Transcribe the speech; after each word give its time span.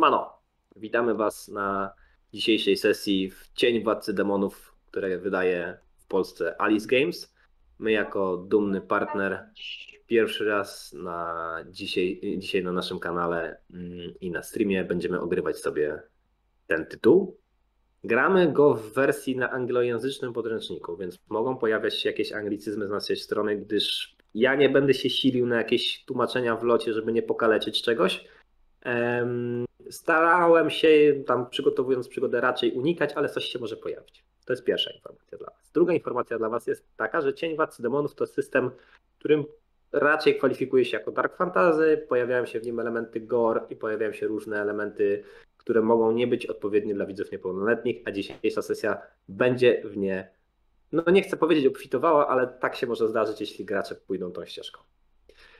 Siemano, 0.00 0.32
witamy 0.76 1.14
Was 1.14 1.48
na 1.48 1.92
dzisiejszej 2.32 2.76
sesji 2.76 3.30
w 3.30 3.50
Cień 3.54 3.84
Władcy 3.84 4.14
Demonów, 4.14 4.74
które 4.86 5.18
wydaje 5.18 5.78
w 5.98 6.06
Polsce 6.06 6.60
Alice 6.60 6.86
Games. 6.86 7.34
My 7.78 7.92
jako 7.92 8.36
dumny 8.36 8.80
partner 8.80 9.50
pierwszy 10.06 10.44
raz 10.44 10.92
na 10.92 11.56
dzisiaj, 11.70 12.20
dzisiaj 12.38 12.64
na 12.64 12.72
naszym 12.72 12.98
kanale 12.98 13.56
mm, 13.74 14.14
i 14.20 14.30
na 14.30 14.42
streamie 14.42 14.84
będziemy 14.84 15.20
ogrywać 15.20 15.58
sobie 15.58 16.02
ten 16.66 16.86
tytuł. 16.86 17.38
Gramy 18.04 18.52
go 18.52 18.74
w 18.74 18.92
wersji 18.92 19.36
na 19.36 19.50
anglojęzycznym 19.50 20.32
podręczniku, 20.32 20.96
więc 20.96 21.18
mogą 21.28 21.56
pojawiać 21.56 21.94
się 21.98 22.08
jakieś 22.08 22.32
anglicyzmy 22.32 22.86
z 22.86 22.90
naszej 22.90 23.16
strony, 23.16 23.56
gdyż 23.56 24.16
ja 24.34 24.54
nie 24.54 24.68
będę 24.68 24.94
się 24.94 25.10
silił 25.10 25.46
na 25.46 25.56
jakieś 25.56 26.04
tłumaczenia 26.04 26.56
w 26.56 26.62
locie, 26.62 26.92
żeby 26.92 27.12
nie 27.12 27.22
pokaleczyć 27.22 27.82
czegoś. 27.82 28.24
Starałem 29.90 30.70
się 30.70 31.22
tam 31.26 31.50
przygotowując 31.50 32.08
przygodę 32.08 32.40
raczej 32.40 32.72
unikać, 32.72 33.12
ale 33.12 33.28
coś 33.28 33.44
się 33.44 33.58
może 33.58 33.76
pojawić. 33.76 34.24
To 34.44 34.52
jest 34.52 34.64
pierwsza 34.64 34.90
informacja 34.90 35.38
dla 35.38 35.46
Was. 35.46 35.70
Druga 35.74 35.92
informacja 35.92 36.38
dla 36.38 36.48
Was 36.48 36.66
jest 36.66 36.96
taka, 36.96 37.20
że 37.20 37.34
Cień 37.34 37.56
Władcy 37.56 37.82
Demonów 37.82 38.14
to 38.14 38.26
system, 38.26 38.70
którym 39.18 39.44
raczej 39.92 40.38
kwalifikuje 40.38 40.84
się 40.84 40.96
jako 40.96 41.12
dark 41.12 41.36
fantasy, 41.36 42.06
pojawiają 42.08 42.46
się 42.46 42.60
w 42.60 42.64
nim 42.64 42.80
elementy 42.80 43.20
gore 43.20 43.60
i 43.70 43.76
pojawiają 43.76 44.12
się 44.12 44.26
różne 44.26 44.60
elementy, 44.62 45.22
które 45.56 45.82
mogą 45.82 46.12
nie 46.12 46.26
być 46.26 46.46
odpowiednie 46.46 46.94
dla 46.94 47.06
widzów 47.06 47.32
niepełnoletnich, 47.32 48.02
a 48.04 48.12
dzisiejsza 48.12 48.62
sesja 48.62 49.02
będzie 49.28 49.82
w 49.84 49.96
nie, 49.96 50.30
no 50.92 51.02
nie 51.12 51.22
chcę 51.22 51.36
powiedzieć 51.36 51.66
obfitowała, 51.66 52.28
ale 52.28 52.46
tak 52.46 52.76
się 52.76 52.86
może 52.86 53.08
zdarzyć, 53.08 53.40
jeśli 53.40 53.64
gracze 53.64 53.94
pójdą 53.94 54.32
tą 54.32 54.46
ścieżką. 54.46 54.82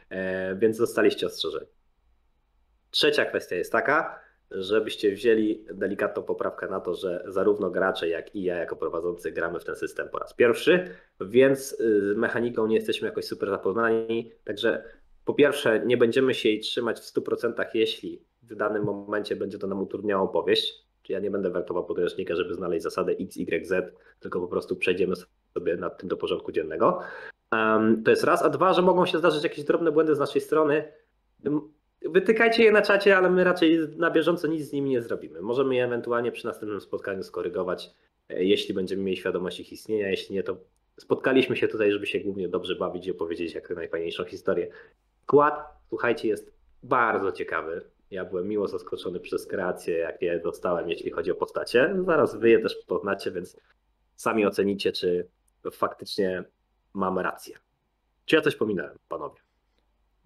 E, 0.09 0.57
więc 0.57 0.77
zostaliście 0.77 1.27
ostrzeżeni. 1.27 1.67
Trzecia 2.91 3.25
kwestia 3.25 3.57
jest 3.57 3.73
taka, 3.73 4.21
żebyście 4.51 5.13
wzięli 5.13 5.65
delikatną 5.75 6.23
poprawkę 6.23 6.69
na 6.69 6.81
to, 6.81 6.95
że 6.95 7.25
zarówno 7.27 7.71
gracze, 7.71 8.09
jak 8.09 8.37
i 8.37 8.43
ja 8.43 8.57
jako 8.57 8.77
prowadzący 8.77 9.33
gramy 9.33 9.61
w 9.61 9.65
ten 9.65 9.77
system 9.77 10.09
po 10.09 10.19
raz 10.19 10.35
pierwszy, 10.35 10.89
więc 11.21 11.77
z 11.79 12.17
mechaniką 12.17 12.67
nie 12.67 12.77
jesteśmy 12.77 13.09
jakoś 13.09 13.25
super 13.25 13.51
zapoznani. 13.51 14.33
Także 14.45 14.85
po 15.25 15.35
pierwsze, 15.35 15.87
nie 15.87 15.97
będziemy 15.97 16.35
się 16.35 16.49
jej 16.49 16.61
trzymać 16.61 17.01
w 17.01 17.15
100%, 17.15 17.65
jeśli 17.75 18.23
w 18.43 18.55
danym 18.55 18.85
momencie 18.85 19.37
będzie 19.37 19.59
to 19.59 19.67
nam 19.67 19.83
utrudniało 19.83 20.25
opowieść. 20.25 20.91
Czyli 21.03 21.15
ja 21.15 21.21
nie 21.21 21.31
będę 21.31 21.51
wertował 21.51 21.85
podręcznika, 21.85 22.35
żeby 22.35 22.55
znaleźć 22.55 22.83
zasadę 22.83 23.13
X, 23.13 23.37
Y, 23.37 23.67
Z, 23.67 23.95
tylko 24.21 24.41
po 24.41 24.49
prostu 24.49 24.77
przejdziemy 24.77 25.15
sobie 25.55 25.77
nad 25.77 25.99
tym 25.99 26.09
do 26.09 26.17
porządku 26.17 26.53
dziennego. 26.53 27.01
To 28.05 28.11
jest 28.11 28.25
raz, 28.25 28.43
a 28.43 28.49
dwa, 28.49 28.73
że 28.73 28.83
mogą 28.83 29.07
się 29.07 29.19
zdarzyć 29.19 29.45
jakieś 29.45 29.65
drobne 29.65 29.93
błędy 29.93 30.15
z 30.15 30.19
naszej 30.19 30.41
strony 30.41 30.93
Wytykajcie 32.03 32.65
je 32.65 32.73
na 32.73 32.83
czacie, 32.83 33.17
ale 33.17 33.31
my 33.31 33.45
raczej 33.45 33.79
na 33.97 34.11
bieżąco 34.11 34.49
nic 34.49 34.69
z 34.69 34.73
nimi 34.73 34.91
nie 34.91 35.03
zrobimy. 35.03 35.43
Możemy 35.43 35.75
je 35.75 35.85
ewentualnie 35.85 36.33
przy 36.33 36.47
następnym 36.47 36.81
spotkaniu 36.81 37.23
skorygować, 37.23 37.91
e, 38.29 38.45
jeśli 38.45 38.75
będziemy 38.75 39.03
mieli 39.03 39.17
świadomość 39.17 39.61
ich 39.61 39.73
istnienia. 39.73 40.09
Jeśli 40.09 40.35
nie, 40.35 40.43
to 40.43 40.57
spotkaliśmy 40.97 41.57
się 41.57 41.69
tutaj, 41.69 41.93
żeby 41.93 42.07
się 42.07 42.21
głównie 42.21 42.49
dobrze 42.49 42.77
bawić 42.77 43.07
i 43.07 43.11
opowiedzieć 43.11 43.55
jak 43.55 43.71
najfajniejszą 43.71 44.25
historię. 44.25 44.69
Kład, 45.27 45.55
słuchajcie, 45.89 46.29
jest 46.29 46.53
bardzo 46.83 47.33
ciekawy. 47.33 47.83
Ja 48.11 48.25
byłem 48.25 48.49
miło 48.49 48.69
zaskoczony 48.69 49.21
przez 49.21 49.47
kreację, 49.47 49.99
jakie 49.99 50.39
dostałem, 50.39 50.91
jeśli 50.91 51.11
chodzi 51.11 51.31
o 51.31 51.35
postacie. 51.35 51.97
Zaraz 52.07 52.37
wy 52.37 52.51
je 52.51 52.59
też 52.59 52.77
poznacie, 52.87 53.31
więc 53.31 53.57
sami 54.17 54.47
ocenicie, 54.47 54.93
czy 54.93 55.29
faktycznie 55.73 56.45
mamy 56.95 57.23
rację. 57.23 57.57
Czy 58.25 58.37
ja 58.37 58.43
coś 58.43 58.57
pominąłem, 58.57 58.99
panowie? 59.09 59.41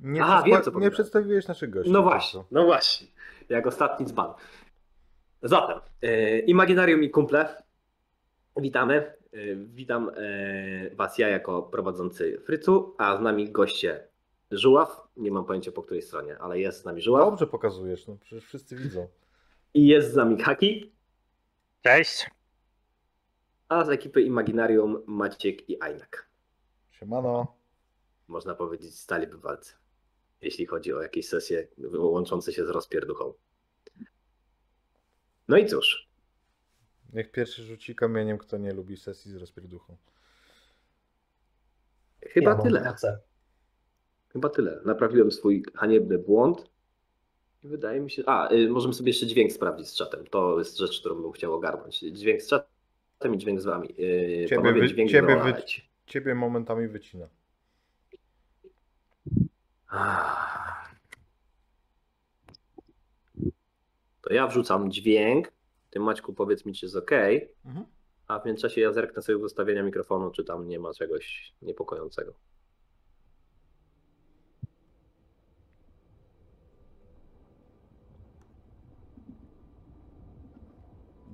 Nie, 0.05 0.23
Aha, 0.23 0.43
wiem, 0.47 0.63
co 0.63 0.81
nie 0.81 0.91
przedstawiłeś 0.91 1.49
naszych 1.49 1.71
gości. 1.71 1.93
No 1.93 2.03
właśnie, 2.03 2.45
no 2.51 2.65
właśnie. 2.65 3.07
Jak 3.49 3.67
ostatni 3.67 4.07
dzban. 4.07 4.35
Zatem, 5.43 5.81
e, 6.03 6.39
Imaginarium 6.39 7.03
i 7.05 7.11
kumple, 7.11 7.63
witamy. 8.57 8.95
E, 9.33 9.57
witam 9.57 10.11
e, 10.17 10.95
Was 10.95 11.19
ja 11.19 11.29
jako 11.29 11.63
prowadzący 11.63 12.41
Frycu, 12.41 12.95
a 12.99 13.17
z 13.17 13.21
nami 13.21 13.53
goście 13.53 14.09
Żuław. 14.51 15.09
Nie 15.17 15.31
mam 15.31 15.45
pojęcia 15.45 15.73
po 15.73 15.83
której 15.83 16.03
stronie, 16.03 16.39
ale 16.39 16.61
jest 16.61 16.81
z 16.81 16.85
nami 16.85 17.03
Żuław. 17.03 17.31
Dobrze 17.31 17.47
pokazujesz, 17.47 18.07
no 18.07 18.17
przecież 18.21 18.45
wszyscy 18.45 18.77
widzą. 18.77 19.09
I 19.75 19.87
jest 19.87 20.13
z 20.13 20.17
nami 20.17 20.43
Haki. 20.43 20.93
Cześć. 21.83 22.31
A 23.69 23.85
z 23.85 23.91
ekipy 23.91 24.23
Imaginarium 24.23 25.03
Maciek 25.07 25.71
i 25.71 25.83
Ajnak. 25.83 26.29
Siemano. 26.91 27.47
Można 28.29 28.55
powiedzieć 28.55 28.99
stali 28.99 29.27
bywalcy 29.27 29.84
jeśli 30.45 30.67
chodzi 30.67 30.93
o 30.93 31.03
jakieś 31.03 31.29
sesje 31.29 31.69
łączące 31.95 32.53
się 32.53 32.67
z 32.67 32.69
rozpierduchą. 32.69 33.35
No 35.49 35.57
i 35.57 35.67
cóż. 35.67 36.09
Niech 37.13 37.31
pierwszy 37.31 37.63
rzuci 37.63 37.95
kamieniem, 37.95 38.39
kto 38.39 38.59
nie 38.59 38.73
lubi 38.73 38.97
sesji 38.97 39.31
z 39.31 39.37
rozpierduchą. 39.37 39.97
Chyba 42.29 42.51
ja 42.51 42.57
tyle. 42.57 42.95
Chyba 44.29 44.49
tyle. 44.49 44.81
Naprawiłem 44.85 45.33
swój 45.33 45.65
haniebny 45.75 46.19
błąd. 46.19 46.71
I 47.65 47.69
wydaje 47.69 48.01
mi 48.01 48.11
się. 48.11 48.23
A, 48.27 48.53
y, 48.53 48.69
możemy 48.69 48.95
sobie 48.95 49.11
jeszcze 49.11 49.27
dźwięk 49.27 49.53
sprawdzić 49.53 49.89
z 49.89 49.95
czatem. 49.95 50.27
To 50.27 50.59
jest 50.59 50.79
rzecz, 50.79 51.01
którą 51.01 51.23
bym 51.23 51.33
chciał 51.33 51.55
ogarnąć. 51.55 51.99
Dźwięk 51.99 52.43
z 52.43 52.49
czatem 52.49 53.35
i 53.35 53.39
dźwięk 53.39 53.61
z 53.61 53.65
wami. 53.65 53.89
Y, 53.91 54.47
ciebie, 54.49 54.63
Panowie, 54.63 54.81
wy, 54.81 54.89
ciebie, 55.07 55.37
wy, 55.37 55.55
ciebie 56.07 56.35
momentami 56.35 56.89
wycina. 56.89 57.29
To 64.23 64.33
ja 64.33 64.47
wrzucam 64.47 64.91
dźwięk. 64.91 65.53
Ty 65.91 66.01
Maćku 66.01 66.35
powiedz 66.35 66.67
mi, 66.67 66.73
czy 66.73 66.87
jest 66.87 66.97
ok. 66.97 67.11
Mhm. 67.65 67.87
A 68.29 68.39
w 68.39 68.47
międzyczasie 68.47 68.81
ja 68.81 68.93
zerknę 68.93 69.23
sobie 69.23 69.39
w 69.39 69.43
ustawienia 69.43 69.83
mikrofonu, 69.83 70.31
czy 70.31 70.45
tam 70.45 70.69
nie 70.69 70.79
ma 70.79 70.93
czegoś 70.93 71.55
niepokojącego. 71.63 72.35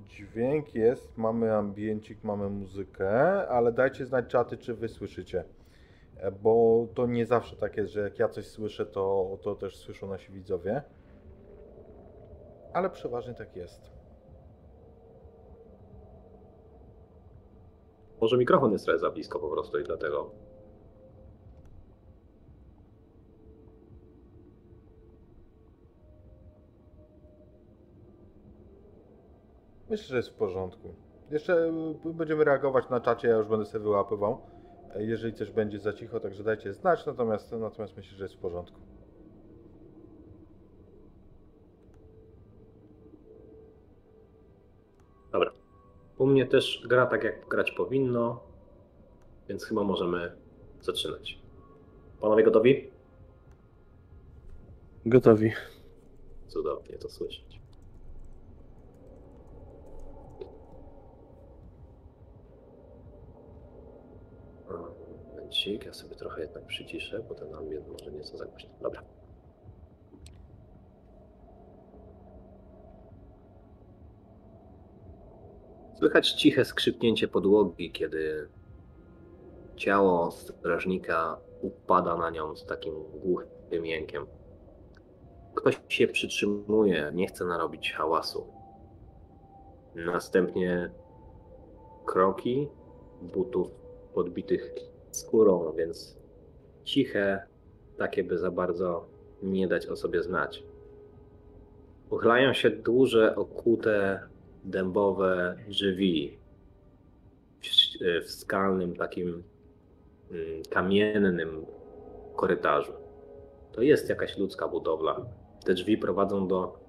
Dźwięk 0.07 0.75
jest, 0.75 1.17
mamy 1.17 1.55
ambiencik, 1.55 2.23
mamy 2.23 2.49
muzykę, 2.49 3.47
ale 3.49 3.71
dajcie 3.71 4.05
znać 4.05 4.27
czaty, 4.27 4.57
czy 4.57 4.73
wy 4.73 4.89
słyszycie. 4.89 5.43
E, 6.17 6.31
bo 6.31 6.87
to 6.93 7.07
nie 7.07 7.25
zawsze 7.25 7.55
tak 7.55 7.77
jest, 7.77 7.91
że 7.91 8.01
jak 8.01 8.19
ja 8.19 8.29
coś 8.29 8.47
słyszę, 8.47 8.85
to, 8.85 9.37
to 9.41 9.55
też 9.55 9.77
słyszą 9.77 10.07
nasi 10.07 10.31
widzowie. 10.31 10.81
Ale 12.73 12.89
przeważnie 12.89 13.33
tak 13.33 13.55
jest. 13.55 13.91
Może 18.21 18.37
mikrofon 18.37 18.71
jest 18.71 18.85
trochę 18.85 18.99
za 18.99 19.11
blisko 19.11 19.39
po 19.39 19.49
prostu 19.49 19.79
i 19.79 19.83
dlatego. 19.83 20.31
Myślę, 29.89 30.07
że 30.07 30.17
jest 30.17 30.29
w 30.29 30.33
porządku. 30.33 30.93
Jeszcze 31.31 31.71
będziemy 32.05 32.43
reagować 32.43 32.89
na 32.89 32.99
czacie, 32.99 33.27
ja 33.27 33.35
już 33.35 33.47
będę 33.47 33.65
sobie 33.65 33.83
wyłapywał 33.83 34.41
jeżeli 34.97 35.33
coś 35.33 35.51
będzie 35.51 35.79
za 35.79 35.93
cicho, 35.93 36.19
także 36.19 36.43
dajcie 36.43 36.73
znać, 36.73 37.05
natomiast, 37.05 37.51
natomiast 37.51 37.97
myślę, 37.97 38.17
że 38.17 38.23
jest 38.23 38.35
w 38.35 38.37
porządku. 38.37 38.79
Dobra. 45.31 45.51
U 46.17 46.25
mnie 46.25 46.45
też 46.45 46.83
gra 46.87 47.05
tak, 47.05 47.23
jak 47.23 47.47
grać 47.47 47.71
powinno, 47.71 48.43
więc 49.49 49.65
chyba 49.65 49.83
możemy 49.83 50.31
zaczynać. 50.81 51.39
Panowie 52.21 52.43
gotowi? 52.43 52.91
Gotowi. 55.05 55.51
Cudownie 56.47 56.97
to 56.97 57.09
słyszeć. 57.09 57.50
Momencik, 65.61 65.85
ja 65.85 65.93
sobie 65.93 66.15
trochę 66.15 66.41
jednak 66.41 66.65
przyciszę, 66.65 67.23
bo 67.29 67.35
ten 67.35 67.55
ambient 67.55 67.87
może 67.87 68.11
nieco 68.11 68.37
za 68.37 68.45
głośno. 68.45 68.69
Dobra. 68.81 69.03
Słychać 75.97 76.31
ciche 76.31 76.65
skrzypnięcie 76.65 77.27
podłogi, 77.27 77.91
kiedy 77.91 78.49
ciało 79.75 80.31
strażnika 80.31 81.37
upada 81.61 82.17
na 82.17 82.29
nią 82.29 82.55
z 82.55 82.65
takim 82.65 82.93
głuchym 83.23 83.85
jękiem. 83.85 84.25
Ktoś 85.55 85.81
się 85.89 86.07
przytrzymuje, 86.07 87.11
nie 87.13 87.27
chce 87.27 87.45
narobić 87.45 87.93
hałasu. 87.93 88.47
Następnie 89.95 90.91
kroki 92.05 92.67
butów 93.21 93.71
podbitych 94.13 94.90
skórą, 95.11 95.73
więc 95.77 96.17
ciche, 96.83 97.43
takie 97.97 98.23
by 98.23 98.37
za 98.37 98.51
bardzo 98.51 99.05
nie 99.43 99.67
dać 99.67 99.87
o 99.87 99.95
sobie 99.95 100.23
znać. 100.23 100.63
Uchylają 102.09 102.53
się 102.53 102.69
duże, 102.69 103.35
okute, 103.35 104.19
dębowe 104.63 105.57
drzwi 105.67 106.37
w, 107.61 107.67
w 108.25 108.31
skalnym, 108.31 108.95
takim 108.95 109.43
mm, 110.31 110.63
kamiennym 110.69 111.65
korytarzu. 112.35 112.93
To 113.71 113.81
jest 113.81 114.09
jakaś 114.09 114.37
ludzka 114.37 114.67
budowla. 114.67 115.25
Te 115.65 115.73
drzwi 115.73 115.97
prowadzą 115.97 116.47
do 116.47 116.79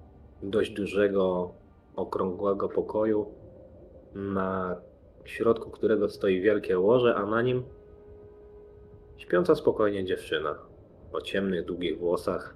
dość 0.43 0.71
dużego, 0.71 1.53
okrągłego 1.95 2.69
pokoju, 2.69 3.25
na 4.15 4.75
środku 5.25 5.69
którego 5.69 6.09
stoi 6.09 6.41
wielkie 6.41 6.79
łoże, 6.79 7.15
a 7.15 7.25
na 7.25 7.41
nim 7.41 7.63
śpiąca 9.17 9.55
spokojnie 9.55 10.05
dziewczyna 10.05 10.59
o 11.13 11.21
ciemnych, 11.21 11.65
długich 11.65 11.99
włosach, 11.99 12.55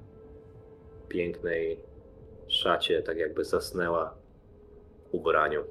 pięknej 1.08 1.80
szacie, 2.48 3.02
tak 3.02 3.18
jakby 3.18 3.46
zasnęła 3.46 4.16
ubraniu. 5.12 5.64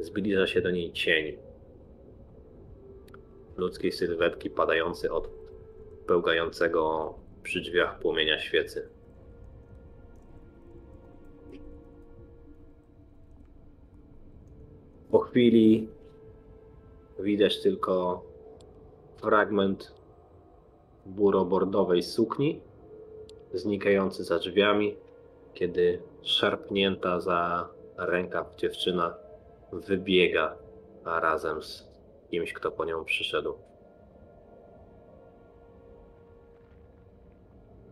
Zbliża 0.00 0.46
się 0.46 0.60
do 0.60 0.70
niej 0.70 0.92
cień 0.92 1.36
ludzkiej 3.56 3.92
sylwetki 3.92 4.50
padający 4.50 5.12
od 5.12 5.28
pełgającego 6.06 7.14
przy 7.42 7.60
drzwiach 7.60 7.98
płomienia 7.98 8.38
świecy. 8.38 8.88
Po 15.10 15.18
chwili 15.18 15.88
widać 17.18 17.62
tylko 17.62 18.22
fragment 19.20 19.92
buro-bordowej 21.06 22.02
sukni 22.02 22.60
znikający 23.54 24.24
za 24.24 24.38
drzwiami, 24.38 24.96
kiedy 25.54 26.02
szarpnięta 26.22 27.20
za 27.20 27.68
rękaw 27.96 28.56
dziewczyna 28.56 29.14
wybiega 29.72 30.56
razem 31.04 31.62
z 31.62 31.88
kimś, 32.30 32.52
kto 32.52 32.70
po 32.70 32.84
nią 32.84 33.04
przyszedł. 33.04 33.54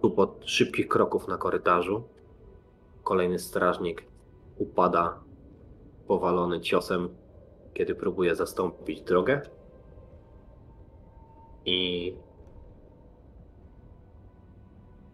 Tupot 0.00 0.42
szybkich 0.44 0.88
kroków 0.88 1.28
na 1.28 1.36
korytarzu. 1.36 2.02
Kolejny 3.02 3.38
strażnik 3.38 4.04
upada 4.58 5.20
powalony 6.06 6.60
ciosem, 6.60 7.08
kiedy 7.74 7.94
próbuje 7.94 8.34
zastąpić 8.34 9.00
drogę. 9.00 9.40
I 11.64 12.14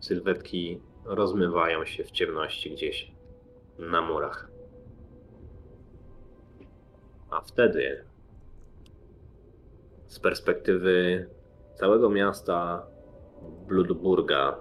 sylwetki 0.01 0.81
rozmywają 1.05 1.85
się 1.85 2.05
w 2.05 2.11
ciemności 2.11 2.71
gdzieś 2.71 3.13
na 3.79 4.03
murach. 4.03 4.51
A 7.31 7.41
wtedy 7.41 8.05
z 10.07 10.19
perspektywy 10.19 11.27
całego 11.75 12.11
miasta 12.11 12.87
Bludburga 13.69 14.61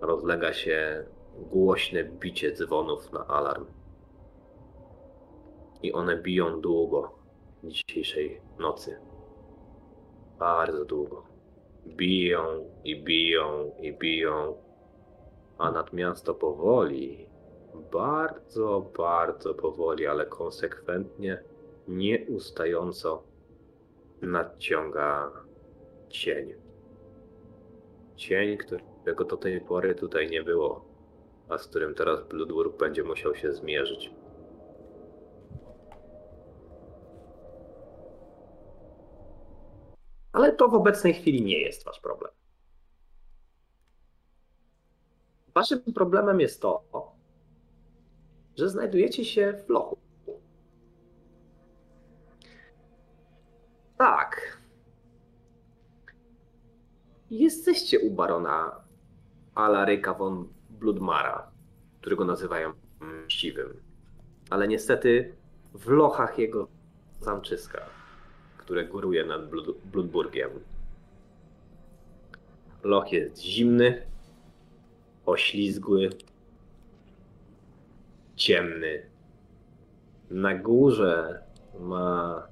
rozlega 0.00 0.52
się 0.52 1.04
głośne 1.36 2.04
bicie 2.04 2.52
dzwonów 2.52 3.12
na 3.12 3.26
alarm. 3.26 3.66
I 5.82 5.92
one 5.92 6.16
biją 6.16 6.60
długo 6.60 7.18
dzisiejszej 7.64 8.40
nocy. 8.58 8.98
Bardzo 10.38 10.84
długo. 10.84 11.22
Biją 11.86 12.70
i 12.84 13.02
biją 13.02 13.72
i 13.80 13.92
biją, 13.92 14.56
a 15.58 15.70
nad 15.70 15.92
miasto 15.92 16.34
powoli, 16.34 17.26
bardzo, 17.92 18.90
bardzo 18.98 19.54
powoli, 19.54 20.06
ale 20.06 20.26
konsekwentnie, 20.26 21.42
nieustająco 21.88 23.22
nadciąga 24.22 25.32
cień. 26.08 26.54
Cień, 28.16 28.56
którego 28.56 29.24
do 29.24 29.36
tej 29.36 29.60
pory 29.60 29.94
tutaj 29.94 30.30
nie 30.30 30.42
było, 30.42 30.84
a 31.48 31.58
z 31.58 31.68
którym 31.68 31.94
teraz 31.94 32.28
Bloodwork 32.28 32.76
będzie 32.78 33.04
musiał 33.04 33.34
się 33.34 33.52
zmierzyć. 33.52 34.10
Ale 40.36 40.52
to 40.52 40.68
w 40.68 40.74
obecnej 40.74 41.14
chwili 41.14 41.42
nie 41.42 41.60
jest 41.60 41.84
wasz 41.84 42.00
problem. 42.00 42.32
Waszym 45.54 45.80
problemem 45.94 46.40
jest 46.40 46.62
to, 46.62 46.82
że 48.56 48.68
znajdujecie 48.68 49.24
się 49.24 49.62
w 49.66 49.68
lochu. 49.68 49.98
Tak. 53.98 54.60
Jesteście 57.30 58.00
u 58.00 58.10
barona 58.10 58.84
Alaryka 59.54 60.14
von 60.14 60.48
Bloodmara, 60.70 61.50
którego 62.00 62.24
nazywają 62.24 62.72
mściwym. 63.26 63.82
Ale 64.50 64.68
niestety 64.68 65.36
w 65.74 65.88
lochach 65.88 66.38
jego 66.38 66.68
zamczyska, 67.20 67.95
które 68.66 68.84
góruje 68.84 69.24
nad 69.24 69.50
Blood 69.50 69.66
Bloodburgiem. 69.92 70.50
Loch 72.82 73.12
jest 73.12 73.42
zimny, 73.42 74.02
oślizgły, 75.26 76.10
ciemny. 78.36 79.02
Na 80.30 80.54
górze 80.54 81.42
ma 81.80 82.42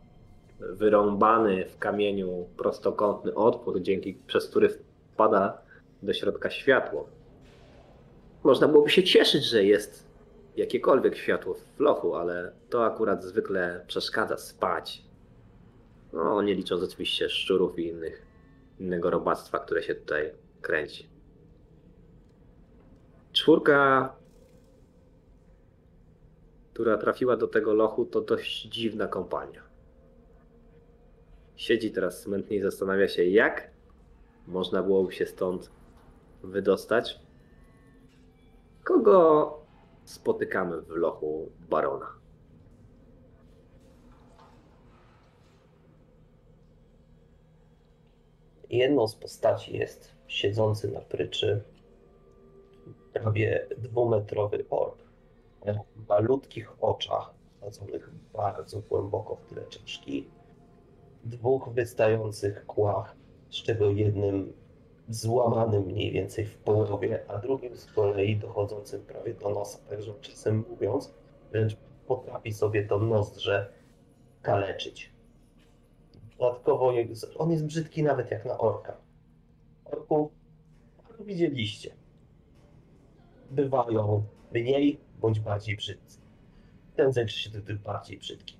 wyrąbany 0.61 1.67
w 1.67 1.79
kamieniu 1.79 2.49
prostokątny 2.57 3.35
otwór, 3.35 3.83
dzięki 3.83 4.15
przez 4.27 4.49
który 4.49 4.69
wpada 5.13 5.63
do 6.03 6.13
środka 6.13 6.51
światło. 6.51 7.09
Można 8.45 8.69
byłoby 8.69 8.91
się 8.91 9.03
cieszyć, 9.03 9.45
że 9.45 9.65
jest 9.65 10.07
jakiekolwiek 10.57 11.17
światło 11.17 11.55
w 11.55 11.81
lochu, 11.81 12.15
ale 12.15 12.53
to 12.71 12.87
akurat 12.87 13.25
zwykle 13.25 13.85
przeszkadza 13.87 14.37
spać. 14.37 15.04
No, 16.15 16.43
nie 16.43 16.55
licząc 16.55 16.83
oczywiście 16.83 17.29
szczurów 17.29 17.79
i 17.79 17.87
innych, 17.87 18.27
innego 18.81 19.11
robactwa, 19.11 19.59
które 19.59 19.83
się 19.83 19.94
tutaj 19.94 20.33
kręci. 20.63 21.09
Czwórka, 23.33 24.13
która 26.73 26.99
trafiła 26.99 27.37
do 27.37 27.47
tego 27.47 27.75
lochu, 27.75 28.05
to 28.05 28.21
dość 28.21 28.63
dziwna 28.63 29.06
kompania 29.06 29.75
siedzi 31.56 31.91
teraz 31.91 32.21
smętnie 32.21 32.56
i 32.56 32.61
zastanawia 32.61 33.09
się, 33.09 33.25
jak 33.25 33.71
można 34.47 34.83
byłoby 34.83 35.13
się 35.13 35.27
stąd 35.27 35.71
wydostać. 36.43 37.21
Kogo 38.85 39.59
spotykamy 40.05 40.81
w 40.81 40.91
lochu 40.91 41.51
barona? 41.71 42.06
Jedną 48.71 49.09
z 49.09 49.15
postaci 49.17 49.77
jest 49.77 50.15
siedzący 50.27 50.91
na 50.91 51.01
pryczy 51.01 51.63
prawie 53.13 53.67
dwumetrowy 53.79 54.65
ork 54.71 54.99
o 55.67 55.85
malutkich 56.09 56.83
oczach, 56.83 57.35
sadzonych 57.61 58.11
bardzo 58.33 58.81
głęboko 58.81 59.37
w 59.37 59.47
tyle 59.47 59.67
czaszki 59.67 60.29
dwóch 61.25 61.69
wystających 61.69 62.67
kłach, 62.67 63.17
z 63.51 63.55
czego 63.55 63.91
jednym 63.91 64.53
złamanym 65.09 65.83
mniej 65.83 66.13
więcej 66.13 66.47
w 66.47 66.59
połowie, 66.59 67.25
a 67.29 67.39
drugim 67.39 67.77
z 67.77 67.87
kolei 67.87 68.37
dochodzącym 68.37 69.01
prawie 69.01 69.35
do 69.35 69.51
nosa. 69.51 69.79
Także 69.89 70.15
czasem 70.21 70.65
mówiąc, 70.71 71.15
wręcz 71.53 71.77
potrafi 72.06 72.53
sobie 72.53 72.87
to 72.87 72.99
nozdrze 72.99 73.73
kaleczyć. 74.43 75.14
Dodatkowo 76.44 76.93
on 77.39 77.51
jest 77.51 77.67
brzydki 77.67 78.03
nawet 78.03 78.31
jak 78.31 78.44
na 78.44 78.58
orka. 78.58 78.96
Orków 79.84 80.32
widzieliście. 81.20 81.94
Bywają 83.51 84.22
mniej 84.53 85.01
bądź 85.20 85.41
bardziej 85.41 85.77
brzydcy. 85.77 86.19
Ten 86.96 87.13
zęczy 87.13 87.39
się 87.39 87.51
do 87.51 87.60
tych 87.60 87.79
bardziej 87.79 88.19
brzydkich. 88.19 88.58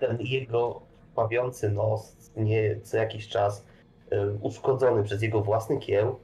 Ten 0.00 0.20
jego 0.20 0.82
krwawiący 1.10 1.70
nos, 1.70 2.16
nie 2.36 2.80
co 2.80 2.96
jakiś 2.96 3.28
czas 3.28 3.66
e, 4.10 4.30
uszkodzony 4.30 5.04
przez 5.04 5.22
jego 5.22 5.40
własny 5.40 5.78
kieł, 5.78 6.20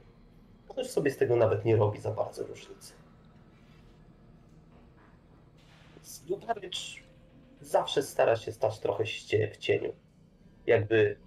ktoś 0.69 0.89
sobie 0.89 1.11
z 1.11 1.17
tego 1.17 1.35
nawet 1.35 1.65
nie 1.65 1.75
robi 1.75 1.99
za 1.99 2.11
bardzo 2.11 2.47
różnicy. 2.47 2.93
Lutarycz 6.29 7.03
zawsze 7.61 8.03
stara 8.03 8.35
się 8.35 8.51
stać 8.51 8.79
trochę 8.79 9.03
w 9.53 9.57
cieniu. 9.57 9.93
Jakby 10.71 11.17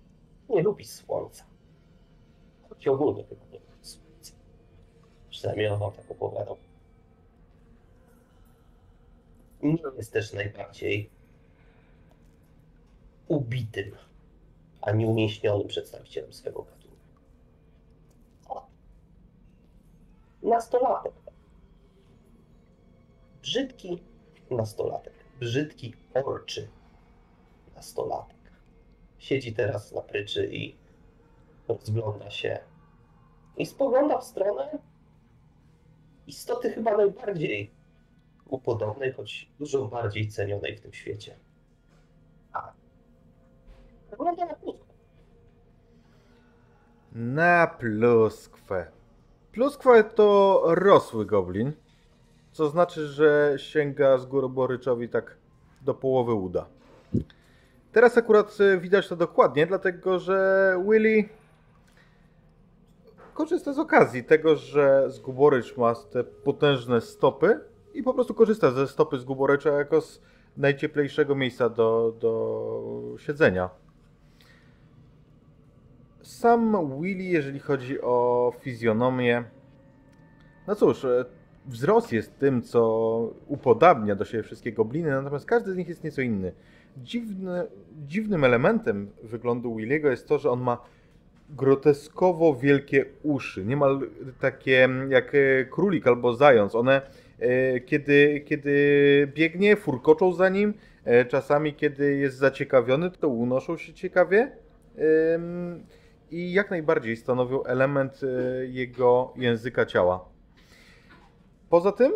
nie 0.48 0.62
lubi 0.62 0.84
słońca. 0.84 1.44
Choć 2.68 2.88
ogólnie 2.88 3.24
chyba 3.24 3.44
nie 3.44 3.58
lubi 3.58 3.82
słońca. 3.82 4.32
Przynajmniej 5.30 5.68
on 5.68 5.92
tak 5.92 6.10
opowiadał. 6.10 6.56
Nie 9.62 9.76
jest 9.96 10.12
też 10.12 10.32
najbardziej 10.32 11.10
ubitym, 13.28 13.96
a 14.80 14.92
nie 14.92 15.06
umieśnionym 15.06 15.68
przedstawicielem 15.68 16.32
swego 16.32 16.62
gatunku. 16.62 16.96
Nastolatek. 20.42 21.14
Brzydki 23.42 24.02
nastolatek. 24.50 25.14
Brzydki 25.40 25.94
orczy 26.14 26.68
nastolatek. 27.76 28.33
Siedzi 29.24 29.52
teraz 29.52 29.92
na 29.92 30.00
pryczy 30.00 30.48
i 30.52 30.76
rozgląda 31.68 32.30
się 32.30 32.58
i 33.56 33.66
spogląda 33.66 34.18
w 34.18 34.24
stronę 34.24 34.78
istoty 36.26 36.70
chyba 36.70 36.96
najbardziej 36.96 37.70
upodobnej, 38.48 39.12
choć 39.12 39.50
dużo 39.58 39.84
bardziej 39.84 40.28
cenionej 40.28 40.76
w 40.76 40.80
tym 40.80 40.92
świecie. 40.92 41.36
A. 42.52 42.72
Wygląda 44.10 44.46
na 44.46 44.54
pustkę. 44.54 44.94
Na 47.12 47.66
pluskwę. 47.66 48.86
Pluskwę 49.52 50.04
to 50.04 50.62
rosły 50.66 51.26
goblin, 51.26 51.72
co 52.52 52.68
znaczy, 52.68 53.06
że 53.06 53.54
sięga 53.56 54.18
z 54.18 54.26
góroboryczowi 54.26 55.08
tak 55.08 55.36
do 55.82 55.94
połowy 55.94 56.34
uda. 56.34 56.66
Teraz 57.94 58.18
akurat 58.18 58.60
y, 58.60 58.80
widać 58.80 59.08
to 59.08 59.16
dokładnie, 59.16 59.66
dlatego 59.66 60.18
że 60.18 60.76
Willy 60.88 61.28
korzysta 63.34 63.72
z 63.72 63.78
okazji 63.78 64.24
tego, 64.24 64.56
że 64.56 65.10
zguborycz 65.10 65.76
ma 65.76 65.94
te 65.94 66.24
potężne 66.24 67.00
stopy 67.00 67.60
i 67.94 68.02
po 68.02 68.14
prostu 68.14 68.34
korzysta 68.34 68.70
ze 68.70 68.88
stopy 68.88 69.18
zguborycza 69.18 69.70
jako 69.70 70.00
z 70.00 70.20
najcieplejszego 70.56 71.34
miejsca 71.34 71.68
do, 71.68 72.14
do 72.20 73.16
siedzenia. 73.18 73.70
Sam 76.22 77.00
Willy, 77.00 77.24
jeżeli 77.24 77.58
chodzi 77.58 78.00
o 78.00 78.52
fizjonomię, 78.60 79.44
no 80.66 80.74
cóż, 80.74 81.04
e, 81.04 81.24
wzrost 81.66 82.12
jest 82.12 82.38
tym, 82.38 82.62
co 82.62 82.80
upodabnia 83.46 84.14
do 84.14 84.24
siebie 84.24 84.42
wszystkie 84.42 84.72
gobliny, 84.72 85.10
natomiast 85.10 85.46
każdy 85.46 85.72
z 85.72 85.76
nich 85.76 85.88
jest 85.88 86.04
nieco 86.04 86.22
inny. 86.22 86.52
Dziwny, 86.96 87.66
dziwnym 88.06 88.44
elementem 88.44 89.10
wyglądu 89.22 89.76
Williego 89.76 90.10
jest 90.10 90.28
to, 90.28 90.38
że 90.38 90.50
on 90.50 90.60
ma 90.60 90.78
groteskowo 91.50 92.54
wielkie 92.54 93.04
uszy, 93.22 93.64
niemal 93.64 94.00
takie 94.40 94.88
jak 95.08 95.34
e, 95.34 95.64
królik 95.64 96.06
albo 96.06 96.34
zając. 96.34 96.74
One 96.74 97.02
e, 97.38 97.80
kiedy, 97.80 98.44
kiedy 98.46 99.32
biegnie, 99.34 99.76
furkoczą 99.76 100.32
za 100.32 100.48
nim, 100.48 100.74
e, 101.04 101.24
czasami 101.24 101.74
kiedy 101.74 102.16
jest 102.16 102.36
zaciekawiony, 102.36 103.10
to 103.10 103.28
unoszą 103.28 103.76
się 103.76 103.92
ciekawie 103.92 104.50
i 106.30 106.52
jak 106.52 106.70
najbardziej 106.70 107.16
stanowią 107.16 107.64
element 107.64 108.20
jego 108.68 109.34
języka 109.36 109.86
ciała. 109.86 110.24
Poza 111.70 111.92
tym 111.92 112.12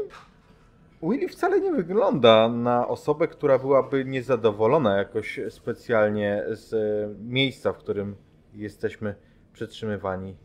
Willy 1.02 1.28
wcale 1.28 1.60
nie 1.60 1.72
wygląda 1.72 2.48
na 2.48 2.88
osobę, 2.88 3.28
która 3.28 3.58
byłaby 3.58 4.04
niezadowolona 4.04 4.96
jakoś 4.96 5.40
specjalnie 5.48 6.44
z 6.50 6.74
e, 6.74 7.14
miejsca, 7.24 7.72
w 7.72 7.78
którym 7.78 8.16
jesteśmy 8.54 9.14
przetrzymywani. 9.52 10.36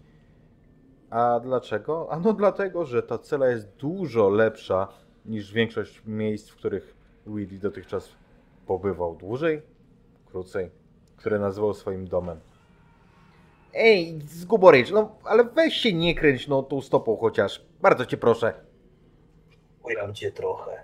A 1.10 1.40
dlaczego? 1.40 2.08
Ano 2.12 2.34
dlatego, 2.34 2.86
że 2.86 3.04
ta 3.04 3.18
cela 3.18 3.48
jest 3.48 3.76
dużo 3.76 4.30
lepsza 4.30 4.88
niż 5.26 5.54
większość 5.54 6.02
miejsc, 6.06 6.50
w 6.50 6.56
których 6.56 6.96
Willy 7.28 7.60
dotychczas 7.60 8.10
pobywał 8.68 9.16
dłużej, 9.16 9.62
krócej, 10.26 10.70
które 11.16 11.40
nazywał 11.40 11.74
swoim 11.74 12.08
domem. 12.08 12.40
Ej, 13.74 14.20
zguborycz, 14.26 14.92
no 14.92 15.16
ale 15.24 15.44
weź 15.44 15.74
się 15.74 15.94
nie 15.94 16.16
kręć 16.16 16.48
no 16.48 16.64
tą 16.64 16.82
stopą 16.82 17.18
chociaż. 17.18 17.66
Bardzo 17.82 18.06
cię 18.06 18.18
proszę. 18.18 18.73
Ujam 19.84 20.14
cię 20.14 20.32
trochę. 20.32 20.84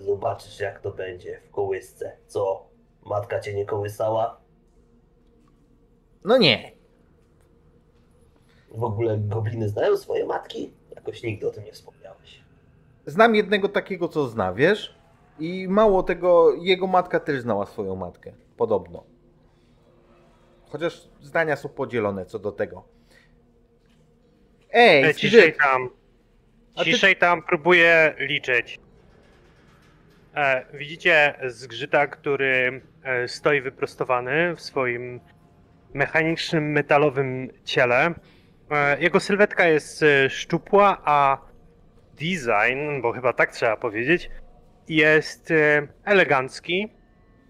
Zobaczysz 0.00 0.60
jak 0.60 0.80
to 0.80 0.90
będzie 0.90 1.40
w 1.40 1.50
kołysce. 1.50 2.16
Co? 2.26 2.66
Matka 3.06 3.40
cię 3.40 3.54
nie 3.54 3.66
kołysała? 3.66 4.40
No 6.24 6.36
nie. 6.36 6.72
W 8.74 8.84
ogóle 8.84 9.18
gobliny 9.18 9.68
znają 9.68 9.96
swoje 9.96 10.26
matki? 10.26 10.72
Jakoś 10.94 11.22
nigdy 11.22 11.48
o 11.48 11.50
tym 11.50 11.64
nie 11.64 11.72
wspomniałeś. 11.72 12.40
Znam 13.06 13.34
jednego 13.34 13.68
takiego, 13.68 14.08
co 14.08 14.28
zna, 14.28 14.52
wiesz? 14.52 14.94
I 15.38 15.68
mało 15.68 16.02
tego, 16.02 16.54
jego 16.54 16.86
matka 16.86 17.20
też 17.20 17.40
znała 17.40 17.66
swoją 17.66 17.96
matkę. 17.96 18.32
Podobno. 18.56 19.04
Chociaż 20.68 21.08
zdania 21.22 21.56
są 21.56 21.68
podzielone 21.68 22.26
co 22.26 22.38
do 22.38 22.52
tego. 22.52 22.84
Ej, 24.72 25.04
E, 25.04 25.14
Ciszej 25.14 25.54
tam. 25.56 25.90
A 26.76 26.84
ty- 26.84 26.90
Ciszej 26.90 27.16
tam 27.16 27.42
próbuję 27.42 28.14
liczyć. 28.18 28.78
E, 30.36 30.64
widzicie 30.76 31.34
zgrzyta, 31.46 32.06
który 32.06 32.80
e, 33.04 33.28
stoi 33.28 33.60
wyprostowany 33.60 34.56
w 34.56 34.60
swoim 34.60 35.20
mechanicznym, 35.94 36.72
metalowym 36.72 37.50
ciele. 37.64 38.14
E, 38.70 39.00
jego 39.00 39.20
sylwetka 39.20 39.66
jest 39.66 40.02
e, 40.02 40.30
szczupła, 40.30 40.98
a 41.04 41.38
design, 42.12 43.00
bo 43.02 43.12
chyba 43.12 43.32
tak 43.32 43.52
trzeba 43.52 43.76
powiedzieć, 43.76 44.30
jest 44.88 45.50
e, 45.50 45.88
elegancki, 46.04 46.88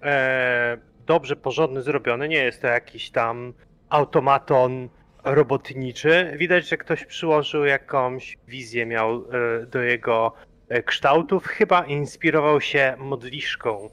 e, 0.03 0.79
dobrze, 1.07 1.37
porządny 1.37 1.83
zrobiony. 1.83 2.29
Nie 2.29 2.45
jest 2.45 2.63
to 2.63 2.67
jakiś 2.67 3.11
tam 3.11 3.53
automaton 3.89 4.89
robotniczy. 5.25 6.35
Widać, 6.37 6.69
że 6.69 6.77
ktoś 6.77 7.05
przyłożył 7.05 7.65
jakąś 7.65 8.39
wizję, 8.49 8.87
miał 8.87 9.17
e, 9.17 9.67
do 9.67 9.83
jego 9.83 10.33
e, 10.69 10.83
kształtów. 10.83 11.47
Chyba 11.47 11.85
inspirował 11.85 12.61
się 12.61 12.95
modliszką. 12.99 13.91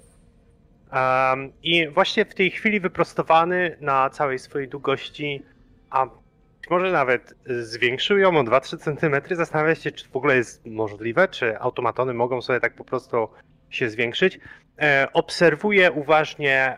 I 1.63 1.87
właśnie 1.87 2.25
w 2.25 2.35
tej 2.35 2.51
chwili 2.51 2.79
wyprostowany 2.79 3.77
na 3.81 4.09
całej 4.09 4.39
swojej 4.39 4.67
długości, 4.67 5.43
a 5.89 6.07
może 6.69 6.91
nawet 6.91 7.33
zwiększył 7.45 8.17
ją 8.17 8.37
o 8.37 8.43
2-3 8.43 8.77
cm. 8.77 9.35
Zastanawiam 9.35 9.75
się, 9.75 9.91
czy 9.91 10.09
w 10.09 10.15
ogóle 10.15 10.35
jest 10.35 10.65
możliwe, 10.65 11.27
czy 11.27 11.59
automatony 11.59 12.13
mogą 12.13 12.41
sobie 12.41 12.59
tak 12.59 12.75
po 12.75 12.85
prostu 12.85 13.27
się 13.69 13.89
zwiększyć. 13.89 14.39
E, 14.81 15.07
obserwuje 15.13 15.91
uważnie 15.91 16.77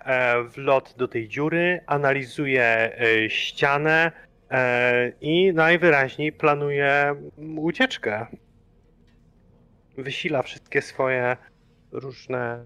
wlot 0.55 0.93
do 0.97 1.07
tej 1.07 1.27
dziury, 1.27 1.81
analizuje 1.87 2.91
ścianę 3.27 4.11
i 5.21 5.53
najwyraźniej 5.53 6.31
planuje 6.31 7.15
ucieczkę. 7.57 8.27
Wysila 9.97 10.41
wszystkie 10.41 10.81
swoje 10.81 11.37
różne, 11.91 12.65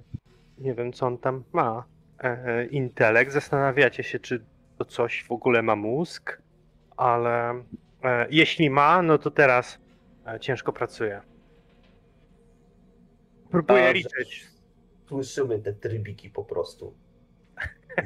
nie 0.57 0.73
wiem 0.73 0.93
co 0.93 1.07
on 1.07 1.17
tam 1.17 1.43
ma, 1.53 1.85
e, 2.19 2.65
intelekt. 2.65 3.31
Zastanawiacie 3.31 4.03
się, 4.03 4.19
czy 4.19 4.45
to 4.77 4.85
coś 4.85 5.23
w 5.23 5.31
ogóle 5.31 5.61
ma 5.61 5.75
mózg, 5.75 6.41
ale 6.97 7.63
e, 8.03 8.27
jeśli 8.29 8.69
ma, 8.69 9.01
no 9.01 9.17
to 9.17 9.31
teraz 9.31 9.79
e, 10.27 10.39
ciężko 10.39 10.73
pracuje. 10.73 11.21
Próbuję 13.51 13.93
liczyć. 13.93 14.47
Słyszymy 15.07 15.59
te 15.59 15.73
trybiki 15.73 16.29
po 16.29 16.43
prostu. 16.43 16.93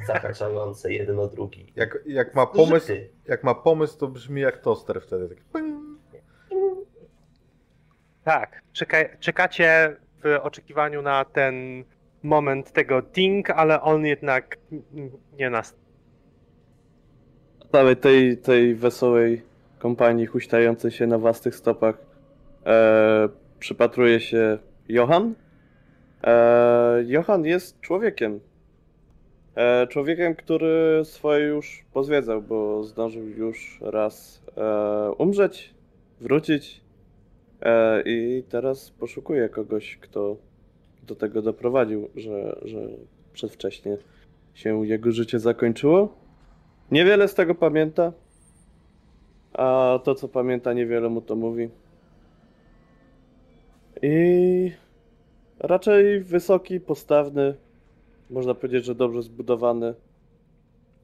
Zahaczające 0.06 0.92
jeden 0.92 1.18
o 1.18 1.26
drugi. 1.26 1.72
jak, 1.76 1.98
jak, 2.06 2.34
ma 2.34 2.46
pomysł, 2.46 2.92
jak 3.28 3.44
ma 3.44 3.54
pomysł, 3.54 3.98
to 3.98 4.08
brzmi 4.08 4.40
jak 4.40 4.58
toster 4.58 5.00
wtedy. 5.02 5.36
Tak. 5.52 5.62
Tak, 8.24 8.62
czeka, 8.72 8.96
czekacie 9.20 9.96
w 10.24 10.38
oczekiwaniu 10.42 11.02
na 11.02 11.24
ten 11.24 11.84
moment 12.22 12.72
tego 12.72 13.02
ding, 13.02 13.50
ale 13.50 13.82
on 13.82 14.06
jednak 14.06 14.58
nie 15.38 15.50
nastąpi. 15.50 15.82
całej 17.72 17.96
tej, 17.96 18.38
tej 18.38 18.74
wesołej 18.74 19.42
kompanii 19.78 20.26
huśtającej 20.26 20.90
się 20.90 21.06
na 21.06 21.18
własnych 21.18 21.54
stopach 21.54 21.94
e, 22.66 23.28
przypatruje 23.58 24.20
się 24.20 24.58
Johan. 24.88 25.34
E, 26.24 27.02
Johan 27.06 27.44
jest 27.44 27.80
człowiekiem. 27.80 28.40
E, 29.56 29.86
człowiekiem, 29.86 30.34
który 30.34 31.00
swoje 31.04 31.46
już 31.46 31.84
pozwiedzał, 31.92 32.42
bo 32.42 32.84
zdążył 32.84 33.28
już 33.28 33.78
raz 33.80 34.42
e, 34.56 35.12
umrzeć, 35.18 35.74
wrócić 36.20 36.80
e, 37.62 38.02
i 38.06 38.42
teraz 38.48 38.90
poszukuje 38.90 39.48
kogoś, 39.48 39.96
kto 39.96 40.36
do 41.02 41.14
tego 41.14 41.42
doprowadził, 41.42 42.08
że, 42.16 42.58
że 42.62 42.78
przedwcześnie 43.32 43.98
się 44.54 44.86
jego 44.86 45.12
życie 45.12 45.38
zakończyło. 45.38 46.14
Niewiele 46.90 47.28
z 47.28 47.34
tego 47.34 47.54
pamięta, 47.54 48.12
a 49.52 49.98
to 50.04 50.14
co 50.14 50.28
pamięta 50.28 50.72
niewiele 50.72 51.08
mu 51.08 51.20
to 51.20 51.36
mówi. 51.36 51.68
I 54.02 54.72
raczej 55.58 56.20
wysoki, 56.20 56.80
postawny, 56.80 57.54
można 58.32 58.54
powiedzieć, 58.54 58.84
że 58.84 58.94
dobrze 58.94 59.22
zbudowany. 59.22 59.94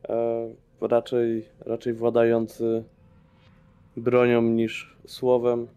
E, 0.09 0.49
raczej, 0.81 1.49
raczej 1.61 1.93
władający 1.95 2.85
bronią 3.97 4.43
niż 4.43 4.97
słowem. 5.07 5.69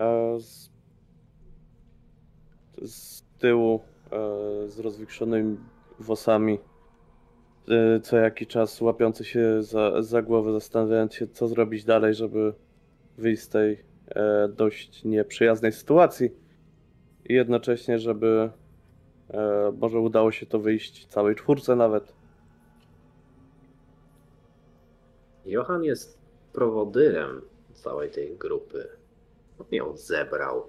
E, 0.00 0.40
z, 0.40 0.70
z 2.82 3.24
tyłu, 3.38 3.80
e, 4.12 4.68
z 4.68 4.78
rozwikrzonymi 4.78 5.56
włosami. 5.98 6.58
Co 8.02 8.16
jakiś 8.16 8.48
czas 8.48 8.80
łapiący 8.80 9.24
się 9.24 9.62
za, 9.62 10.02
za 10.02 10.22
głowę, 10.22 10.52
zastanawiając 10.52 11.14
się, 11.14 11.26
co 11.26 11.48
zrobić 11.48 11.84
dalej, 11.84 12.14
żeby 12.14 12.54
wyjść 13.18 13.42
z 13.42 13.48
tej 13.48 13.84
dość 14.56 15.04
nieprzyjaznej 15.04 15.72
sytuacji. 15.72 16.30
I 17.28 17.34
jednocześnie, 17.34 17.98
żeby 17.98 18.50
może 19.78 19.98
udało 20.00 20.32
się 20.32 20.46
to 20.46 20.58
wyjść 20.58 21.06
całej 21.06 21.34
czwórce 21.34 21.76
nawet. 21.76 22.12
Johan 25.44 25.84
jest 25.84 26.18
prowodyrem 26.52 27.40
całej 27.74 28.10
tej 28.10 28.36
grupy. 28.36 28.88
On 29.58 29.66
ją 29.70 29.96
zebrał 29.96 30.66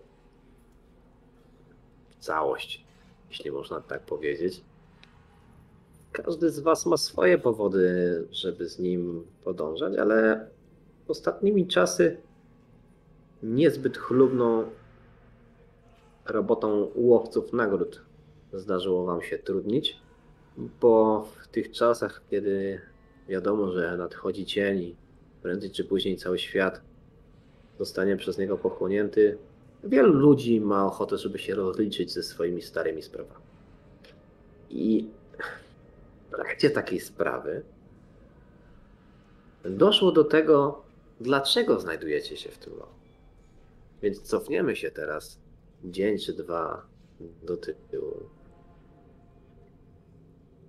całość, 2.19 2.85
jeśli 3.29 3.51
można 3.51 3.81
tak 3.81 4.01
powiedzieć. 4.01 4.61
Każdy 6.11 6.49
z 6.49 6.59
Was 6.59 6.85
ma 6.85 6.97
swoje 6.97 7.37
powody, 7.37 8.27
żeby 8.31 8.69
z 8.69 8.79
nim 8.79 9.25
podążać, 9.43 9.97
ale 9.97 10.47
ostatnimi 11.07 11.67
czasy 11.67 12.17
niezbyt 13.43 13.97
chlubną 13.97 14.65
robotą 16.25 16.91
łowców 16.95 17.53
nagród 17.53 18.01
zdarzyło 18.59 19.05
Wam 19.05 19.21
się 19.21 19.39
trudnić, 19.39 19.97
bo 20.57 21.27
w 21.41 21.47
tych 21.47 21.71
czasach, 21.71 22.21
kiedy 22.29 22.81
wiadomo, 23.27 23.71
że 23.71 23.97
nadchodzi 23.97 24.45
cień 24.45 24.79
i 24.79 24.95
prędzej 25.41 25.71
czy 25.71 25.83
później 25.83 26.17
cały 26.17 26.39
świat 26.39 26.81
zostanie 27.79 28.17
przez 28.17 28.37
niego 28.37 28.57
pochłonięty, 28.57 29.37
wielu 29.83 30.13
ludzi 30.13 30.61
ma 30.61 30.85
ochotę, 30.85 31.17
żeby 31.17 31.39
się 31.39 31.55
rozliczyć 31.55 32.11
ze 32.11 32.23
swoimi 32.23 32.61
starymi 32.61 33.01
sprawami. 33.01 33.43
I 34.69 35.07
w 36.27 36.35
trakcie 36.35 36.69
takiej 36.69 36.99
sprawy 36.99 37.63
doszło 39.65 40.11
do 40.11 40.23
tego, 40.23 40.83
dlaczego 41.21 41.79
znajdujecie 41.79 42.37
się 42.37 42.51
w 42.51 42.57
tym 42.57 42.73
lochu. 42.73 42.93
Więc 44.01 44.21
cofniemy 44.21 44.75
się 44.75 44.91
teraz 44.91 45.39
dzień 45.83 46.17
czy 46.17 46.33
dwa 46.33 46.85
do 47.43 47.57
tyłu. 47.57 48.29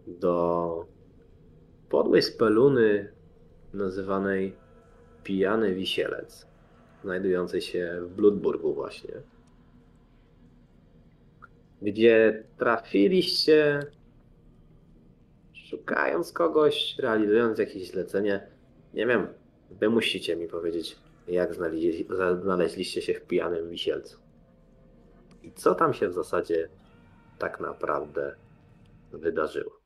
Do 0.07 0.87
podłej 1.89 2.23
speluny 2.23 3.13
nazywanej 3.73 4.57
Pijany 5.25 5.75
Wisielec, 5.75 6.47
znajdującej 7.03 7.61
się 7.61 7.99
w 8.03 8.15
Bloodburgu 8.15 8.75
właśnie, 8.75 9.15
gdzie 11.83 12.45
trafiliście 12.59 13.81
szukając 15.53 16.33
kogoś, 16.33 16.97
realizując 16.99 17.59
jakieś 17.59 17.91
zlecenie. 17.91 18.47
Nie 18.95 19.07
wiem, 19.07 19.27
wy 19.71 19.91
musicie 19.91 20.37
mi 20.37 20.49
powiedzieć, 20.49 20.97
jak 21.29 21.55
znaleźli, 21.55 22.07
znaleźliście 22.43 23.03
się 23.03 23.15
w 23.15 23.27
Pijanym 23.27 23.71
Wisielcu. 23.71 24.19
I 25.43 25.53
co 25.53 25.75
tam 25.75 25.95
się 25.95 26.09
w 26.09 26.13
zasadzie 26.13 26.69
tak 27.39 27.61
naprawdę 27.61 28.37
wydarzyło. 29.13 29.84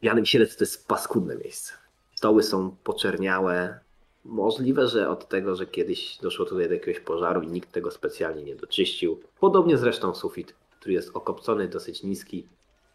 Pijany 0.00 0.20
Wisielec 0.20 0.56
to 0.56 0.64
jest 0.64 0.88
paskudne 0.88 1.36
miejsce. 1.36 1.72
Stoły 2.14 2.42
są 2.42 2.76
poczerniałe. 2.84 3.80
Możliwe, 4.24 4.88
że 4.88 5.08
od 5.08 5.28
tego, 5.28 5.56
że 5.56 5.66
kiedyś 5.66 6.18
doszło 6.18 6.44
tutaj 6.44 6.68
do 6.68 6.74
jakiegoś 6.74 7.00
pożaru 7.00 7.42
i 7.42 7.46
nikt 7.46 7.72
tego 7.72 7.90
specjalnie 7.90 8.42
nie 8.42 8.56
doczyścił. 8.56 9.20
Podobnie 9.40 9.78
zresztą 9.78 10.14
sufit, 10.14 10.54
który 10.80 10.92
jest 10.92 11.10
okopcony, 11.16 11.68
dosyć 11.68 12.02
niski. 12.02 12.46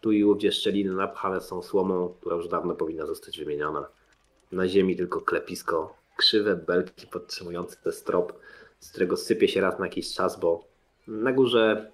Tu 0.01 0.11
i 0.11 0.23
ówdzie 0.23 0.51
szczeliny 0.51 0.93
napchane 0.93 1.41
są 1.41 1.61
słomą, 1.61 2.13
która 2.19 2.35
już 2.35 2.47
dawno 2.47 2.75
powinna 2.75 3.05
zostać 3.05 3.39
wymieniona. 3.39 3.87
Na 4.51 4.67
ziemi 4.67 4.97
tylko 4.97 5.21
klepisko, 5.21 5.95
krzywe 6.17 6.55
belki 6.55 7.07
podtrzymujące 7.07 7.77
ten 7.83 7.93
strop, 7.93 8.33
z 8.79 8.89
którego 8.89 9.17
sypie 9.17 9.47
się 9.47 9.61
raz 9.61 9.79
na 9.79 9.85
jakiś 9.85 10.13
czas, 10.13 10.39
bo 10.39 10.63
na 11.07 11.31
górze 11.31 11.91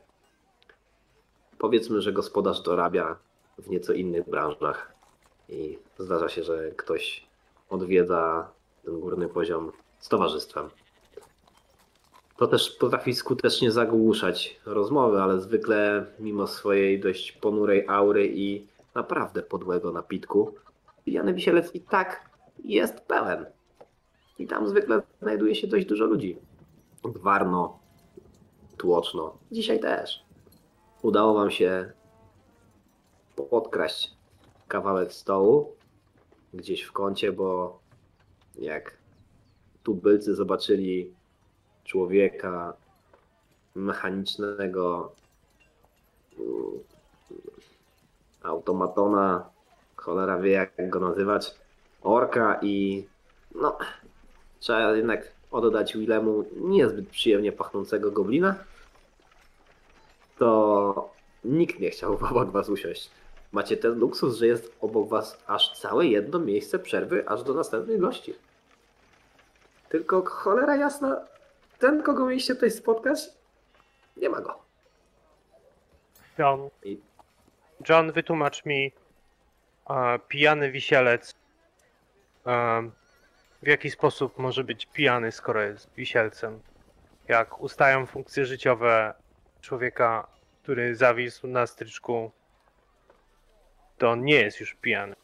powiedzmy, 1.58 2.02
że 2.02 2.14
gospodarz 2.14 2.62
dorabia 2.62 3.18
w 3.58 3.70
nieco 3.70 3.94
innych 3.94 4.30
branżach 4.30 4.94
i 5.50 5.80
zdarza 6.00 6.30
się, 6.30 6.44
że 6.44 6.72
ktoś 6.72 7.28
odwiedza 7.70 8.50
ten 8.86 9.00
górny 9.00 9.30
poziom 9.30 9.72
z 10.00 10.10
towarzystwem. 10.10 10.70
To 12.38 12.48
też 12.48 12.72
potrafi 12.72 13.14
skutecznie 13.14 13.72
zagłuszać 13.72 14.60
rozmowy, 14.66 15.22
ale 15.22 15.42
zwykle 15.42 16.06
mimo 16.20 16.48
swojej 16.48 17.00
dość 17.00 17.32
ponurej 17.32 17.86
aury 17.88 18.28
i 18.28 18.68
naprawdę 18.96 19.42
podłego 19.42 19.92
napitku, 19.92 20.54
pijany 21.06 21.34
wisielec 21.34 21.76
i 21.76 21.82
tak 21.82 22.30
jest 22.64 23.00
pełen. 23.00 23.46
I 24.40 24.48
tam 24.48 24.68
zwykle 24.68 25.02
znajduje 25.22 25.56
się 25.56 25.68
dość 25.68 25.86
dużo 25.86 26.06
ludzi. 26.06 26.38
Gwarno, 27.04 27.80
tłoczno. 28.78 29.38
Dzisiaj 29.52 29.80
też. 29.80 30.26
Udało 31.02 31.34
wam 31.34 31.52
się 31.52 31.92
podkraść 33.44 34.14
kawałek 34.68 35.14
stołu 35.14 35.76
gdzieś 36.54 36.82
w 36.82 36.92
kącie, 36.92 37.32
bo 37.32 37.80
jak 38.56 38.98
tubylcy 39.84 40.36
zobaczyli 40.36 41.14
człowieka 41.84 42.74
mechanicznego 43.76 45.12
mm, 46.40 46.80
automatona, 48.44 49.50
cholera 49.96 50.40
wie 50.40 50.52
jak 50.52 50.90
go 50.90 51.00
nazywać, 51.00 51.56
orka 52.02 52.60
i 52.62 53.08
no 53.56 53.78
trzeba 54.60 54.96
jednak 54.96 55.32
oddać 55.52 55.98
Willemu 55.98 56.46
niezbyt 56.56 57.10
przyjemnie 57.10 57.52
pachnącego 57.52 58.12
goblina, 58.12 58.56
to 60.38 61.10
nikt 61.46 61.80
nie 61.80 61.90
chciał 61.90 62.14
obok 62.30 62.52
was 62.52 62.70
usiąść. 62.70 63.10
Macie 63.58 63.78
ten 63.78 64.00
luksus, 64.00 64.38
że 64.38 64.48
jest 64.48 64.78
obok 64.82 65.10
was 65.10 65.38
aż 65.48 65.80
całe 65.80 66.06
jedno 66.06 66.40
miejsce 66.40 66.80
przerwy, 66.80 67.30
aż 67.30 67.44
do 67.44 67.54
następnych 67.54 68.00
gości. 68.00 68.34
Tylko 69.90 70.26
cholera 70.26 70.76
jasna, 70.76 71.22
ten, 71.80 72.04
kogo 72.04 72.26
mieliście 72.26 72.56
tutaj 72.56 72.72
spotkać, 72.72 73.20
nie 74.18 74.30
ma 74.30 74.42
go. 74.42 74.60
John. 76.38 76.70
I- 76.84 77.00
John, 77.90 78.12
wytłumacz 78.12 78.66
mi 78.66 78.92
e, 79.90 80.20
pijany 80.28 80.72
wisielec. 80.72 81.36
E, 82.48 82.82
w 83.64 83.68
jaki 83.68 83.92
sposób 83.92 84.38
może 84.38 84.64
być 84.64 84.86
pijany, 84.86 85.32
skoro 85.32 85.62
jest 85.62 85.90
wisielcem? 85.96 86.60
Jak 87.28 87.62
ustają 87.62 88.06
funkcje 88.06 88.46
życiowe 88.46 89.14
człowieka, 89.62 90.28
który 90.64 90.96
zawisł 90.96 91.48
na 91.48 91.68
stryczku, 91.68 92.32
to 93.98 94.10
on 94.12 94.26
nie 94.26 94.36
jest 94.36 94.60
już 94.60 94.74
pijany. 94.76 95.16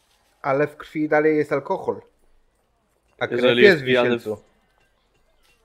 Ale 0.41 0.67
w 0.67 0.77
krwi 0.77 1.09
dalej 1.09 1.37
jest 1.37 1.51
alkohol. 1.51 2.01
A 3.19 3.27
krew 3.27 3.41
Jeżeli 3.41 3.63
jest 3.63 3.83
pijany 3.83 4.19
w-. 4.19 4.43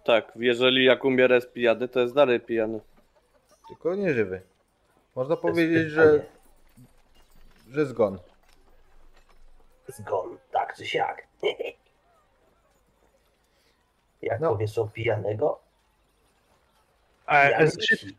Tak, 0.04 0.32
jeżeli 0.36 0.84
jak 0.84 1.04
umiera 1.04 1.34
jest 1.34 1.52
pijany, 1.52 1.88
to 1.88 2.00
jest 2.00 2.14
dalej 2.14 2.40
pijany. 2.40 2.80
Tylko 3.68 3.94
nie 3.94 4.14
żywy. 4.14 4.42
Można 5.14 5.36
powiedzieć, 5.36 5.88
że, 5.90 6.02
pytanie. 6.04 6.22
że 7.70 7.86
zgon. 7.86 8.18
Zgon, 9.88 10.38
tak 10.52 10.76
czy 10.76 10.86
siak. 10.86 11.26
Jak 14.22 14.40
No. 14.40 14.48
powiesz 14.48 14.78
o 14.78 14.86
pijanego? 14.88 15.60
E, 17.26 17.48
pijany 17.48 18.12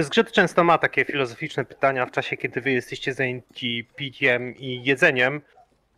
zgrzyt, 0.00 0.32
często 0.32 0.64
ma 0.64 0.78
takie 0.78 1.04
filozoficzne 1.04 1.64
pytania 1.64 2.06
w 2.06 2.10
czasie, 2.10 2.36
kiedy 2.36 2.60
wy 2.60 2.72
jesteście 2.72 3.14
zajęci 3.14 3.88
piciem 3.96 4.56
i 4.56 4.82
jedzeniem. 4.84 5.40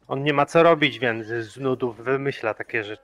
On 0.08 0.22
nie 0.22 0.32
ma 0.32 0.46
co 0.46 0.62
robić, 0.62 0.98
więc 0.98 1.26
z 1.26 1.56
nudów 1.56 1.96
wymyśla 1.96 2.54
takie 2.54 2.84
rzeczy. 2.84 3.02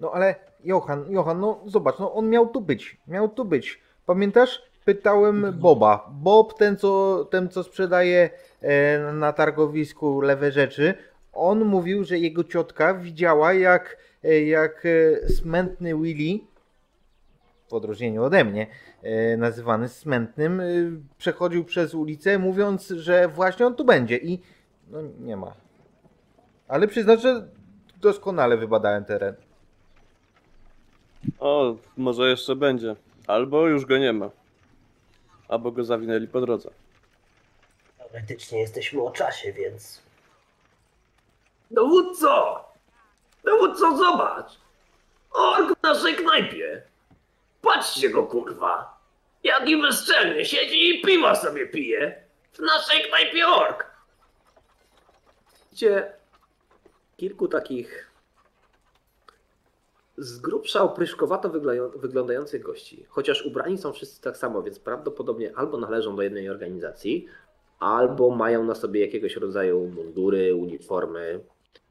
No 0.00 0.10
ale 0.14 0.34
Johan, 0.64 1.12
Johan, 1.12 1.40
no 1.40 1.60
zobacz, 1.66 1.98
no 1.98 2.14
on 2.14 2.30
miał 2.30 2.48
tu 2.48 2.60
być. 2.60 2.96
Miał 3.08 3.28
tu 3.28 3.44
być. 3.44 3.80
Pamiętasz? 4.06 4.62
pytałem 4.86 5.52
Boba. 5.58 6.10
Bob, 6.12 6.58
ten 6.58 6.76
co, 6.76 7.24
ten, 7.30 7.48
co 7.48 7.62
sprzedaje 7.62 8.30
e, 8.62 8.98
na 9.12 9.32
targowisku 9.32 10.20
lewe 10.20 10.52
rzeczy, 10.52 10.94
on 11.32 11.64
mówił, 11.64 12.04
że 12.04 12.18
jego 12.18 12.44
ciotka 12.44 12.94
widziała, 12.94 13.52
jak, 13.52 13.96
e, 14.24 14.42
jak 14.42 14.82
e, 14.86 15.28
smętny 15.28 15.94
Willy, 15.94 16.40
w 17.68 17.74
odróżnieniu 17.74 18.24
ode 18.24 18.44
mnie, 18.44 18.66
e, 19.02 19.36
nazywany 19.36 19.88
smętnym, 19.88 20.60
e, 20.60 20.64
przechodził 21.18 21.64
przez 21.64 21.94
ulicę, 21.94 22.38
mówiąc, 22.38 22.88
że 22.88 23.28
właśnie 23.28 23.66
on 23.66 23.74
tu 23.74 23.84
będzie 23.84 24.16
i 24.16 24.42
no 24.90 24.98
nie 25.20 25.36
ma. 25.36 25.52
Ale 26.68 26.88
przyznam, 26.88 27.18
że 27.18 27.48
doskonale 28.00 28.56
wybadałem 28.56 29.04
teren. 29.04 29.34
O, 31.38 31.76
może 31.96 32.30
jeszcze 32.30 32.56
będzie. 32.56 32.96
Albo 33.26 33.66
już 33.66 33.86
go 33.86 33.98
nie 33.98 34.12
ma. 34.12 34.30
Albo 35.48 35.72
go 35.72 35.84
zawinęli 35.84 36.28
po 36.28 36.40
drodze. 36.40 36.70
Teoretycznie 37.98 38.60
jesteśmy 38.60 39.02
o 39.02 39.10
czasie, 39.10 39.52
więc 39.52 40.06
Dowódco! 41.70 42.64
Dowódco, 43.44 43.96
zobacz! 43.96 44.58
Ork 45.30 45.78
w 45.78 45.82
naszej 45.82 46.14
knajpie! 46.14 46.82
Patrzcie 47.66 48.10
go, 48.10 48.22
kurwa! 48.22 48.98
Jaki 49.44 49.82
bezczelny 49.82 50.44
siedzi 50.44 50.90
i 50.90 51.02
piwa 51.02 51.34
sobie 51.34 51.66
pije! 51.66 52.24
W 52.52 52.58
naszej 52.58 53.02
knajpie 53.02 53.46
ork! 53.46 53.86
Widzicie 55.70 56.12
kilku 57.16 57.48
takich 57.48 58.10
z 60.16 60.38
grubsza 60.38 60.82
opryszkowato 60.82 61.50
wyglądających 61.96 62.62
gości. 62.62 63.06
Chociaż 63.08 63.42
ubrani 63.42 63.78
są 63.78 63.92
wszyscy 63.92 64.22
tak 64.22 64.36
samo, 64.36 64.62
więc 64.62 64.78
prawdopodobnie 64.78 65.52
albo 65.56 65.78
należą 65.78 66.16
do 66.16 66.22
jednej 66.22 66.50
organizacji, 66.50 67.26
albo 67.78 68.30
mają 68.30 68.64
na 68.64 68.74
sobie 68.74 69.00
jakiegoś 69.00 69.36
rodzaju 69.36 69.88
mundury, 69.88 70.54
uniformy, 70.54 71.40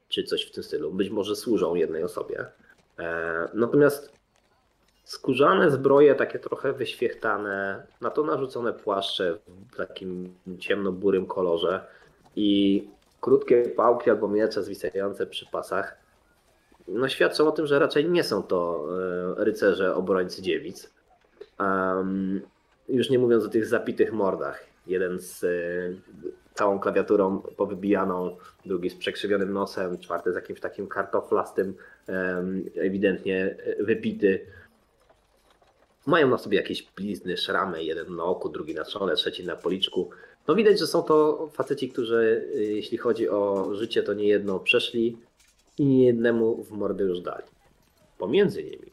czy 0.09 0.23
coś 0.23 0.45
w 0.45 0.51
tym 0.51 0.63
stylu. 0.63 0.91
Być 0.91 1.09
może 1.09 1.35
służą 1.35 1.75
jednej 1.75 2.03
osobie. 2.03 2.45
E, 2.99 3.49
natomiast 3.53 4.15
skórzane 5.05 5.71
zbroje, 5.71 6.15
takie 6.15 6.39
trochę 6.39 6.73
wyświechtane, 6.73 7.87
na 8.01 8.09
to 8.09 8.23
narzucone 8.23 8.73
płaszcze 8.73 9.37
w 9.71 9.75
takim 9.75 10.35
ciemno-burym 10.59 11.25
kolorze 11.25 11.85
i 12.35 12.83
krótkie 13.21 13.63
pałki 13.63 14.09
albo 14.09 14.27
miecze 14.27 14.63
zwisające 14.63 15.27
przy 15.27 15.45
pasach, 15.45 15.97
no 16.87 17.09
świadczą 17.09 17.47
o 17.47 17.51
tym, 17.51 17.67
że 17.67 17.79
raczej 17.79 18.09
nie 18.09 18.23
są 18.23 18.43
to 18.43 18.87
e, 19.37 19.43
rycerze 19.43 19.95
obrońcy 19.95 20.41
dziewic. 20.41 20.93
Em, 21.59 22.41
już 22.89 23.09
nie 23.09 23.19
mówiąc 23.19 23.45
o 23.45 23.49
tych 23.49 23.65
zapitych 23.65 24.13
mordach. 24.13 24.63
Jeden 24.87 25.19
z 25.19 25.43
e, 25.43 25.47
całą 26.53 26.79
klawiaturą 26.79 27.41
powybijaną, 27.57 28.37
drugi 28.65 28.89
z 28.89 28.95
przekrzywionym 28.95 29.53
nosem, 29.53 29.97
czwarty 29.99 30.31
z 30.31 30.35
jakimś 30.35 30.59
takim 30.59 30.87
kartoflastym, 30.87 31.75
em, 32.07 32.65
ewidentnie 32.75 33.57
e, 33.79 33.83
wypity. 33.83 34.45
Mają 36.05 36.29
na 36.29 36.37
sobie 36.37 36.57
jakieś 36.57 36.83
blizny, 36.83 37.37
szramy, 37.37 37.83
jeden 37.83 38.15
na 38.15 38.23
oku, 38.23 38.49
drugi 38.49 38.75
na 38.75 38.85
czole, 38.85 39.15
trzeci 39.15 39.45
na 39.45 39.55
policzku. 39.55 40.09
No 40.47 40.55
widać, 40.55 40.79
że 40.79 40.87
są 40.87 41.03
to 41.03 41.47
faceci, 41.53 41.89
którzy 41.89 42.49
e, 42.55 42.57
jeśli 42.57 42.97
chodzi 42.97 43.29
o 43.29 43.69
życie, 43.75 44.03
to 44.03 44.13
nie 44.13 44.27
jedno 44.27 44.59
przeszli 44.59 45.17
i 45.77 45.85
nie 45.85 46.05
jednemu 46.05 46.63
w 46.63 46.71
mordę 46.71 47.03
już 47.03 47.19
dali. 47.19 47.43
Pomiędzy 48.17 48.63
nimi 48.63 48.91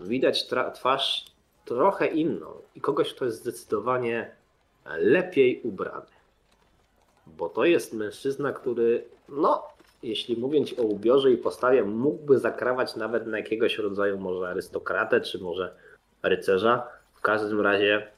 widać 0.00 0.46
twarz 0.74 1.24
trochę 1.64 2.06
inną 2.06 2.46
i 2.74 2.80
kogoś, 2.80 3.14
kto 3.14 3.24
jest 3.24 3.38
zdecydowanie 3.38 4.30
lepiej 4.98 5.60
ubrany. 5.62 6.06
Bo 7.26 7.48
to 7.48 7.64
jest 7.64 7.92
mężczyzna, 7.92 8.52
który, 8.52 9.04
no, 9.28 9.62
jeśli 10.02 10.36
mówiąc 10.36 10.78
o 10.78 10.82
ubiorze 10.82 11.32
i 11.32 11.36
postawie, 11.36 11.84
mógłby 11.84 12.38
zakrawać 12.38 12.96
nawet 12.96 13.26
na 13.26 13.38
jakiegoś 13.38 13.78
rodzaju 13.78 14.18
może 14.18 14.48
arystokratę, 14.48 15.20
czy 15.20 15.38
może 15.38 15.74
rycerza. 16.24 16.86
W 17.14 17.20
każdym 17.20 17.60
razie 17.60 18.10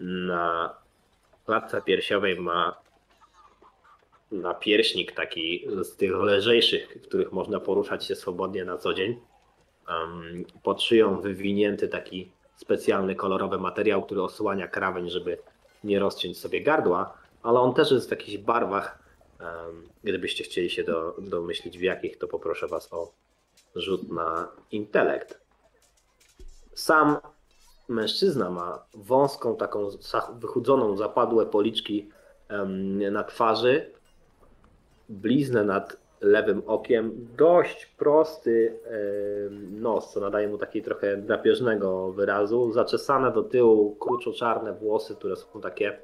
na 0.00 0.74
klatce 1.46 1.82
piersiowej 1.82 2.40
ma 2.40 2.76
napierśnik 4.32 5.12
taki 5.12 5.68
z 5.82 5.96
tych 5.96 6.12
lżejszych, 6.12 7.02
których 7.02 7.32
można 7.32 7.60
poruszać 7.60 8.04
się 8.04 8.16
swobodnie 8.16 8.64
na 8.64 8.78
co 8.78 8.94
dzień. 8.94 9.20
Pod 10.62 10.82
szyją 10.82 11.20
wywinięty 11.20 11.88
taki 11.88 12.30
specjalny 12.56 13.14
kolorowy 13.14 13.58
materiał, 13.58 14.02
który 14.02 14.22
osłania 14.22 14.68
krawędź, 14.68 15.12
żeby 15.12 15.38
nie 15.84 15.98
rozciąć 15.98 16.38
sobie 16.38 16.60
gardła, 16.60 17.18
ale 17.42 17.60
on 17.60 17.74
też 17.74 17.90
jest 17.90 18.08
w 18.08 18.10
jakichś 18.10 18.38
barwach. 18.38 18.98
Gdybyście 20.04 20.44
chcieli 20.44 20.70
się 20.70 20.84
do, 20.84 21.14
domyślić 21.18 21.78
w 21.78 21.82
jakich, 21.82 22.18
to 22.18 22.28
poproszę 22.28 22.68
Was 22.68 22.92
o 22.92 23.12
rzut 23.74 24.12
na 24.12 24.48
intelekt. 24.70 25.45
Sam 26.76 27.16
mężczyzna 27.88 28.50
ma 28.50 28.84
wąską, 28.94 29.56
taką 29.56 29.88
wychudzoną, 30.38 30.96
zapadłe 30.96 31.46
policzki 31.46 32.10
na 33.10 33.24
twarzy, 33.24 33.90
bliznę 35.08 35.64
nad 35.64 35.96
lewym 36.20 36.62
okiem, 36.66 37.28
dość 37.36 37.86
prosty 37.86 38.78
nos, 39.70 40.12
co 40.12 40.20
nadaje 40.20 40.48
mu 40.48 40.58
takiej 40.58 40.82
trochę 40.82 41.16
drapieżnego 41.16 42.12
wyrazu, 42.12 42.72
zaczesane 42.72 43.32
do 43.32 43.42
tyłu 43.42 43.96
kruczo-czarne 44.00 44.72
włosy, 44.72 45.14
które 45.14 45.36
są 45.36 45.60
takie 45.60 45.98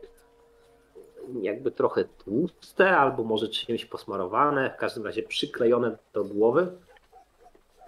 jakby 1.43 1.71
trochę 1.71 2.05
tłuste, 2.05 2.97
albo 2.97 3.25
może 3.25 3.49
czymś 3.49 3.85
posmarowane, 3.85 4.71
w 4.77 4.81
każdym 4.81 5.05
razie 5.05 5.23
przyklejone 5.23 5.99
do 6.13 6.25
głowy. 6.25 6.67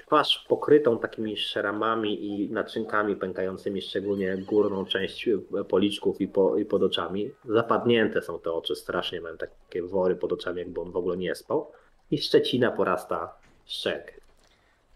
Twarz 0.07 0.47
pokrytą 0.49 0.99
takimi 0.99 1.37
szeramami 1.37 2.27
i 2.27 2.51
naczynkami 2.51 3.17
pękającymi, 3.17 3.83
szczególnie 3.83 4.37
górną 4.37 4.85
część 4.85 5.29
policzków 5.69 6.21
i, 6.21 6.29
po, 6.29 6.57
i 6.57 6.65
pod 6.65 6.83
oczami. 6.83 7.31
Zapadnięte 7.45 8.23
są 8.23 8.39
te 8.39 8.53
oczy 8.53 8.77
strasznie, 8.77 9.21
mają 9.21 9.37
takie 9.37 9.83
wory 9.83 10.17
pod 10.17 10.33
oczami, 10.33 10.59
jakby 10.59 10.81
on 10.81 10.91
w 10.91 10.97
ogóle 10.97 11.17
nie 11.17 11.35
spał. 11.35 11.71
I 12.11 12.19
szczecina 12.19 12.71
porasta 12.71 13.37
szczek. 13.67 14.21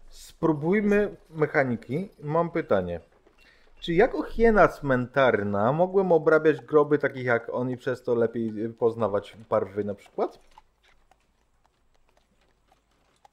Spróbujmy 0.09 1.15
mechaniki. 1.29 2.09
Mam 2.23 2.51
pytanie. 2.51 2.99
Czy 3.79 3.93
jako 3.93 4.23
hiena 4.23 4.67
cmentarna 4.67 5.73
mogłem 5.73 6.11
obrabiać 6.11 6.61
groby 6.61 6.97
takich 6.97 7.25
jak 7.25 7.49
on 7.53 7.69
i 7.69 7.77
przez 7.77 8.03
to 8.03 8.15
lepiej 8.15 8.53
poznawać 8.79 9.37
barwy 9.49 9.83
na 9.83 9.95
przykład? 9.95 10.39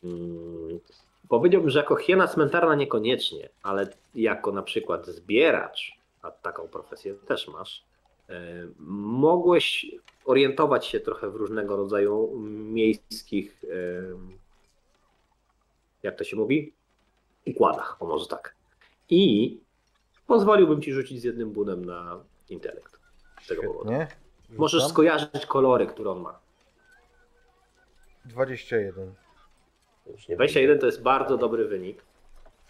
Mm, 0.04 0.80
Powiedziałbym, 1.28 1.70
że 1.70 1.78
jako 1.78 1.96
hiena 1.96 2.26
cmentarna 2.28 2.74
niekoniecznie, 2.74 3.48
ale 3.62 3.88
jako 4.14 4.52
na 4.52 4.62
przykład 4.62 5.06
zbieracz, 5.06 5.98
a 6.22 6.30
taką 6.30 6.68
profesję 6.68 7.14
też 7.14 7.48
masz, 7.48 7.84
e, 8.28 8.68
mogłeś 8.88 9.86
orientować 10.24 10.86
się 10.86 11.00
trochę 11.00 11.30
w 11.30 11.34
różnego 11.34 11.76
rodzaju 11.76 12.38
miejskich, 12.48 13.64
e, 13.64 13.76
jak 16.02 16.18
to 16.18 16.24
się 16.24 16.36
mówi, 16.36 16.72
układach, 17.46 18.02
o 18.02 18.06
może 18.06 18.26
tak. 18.26 18.54
I 19.10 19.60
pozwoliłbym 20.26 20.82
ci 20.82 20.92
rzucić 20.92 21.20
z 21.20 21.24
jednym 21.24 21.50
bunem 21.50 21.84
na 21.84 22.24
intelekt. 22.48 23.00
Z 23.42 23.46
tego 23.46 23.62
powodu. 23.62 23.90
Nie? 23.90 24.08
Możesz 24.50 24.86
skojarzyć 24.86 25.46
kolory, 25.46 25.86
które 25.86 26.10
on 26.10 26.20
ma. 26.20 26.38
21. 28.24 29.14
już 30.12 30.28
nie 30.28 30.36
21 30.36 30.78
to 30.78 30.86
jest 30.86 31.02
bardzo 31.02 31.36
dobry 31.36 31.68
wynik, 31.68 32.04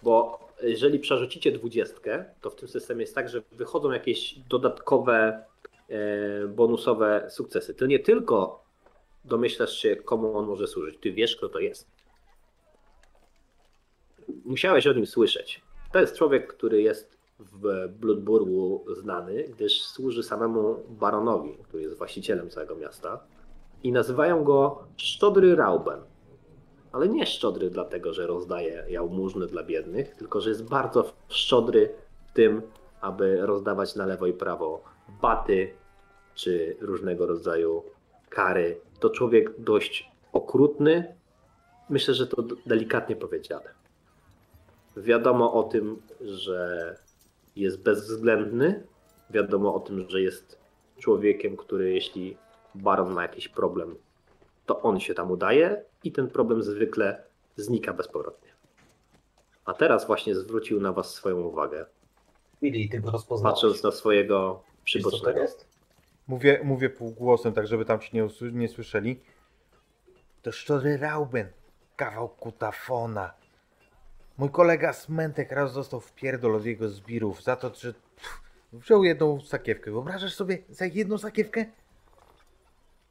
bo 0.03 0.46
jeżeli 0.62 0.99
przerzucicie 0.99 1.53
20, 1.53 1.94
to 2.40 2.51
w 2.51 2.57
tym 2.57 2.68
systemie 2.68 3.01
jest 3.01 3.14
tak, 3.14 3.29
że 3.29 3.42
wychodzą 3.53 3.92
jakieś 3.92 4.38
dodatkowe 4.49 5.44
e, 5.88 6.46
bonusowe 6.49 7.27
sukcesy. 7.31 7.75
Ty 7.75 7.88
nie 7.88 7.99
tylko 7.99 8.64
domyślasz 9.25 9.72
się, 9.72 9.96
komu 9.96 10.38
on 10.38 10.46
może 10.46 10.66
służyć, 10.66 10.99
ty 11.01 11.12
wiesz, 11.12 11.37
kto 11.37 11.49
to 11.49 11.59
jest. 11.59 11.90
Musiałeś 14.44 14.87
o 14.87 14.92
nim 14.92 15.07
słyszeć. 15.07 15.62
To 15.92 16.01
jest 16.01 16.16
człowiek, 16.16 16.46
który 16.46 16.83
jest 16.83 17.16
w 17.38 17.88
Bloodburgu 17.88 18.85
znany, 18.92 19.42
gdyż 19.42 19.83
służy 19.83 20.22
samemu 20.22 20.77
baronowi, 20.88 21.59
który 21.62 21.83
jest 21.83 21.99
właścicielem 21.99 22.51
całego 22.51 22.77
miasta. 22.77 23.20
I 23.83 23.92
nazywają 23.92 24.44
go 24.44 24.85
Szczodry 24.96 25.57
Rauben 25.57 26.01
ale 26.97 27.09
nie 27.09 27.27
szczodry 27.27 27.71
dlatego, 27.71 28.13
że 28.13 28.27
rozdaje 28.27 28.85
jałmużny 28.89 29.47
dla 29.47 29.63
biednych, 29.63 30.15
tylko 30.15 30.41
że 30.41 30.49
jest 30.49 30.65
bardzo 30.65 31.13
szczodry 31.29 31.95
w 32.27 32.33
tym, 32.33 32.63
aby 33.01 33.47
rozdawać 33.47 33.95
na 33.95 34.07
lewo 34.07 34.27
i 34.27 34.33
prawo 34.33 34.83
baty 35.23 35.75
czy 36.35 36.77
różnego 36.81 37.27
rodzaju 37.27 37.83
kary. 38.29 38.81
To 39.01 39.11
człowiek 39.11 39.61
dość 39.61 40.11
okrutny, 40.33 41.15
myślę, 41.89 42.15
że 42.15 42.27
to 42.27 42.43
delikatnie 42.67 43.17
powiedziane. 43.17 43.71
Wiadomo 44.97 45.53
o 45.53 45.63
tym, 45.63 46.03
że 46.21 46.97
jest 47.57 47.83
bezwzględny. 47.83 48.87
Wiadomo 49.31 49.75
o 49.75 49.81
tym, 49.81 50.11
że 50.11 50.21
jest 50.21 50.59
człowiekiem, 50.99 51.57
który 51.57 51.95
jeśli 51.95 52.37
baron 52.75 53.13
ma 53.13 53.23
jakiś 53.23 53.49
problem, 53.49 53.97
to 54.67 54.83
on 54.83 55.01
się 55.01 55.15
tam 55.15 55.31
udaje 55.31 55.83
i 56.07 56.12
ten 56.12 56.31
problem 56.31 56.62
zwykle 56.62 57.23
znika 57.57 57.92
bezpowrotnie. 57.92 58.49
A 59.64 59.75
teraz 59.75 60.07
właśnie 60.07 60.35
zwrócił 60.35 60.81
na 60.81 60.92
was 60.92 61.14
swoją 61.14 61.40
uwagę, 61.40 61.87
Willy, 62.62 62.88
ty 62.88 63.01
go 63.01 63.11
rozpoznałeś. 63.11 63.55
patrząc 63.55 63.83
na 63.83 63.90
swojego 63.92 64.62
Wiesz, 64.87 64.92
co 64.92 64.99
to 64.99 65.09
przybocznego. 65.11 65.40
jest? 65.40 65.66
Mówię, 66.29 66.61
mówię 66.64 66.90
półgłosem, 66.90 67.53
tak 67.53 67.66
żeby 67.66 67.85
tam 67.85 68.01
ci 68.01 68.16
nie, 68.16 68.25
usły- 68.25 68.53
nie 68.53 68.69
słyszeli. 68.69 69.21
To 70.42 70.53
szczory 70.53 70.97
Rauben, 70.97 71.49
kawał 71.97 72.29
kutafona. 72.29 73.35
Mój 74.38 74.51
kolega 74.51 74.92
Smentek 74.92 75.53
raz 75.53 75.73
został 75.73 76.01
w 76.01 76.12
pierdol 76.12 76.55
od 76.57 76.64
jego 76.64 76.88
zbirów 76.88 77.42
za 77.42 77.57
to, 77.57 77.73
że 77.75 77.92
pff, 77.92 78.40
wziął 78.73 79.05
jedną 79.05 79.40
sakiewkę. 79.40 79.90
Wyobrażasz 79.90 80.35
sobie 80.35 80.59
za 80.69 80.87
jedną 80.87 81.19
sakiewkę? 81.19 81.64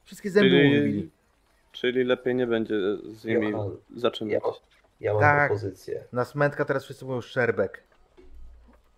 Wszystkie 0.05 0.29
zęby 0.31 0.63
mu 0.63 0.69
wybili. 0.71 1.09
Czyli, 1.75 2.03
lepiej 2.03 2.35
nie 2.35 2.47
będzie 2.47 2.75
z 3.13 3.25
nimi 3.25 3.49
Johan, 3.49 3.77
zaczynać. 3.95 4.33
Ja, 4.33 4.39
ja 4.99 5.13
mam 5.13 5.21
Tak. 5.21 5.49
propozycję. 5.49 6.03
Na 6.11 6.25
Smentka 6.25 6.65
teraz 6.65 6.83
wszyscy 6.83 7.05
mówią 7.05 7.21
szerbek. 7.21 7.83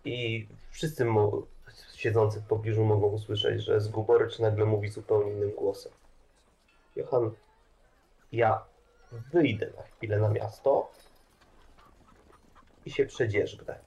I 0.04 0.48
wszyscy 0.70 1.04
mo- 1.04 1.42
siedzący 1.94 2.40
w 2.40 2.46
pobliżu 2.46 2.84
mogą 2.84 3.06
usłyszeć, 3.06 3.62
że 3.64 3.80
Zguborycz 3.80 4.38
nagle 4.38 4.64
mówi 4.64 4.88
zupełnie 4.88 5.30
innym 5.32 5.50
głosem. 5.50 5.92
Johan, 6.96 7.30
ja 8.32 8.64
wyjdę 9.32 9.70
na 9.76 9.82
chwilę 9.82 10.18
na 10.18 10.28
miasto 10.28 10.90
i 12.86 12.90
się 12.90 13.06
przedzierzgnę. 13.06 13.78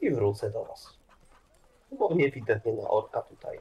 I 0.00 0.10
wrócę 0.10 0.50
do 0.50 0.64
was. 0.64 0.94
Bo 1.98 2.08
oni 2.08 2.26
ewidentnie 2.26 2.72
na 2.72 2.88
orka 2.88 3.22
tutaj 3.22 3.60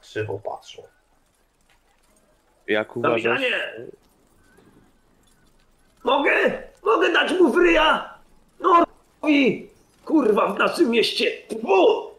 krzywo 0.00 0.38
patrzą. 0.38 0.82
Jak 2.66 2.96
uważasz? 2.96 3.40
Damianie! 3.40 3.86
Mogę? 6.04 6.62
Mogę 6.82 7.12
dać 7.12 7.32
mu 7.40 7.52
w 7.52 7.56
ryja? 7.56 8.14
No 8.60 8.84
i 9.28 9.68
kurwa 10.04 10.52
w 10.52 10.58
naszym 10.58 10.90
mieście. 10.90 11.30
Tfu! 11.48 12.10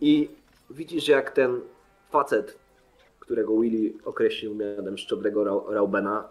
I 0.00 0.30
widzisz 0.70 1.08
jak 1.08 1.30
ten 1.30 1.60
facet, 2.10 2.58
którego 3.20 3.60
Willy 3.60 3.92
określił 4.04 4.54
mianem 4.54 4.98
szczodrego 4.98 5.44
Rau- 5.44 5.72
Raubena, 5.72 6.28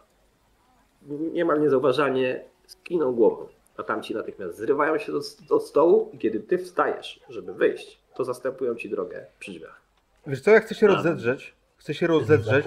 niemal 1.34 1.62
niezauważalnie 1.62 2.44
skinął 2.68 3.14
głową. 3.14 3.48
A 3.78 3.84
tamci 3.84 4.14
natychmiast 4.16 4.58
zrywają 4.58 4.98
się 4.98 5.12
do, 5.12 5.20
do 5.50 5.60
stołu 5.60 6.10
i 6.14 6.18
kiedy 6.18 6.40
ty 6.40 6.58
wstajesz, 6.58 7.20
żeby 7.30 7.54
wyjść, 7.54 8.00
to 8.16 8.24
zastępują 8.24 8.76
ci 8.76 8.90
drogę 8.90 9.26
przy 9.40 9.52
drzwiach. 9.52 9.82
Wiesz 10.28 10.42
co, 10.42 10.52
ja 10.52 10.60
chcę 10.60 10.76
się 10.76 10.88
A. 10.88 10.96
rozedrzeć. 10.96 11.54
Chcę 11.84 11.94
się 11.94 12.08
rozedrzeć. 12.08 12.66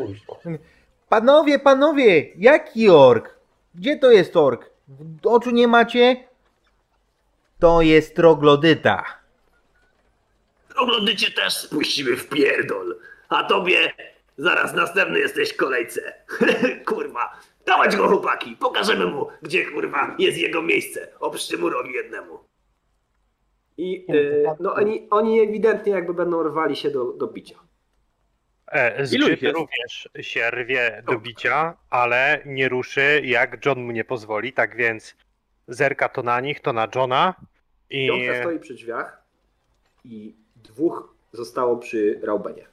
Panowie, 1.09 1.59
panowie, 1.59 2.33
jaki 2.37 2.89
ork? 2.91 3.35
Gdzie 3.75 3.99
to 3.99 4.11
jest 4.11 4.37
ork? 4.37 4.71
W 4.89 5.27
oczu 5.27 5.51
nie 5.51 5.69
macie? 5.69 6.17
To 7.59 7.83
jest 7.83 8.17
troglodyta. 8.17 9.05
Oglądycie 10.77 11.31
też 11.31 11.55
spuścimy 11.55 12.17
w 12.17 12.29
pierdol. 12.29 12.99
A 13.29 13.45
tobie 13.45 13.93
zaraz 14.39 14.75
następny 14.75 15.19
jesteś 15.19 15.53
w 15.53 15.57
kolejce. 15.57 16.13
kurwa. 16.89 17.41
Dawać 17.67 17.97
go 17.97 18.09
chłopaki. 18.09 18.57
Pokażemy 18.57 19.07
mu, 19.07 19.27
gdzie 19.43 19.67
kurwa 19.67 20.17
jest 20.19 20.39
jego 20.39 20.63
miejsce. 20.63 21.09
Obszczy 21.21 21.59
murowi 21.59 21.93
jednemu. 21.93 22.39
I 23.77 24.07
e, 24.09 24.57
no 24.61 24.75
oni, 24.75 25.07
oni 25.11 25.41
ewidentnie 25.41 25.93
jakby 25.93 26.15
będą 26.15 26.43
rwali 26.43 26.77
się 26.77 26.91
do, 26.91 27.13
do 27.13 27.27
bicia. 27.27 27.67
E, 28.73 29.01
jest? 29.01 29.43
również 29.55 30.09
się 30.21 30.51
rwie 30.51 31.03
do 31.07 31.19
bicia, 31.19 31.77
ale 31.91 32.43
nie 32.47 32.69
ruszy, 32.69 33.21
jak 33.25 33.67
John 33.67 33.85
mu 33.85 33.93
nie 33.93 34.05
pozwoli, 34.05 34.53
tak 34.53 34.77
więc 34.77 35.17
zerka 35.69 36.09
to 36.09 36.23
na 36.23 36.41
nich, 36.41 36.61
to 36.61 36.73
na 36.73 36.89
Johna 36.95 37.35
i 37.91 38.09
Piątka 38.09 38.41
stoi 38.41 38.59
przy 38.59 38.75
drzwiach 38.75 39.23
i 40.05 40.35
dwóch 40.57 41.15
zostało 41.33 41.77
przy 41.77 42.21
Raubenie. 42.23 42.67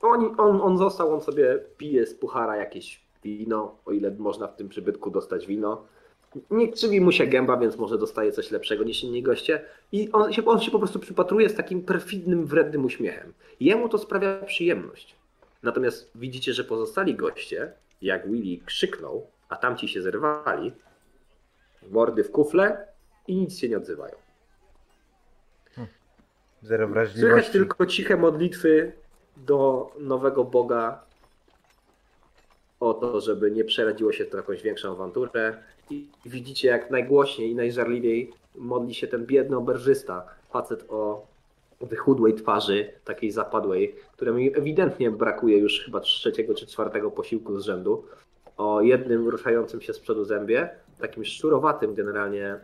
Oni, 0.00 0.26
on, 0.38 0.60
on 0.60 0.78
został, 0.78 1.14
on 1.14 1.20
sobie 1.20 1.58
pije 1.78 2.06
z 2.06 2.14
puchara 2.14 2.56
jakieś 2.56 3.00
wino, 3.24 3.76
o 3.84 3.92
ile 3.92 4.10
można 4.10 4.48
w 4.48 4.56
tym 4.56 4.68
przybytku 4.68 5.10
dostać 5.10 5.46
wino. 5.46 5.84
Nie 6.50 6.72
krzywi 6.72 7.00
mu 7.00 7.12
się 7.12 7.26
gęba, 7.26 7.56
więc 7.56 7.76
może 7.76 7.98
dostaje 7.98 8.32
coś 8.32 8.50
lepszego 8.50 8.84
niż 8.84 9.04
inni 9.04 9.22
goście. 9.22 9.64
I 9.92 10.12
on 10.12 10.32
się, 10.32 10.44
on 10.44 10.60
się 10.60 10.70
po 10.70 10.78
prostu 10.78 10.98
przypatruje 10.98 11.48
z 11.48 11.54
takim 11.54 11.82
perfidnym, 11.82 12.46
wrednym 12.46 12.84
uśmiechem. 12.84 13.32
Jemu 13.60 13.88
to 13.88 13.98
sprawia 13.98 14.38
przyjemność. 14.38 15.16
Natomiast 15.66 16.10
widzicie, 16.14 16.52
że 16.52 16.64
pozostali 16.64 17.14
goście, 17.14 17.72
jak 18.02 18.30
Willy 18.30 18.64
krzyknął, 18.64 19.30
a 19.48 19.56
tamci 19.56 19.88
się 19.88 20.02
zerwali, 20.02 20.72
mordy 21.90 22.24
w 22.24 22.30
kufle 22.30 22.86
i 23.26 23.36
nic 23.36 23.58
się 23.58 23.68
nie 23.68 23.76
odzywają. 23.76 24.14
Zero 26.62 26.86
Słychać 26.86 26.94
wrażliwości. 26.94 27.52
tylko 27.52 27.86
ciche 27.86 28.16
modlitwy 28.16 28.92
do 29.36 29.90
nowego 29.98 30.44
Boga 30.44 31.04
o 32.80 32.94
to, 32.94 33.20
żeby 33.20 33.50
nie 33.50 33.64
przeradziło 33.64 34.12
się 34.12 34.24
to 34.24 34.36
jakąś 34.36 34.62
większą 34.62 34.92
awanturę. 34.92 35.62
I 35.90 36.08
widzicie, 36.26 36.68
jak 36.68 36.90
najgłośniej 36.90 37.50
i 37.50 37.54
najżarliwiej 37.54 38.32
modli 38.54 38.94
się 38.94 39.06
ten 39.06 39.26
biedny 39.26 39.56
oberżysta, 39.56 40.28
facet 40.50 40.84
o 40.88 41.26
wychudłej 41.80 42.34
twarzy, 42.34 42.92
takiej 43.04 43.30
zapadłej, 43.30 43.96
któremu 44.12 44.38
ewidentnie 44.54 45.10
brakuje 45.10 45.58
już 45.58 45.84
chyba 45.84 46.00
trzeciego 46.00 46.54
czy 46.54 46.66
czwartego 46.66 47.10
posiłku 47.10 47.60
z 47.60 47.64
rzędu, 47.64 48.04
o 48.56 48.80
jednym 48.80 49.28
ruszającym 49.28 49.80
się 49.80 49.92
z 49.94 50.00
przodu 50.00 50.24
zębie, 50.24 50.70
takim 51.00 51.24
szczurowatym 51.24 51.94
generalnie 51.94 52.46
e, 52.46 52.60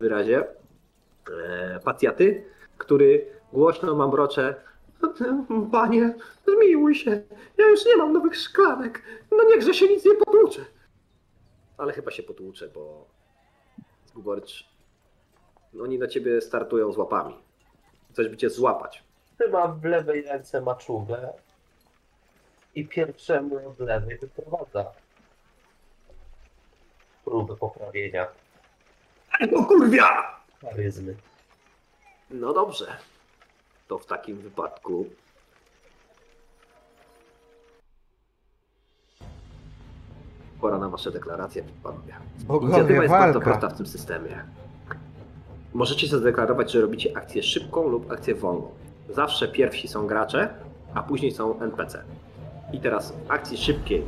wyrazie, 0.00 0.44
e, 1.30 1.80
pacjaty, 1.84 2.44
który 2.78 3.26
głośno 3.52 3.94
mamrocze 3.94 4.54
Panie, 5.72 6.14
zmiłuj 6.46 6.94
się, 6.94 7.22
ja 7.58 7.68
już 7.68 7.86
nie 7.86 7.96
mam 7.96 8.12
nowych 8.12 8.36
szklanek, 8.36 9.02
no 9.30 9.44
niechże 9.44 9.74
się 9.74 9.88
nic 9.88 10.04
nie 10.04 10.14
potłucze. 10.14 10.64
Ale 11.76 11.92
chyba 11.92 12.10
się 12.10 12.22
potłucze, 12.22 12.68
bo 12.74 13.06
Zguborcz, 14.06 14.68
no 15.72 15.84
oni 15.84 15.98
na 15.98 16.06
ciebie 16.06 16.40
startują 16.40 16.92
z 16.92 16.96
łapami. 16.96 17.34
Coś 18.12 18.28
by 18.28 18.36
cię 18.36 18.50
złapać. 18.50 19.02
Trzyma 19.38 19.68
w 19.68 19.84
lewej 19.84 20.22
ręce 20.22 20.60
maczugę 20.60 21.32
i 22.74 22.88
pierwszemu 22.88 23.68
od 23.68 23.78
lewej 23.80 24.18
wyprowadza 24.18 24.92
próbę 27.24 27.56
poprawienia 27.56 28.26
No 29.52 29.64
kurwia! 29.64 30.36
charyzmy. 30.62 31.14
No 32.30 32.52
dobrze. 32.52 32.96
To 33.88 33.98
w 33.98 34.06
takim 34.06 34.36
wypadku 34.36 35.06
pora 40.60 40.78
na 40.78 40.88
wasze 40.88 41.10
deklaracje, 41.10 41.64
panowie. 41.82 42.14
Inicjatywa 42.38 42.52
Bogowie, 42.52 42.94
jest 42.94 43.08
bardzo 43.08 43.40
walka. 43.40 43.50
prosta 43.50 43.68
w 43.68 43.76
tym 43.76 43.86
systemie. 43.86 44.44
Możecie 45.74 46.06
zadeklarować, 46.06 46.72
że 46.72 46.80
robicie 46.80 47.16
akcję 47.16 47.42
szybką 47.42 47.88
lub 47.88 48.12
akcję 48.12 48.34
wolną. 48.34 48.68
Zawsze 49.10 49.48
pierwsi 49.48 49.88
są 49.88 50.06
gracze, 50.06 50.48
a 50.94 51.02
później 51.02 51.32
są 51.32 51.60
NPC. 51.60 52.04
I 52.72 52.80
teraz 52.80 53.12
w 53.12 53.30
akcji 53.30 53.56
szybkiej 53.56 54.04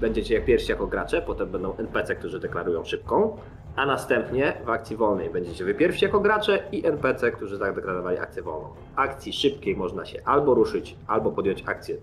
będziecie 0.00 0.34
jak 0.34 0.44
pierwsi 0.44 0.70
jako 0.70 0.86
gracze, 0.86 1.22
potem 1.22 1.50
będą 1.50 1.76
NPC, 1.76 2.16
którzy 2.16 2.40
deklarują 2.40 2.84
szybką, 2.84 3.36
a 3.76 3.86
następnie 3.86 4.52
w 4.64 4.70
akcji 4.70 4.96
wolnej 4.96 5.30
będziecie 5.30 5.64
wy 5.64 5.74
pierwsi 5.74 6.04
jako 6.04 6.20
gracze 6.20 6.58
i 6.72 6.86
NPC, 6.86 7.32
którzy 7.32 7.56
zadeklarowali 7.56 8.18
akcję 8.18 8.42
wolną. 8.42 8.68
W 8.68 8.98
akcji 8.98 9.32
szybkiej 9.32 9.76
można 9.76 10.04
się 10.04 10.22
albo 10.24 10.54
ruszyć, 10.54 10.96
albo 11.06 11.30
podjąć 11.30 11.62
akcję 11.66 11.96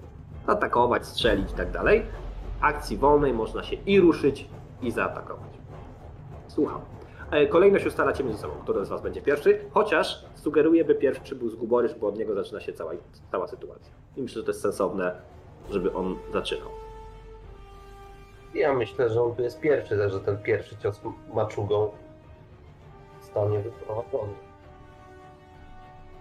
atakować, 0.47 1.05
strzelić 1.05 1.51
i 1.51 1.53
tak. 1.53 1.67
W 1.71 2.63
akcji 2.63 2.97
wolnej 2.97 3.34
można 3.34 3.63
się 3.63 3.75
i 3.86 3.99
ruszyć, 3.99 4.45
i 4.81 4.91
zaatakować. 4.91 5.49
Słucham. 6.47 6.94
E, 7.31 7.47
Kolejność 7.47 7.85
ustalacie 7.85 8.23
między 8.23 8.39
sobą, 8.41 8.53
który 8.63 8.85
z 8.85 8.89
Was 8.89 9.01
będzie 9.01 9.21
pierwszy, 9.21 9.59
chociaż 9.71 10.25
sugeruję, 10.35 10.85
by 10.85 10.95
pierwszy 10.95 11.35
był 11.35 11.49
Zguborysz, 11.49 11.93
bo 11.95 12.07
od 12.07 12.17
niego 12.17 12.33
zaczyna 12.35 12.59
się 12.59 12.73
cała, 12.73 12.91
cała 13.31 13.47
sytuacja. 13.47 13.91
I 14.17 14.21
myślę, 14.21 14.39
że 14.39 14.45
to 14.45 14.49
jest 14.51 14.61
sensowne, 14.61 15.21
żeby 15.69 15.93
on 15.93 16.15
zaczynał. 16.33 16.67
Ja 18.53 18.73
myślę, 18.73 19.09
że 19.09 19.21
on 19.23 19.35
tu 19.35 19.41
jest 19.41 19.59
pierwszy, 19.59 20.09
że 20.09 20.19
ten 20.19 20.38
pierwszy 20.38 20.77
cios 20.77 21.01
maczugą 21.33 21.89
zostanie 23.21 23.59
wyprowadzony. 23.59 24.33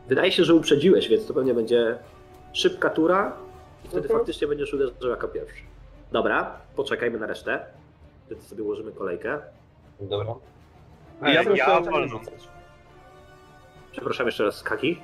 Wydaje 0.08 0.32
się, 0.32 0.44
że 0.44 0.54
uprzedziłeś, 0.54 1.08
więc 1.08 1.26
to 1.26 1.34
pewnie 1.34 1.54
będzie 1.54 1.98
szybka 2.52 2.90
tura 2.90 3.36
i 3.84 3.88
wtedy 3.88 4.02
Mhm. 4.02 4.20
faktycznie 4.20 4.46
będziesz 4.48 4.74
uderzał 4.74 5.10
jako 5.10 5.28
pierwszy. 5.28 5.62
Dobra, 6.12 6.56
poczekajmy 6.76 7.18
na 7.18 7.26
resztę. 7.26 7.66
Wtedy 8.26 8.42
sobie 8.42 8.62
ułożymy 8.62 8.92
kolejkę. 8.92 9.38
Dobra. 10.00 10.34
Ja 11.22 11.44
bym 11.44 11.56
ja 11.56 11.64
chciał- 11.64 11.84
wolno. 11.84 12.20
Przepraszam 13.92 14.26
jeszcze 14.26 14.44
raz, 14.44 14.62
Kaki. 14.62 15.00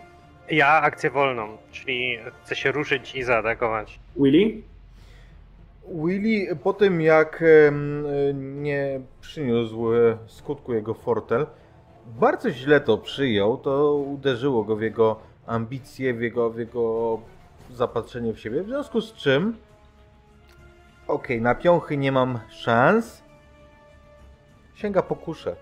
Ja 0.50 0.68
akcję 0.68 1.10
wolną, 1.10 1.56
czyli 1.72 2.18
chcę 2.44 2.56
się 2.56 2.72
ruszyć 2.72 3.14
i 3.14 3.22
zaatakować. 3.22 4.00
Willy? 4.16 4.62
Willy 5.88 6.56
po 6.56 6.72
tym 6.72 7.00
jak 7.00 7.44
nie 8.34 9.00
przyniósł 9.20 9.94
e, 9.94 10.18
skutku 10.26 10.74
jego 10.74 10.94
fortel, 10.94 11.46
bardzo 12.06 12.50
źle 12.50 12.80
to 12.80 12.98
przyjął, 12.98 13.56
to 13.58 13.94
uderzyło 13.94 14.64
go 14.64 14.76
w 14.76 14.82
jego 14.82 15.20
ambicje, 15.46 16.14
w 16.14 16.20
jego, 16.22 16.50
w 16.50 16.58
jego 16.58 17.18
zapatrzenie 17.70 18.32
w 18.32 18.40
siebie, 18.40 18.62
w 18.62 18.66
związku 18.66 19.00
z 19.00 19.12
czym 19.14 19.56
okej, 21.06 21.40
na 21.42 21.54
piąchy 21.54 21.96
nie 21.96 22.12
mam 22.12 22.38
szans, 22.48 23.22
sięga 24.74 25.02
po 25.02 25.16
kuszę 25.16 25.56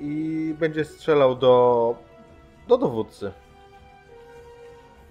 i 0.00 0.54
będzie 0.58 0.84
strzelał 0.84 1.34
do, 1.36 1.94
do 2.68 2.78
dowódcy. 2.78 3.32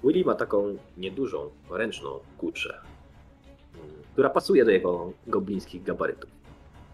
Willy 0.04 0.26
ma 0.26 0.36
taką 0.36 0.78
niedużą, 0.98 1.50
ręczną 1.72 2.20
kuczę, 2.38 2.82
mm, 3.76 3.96
która 4.14 4.30
pasuje 4.30 4.66
do 4.66 4.72
jego 4.72 5.12
goblińskich 5.28 5.84
gabarytów. 5.84 6.30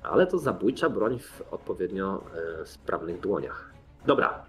Ale 0.04 0.28
to 0.28 0.40
zabójcza 0.40 0.90
broń 0.90 1.20
w 1.20 1.54
odpowiednio 1.54 2.22
e, 2.62 2.66
sprawnych 2.66 3.20
dłoniach. 3.20 3.74
Dobra. 4.06 4.46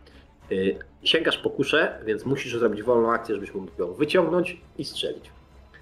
Y, 0.53 0.79
sięgasz 1.05 1.39
po 1.39 1.51
kuszę, 1.51 2.01
więc 2.05 2.27
musisz 2.27 2.57
zrobić 2.57 2.83
wolną 2.83 3.13
akcję, 3.13 3.35
żebyś 3.35 3.55
mógł 3.55 3.71
ją 3.79 3.93
wyciągnąć 3.93 4.61
i 4.79 4.85
strzelić. 4.85 5.31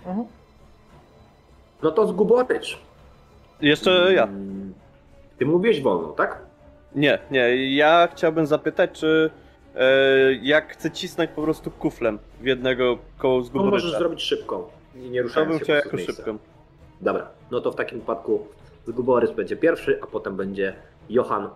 Mhm. 0.07 0.27
No 1.83 1.91
to 1.91 2.07
zguborycz. 2.07 2.79
Jeszcze 3.61 4.13
ja. 4.13 4.25
Mm, 4.25 4.75
Ty 5.39 5.47
mówiłeś 5.47 5.83
wolną, 5.83 6.15
tak? 6.15 6.50
Nie, 6.95 7.19
nie. 7.31 7.75
Ja 7.77 8.09
chciałbym 8.13 8.47
zapytać, 8.47 8.91
czy 8.93 9.31
e, 9.75 10.33
jak 10.33 10.73
chcę 10.73 10.91
cisnąć 10.91 11.31
po 11.31 11.43
prostu 11.43 11.71
kuflem 11.71 12.19
w 12.41 12.47
jednego 12.47 12.99
koło 13.19 13.43
z 13.43 13.51
To 13.51 13.65
możesz 13.65 13.91
zrobić 13.91 14.23
szybką. 14.23 14.65
Nie, 14.95 15.23
ruszając 15.23 15.51
bym 15.51 15.59
się 15.59 15.65
chciał 15.65 15.77
jako 15.77 15.99
szybką. 15.99 16.39
Dobra, 17.01 17.29
no 17.51 17.61
to 17.61 17.73
w 17.73 17.77
takim 17.77 18.01
wypadku 18.01 18.47
Zguborys 18.87 19.31
będzie 19.31 19.57
pierwszy, 19.57 19.99
a 20.03 20.07
potem 20.07 20.37
będzie 20.37 20.75
Johan 21.11 21.49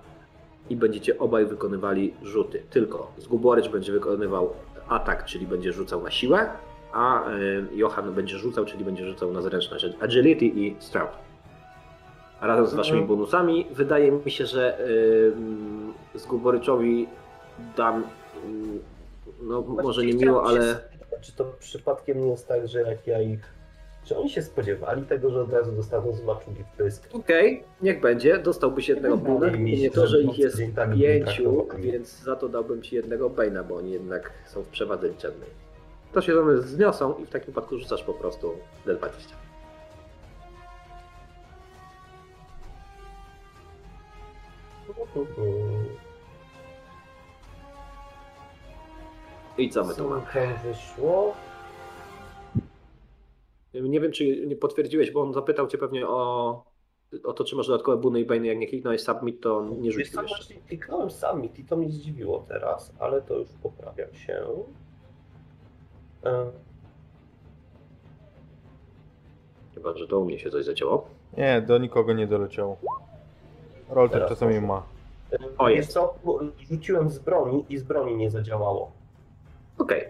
i 0.71 0.77
będziecie 0.77 1.19
obaj 1.19 1.47
wykonywali 1.47 2.15
rzuty. 2.23 2.63
Tylko 2.71 3.13
Zguborys 3.19 3.69
będzie 3.69 3.93
wykonywał 3.93 4.53
atak, 4.89 5.25
czyli 5.25 5.47
będzie 5.47 5.73
rzucał 5.73 6.03
na 6.03 6.11
siłę, 6.11 6.49
a 6.93 7.31
y, 7.31 7.67
Johan 7.75 8.15
będzie 8.15 8.39
rzucał, 8.39 8.65
czyli 8.65 8.85
będzie 8.85 9.07
rzucał 9.07 9.33
na 9.33 9.43
zręczność, 9.43 9.87
agility 10.01 10.45
i 10.45 10.77
strength. 10.79 11.19
Razem 12.41 12.67
z 12.67 12.75
waszymi 12.75 12.99
Mhm. 13.01 13.09
bonusami 13.19 13.67
wydaje 13.71 14.13
mi 14.13 14.31
się, 14.31 14.47
że 14.47 14.81
y, 14.89 15.33
Zguboryczowi 16.19 17.07
dam 17.77 18.05
no 19.43 19.61
może 19.63 20.05
nie 20.07 20.15
miło, 20.15 20.45
ale 20.47 20.75
spytać, 20.75 21.21
Czy 21.21 21.33
to 21.33 21.45
przypadkiem 21.61 22.21
nie 22.25 22.31
jest 22.31 22.49
tak, 22.49 22.69
że 22.69 22.81
jak 22.83 23.07
ja 23.07 23.21
ich... 23.23 23.55
Czy 24.05 24.17
oni 24.17 24.31
się 24.31 24.43
spodziewali 24.43 25.03
tego, 25.03 25.31
że 25.31 25.41
od 25.41 25.53
razu 25.53 25.73
dostaną 25.73 26.13
z 26.13 26.25
maczugi 26.25 26.65
w 26.75 26.77
pysk? 26.77 27.09
Okej, 27.13 27.63
niech 27.83 28.01
będzie. 28.01 28.39
Dostałbyś 28.39 28.89
jednego 28.89 29.17
się, 29.17 29.59
Nie 29.59 29.91
to, 29.91 30.07
że 30.07 30.21
ich 30.23 30.39
jest 30.39 30.63
tak 30.77 30.95
pięciu, 30.95 31.43
traktowali. 31.53 31.93
więc 31.93 32.19
za 32.23 32.37
to 32.37 32.49
dałbym 32.49 32.83
ci 32.83 32.97
jednego 32.97 33.31
Bane'a, 33.31 33.65
bo 33.65 33.77
oni 33.77 33.93
jednak 33.93 34.31
są 34.47 34.63
w 34.63 34.67
przewadze 34.69 35.09
liczebnej. 35.09 35.49
To 36.13 36.21
się 36.21 36.41
one 36.41 36.59
zniosą 36.63 37.15
i 37.15 37.27
w 37.27 37.31
takim 37.31 37.47
wypadku 37.47 37.79
rzucasz 37.79 38.03
po 38.03 38.15
prostu 38.15 38.53
D20. 38.87 39.09
I 49.59 49.71
co 49.71 49.85
my 49.85 49.95
tu 49.95 50.09
mamy? 50.09 50.23
tam 50.35 50.55
wyszło? 50.73 51.35
Nie 53.75 54.01
wiem, 54.01 54.13
czy 54.13 54.47
nie 54.47 54.57
potwierdziłeś, 54.57 55.11
bo 55.11 55.23
on 55.23 55.33
zapytał 55.33 55.67
cię 55.67 55.79
pewnie 55.79 56.09
o, 56.09 56.65
o 57.25 57.33
to, 57.33 57.45
czy 57.45 57.57
masz 57.57 57.67
dodatkowe 57.67 57.97
buny 57.97 58.21
i 58.21 58.27
Bane'y. 58.27 58.45
Jak 58.45 58.59
nie 58.59 58.67
kliknąłeś 58.67 59.03
submit, 59.03 59.41
to 59.43 59.65
nie 59.65 59.91
Wiesz 59.91 59.95
rzucił 59.95 60.15
co, 60.15 60.23
jeszcze. 60.23 60.55
kliknąłem 60.55 61.11
summit 61.11 61.59
i 61.59 61.65
to 61.65 61.77
mnie 61.77 61.91
zdziwiło 61.91 62.45
teraz, 62.49 62.93
ale 62.99 63.23
to 63.23 63.35
już 63.39 63.49
poprawiam 63.63 64.15
się. 64.15 64.45
E, 66.25 66.51
Chyba, 69.75 69.97
że 69.97 70.09
to 70.09 70.19
u 70.21 70.25
mnie 70.25 70.39
się 70.39 70.51
coś 70.51 70.65
zacięło. 70.65 71.07
Nie, 71.37 71.63
do 71.63 71.79
nikogo 71.79 72.13
nie 72.13 72.27
doleciało. 72.27 72.77
Rolter 73.91 74.13
Teraz 74.19 74.31
czasami 74.31 74.55
poszło. 74.55 74.69
ma. 74.69 74.83
O, 75.59 75.67
Wiesz 75.67 75.77
jest. 75.77 75.93
co, 75.93 76.15
rzuciłem 76.71 77.11
z 77.11 77.19
broni 77.19 77.65
i 77.69 77.79
z 77.79 77.83
broni 77.83 78.17
nie 78.17 78.31
zadziałało. 78.31 78.93
Okej. 79.79 80.05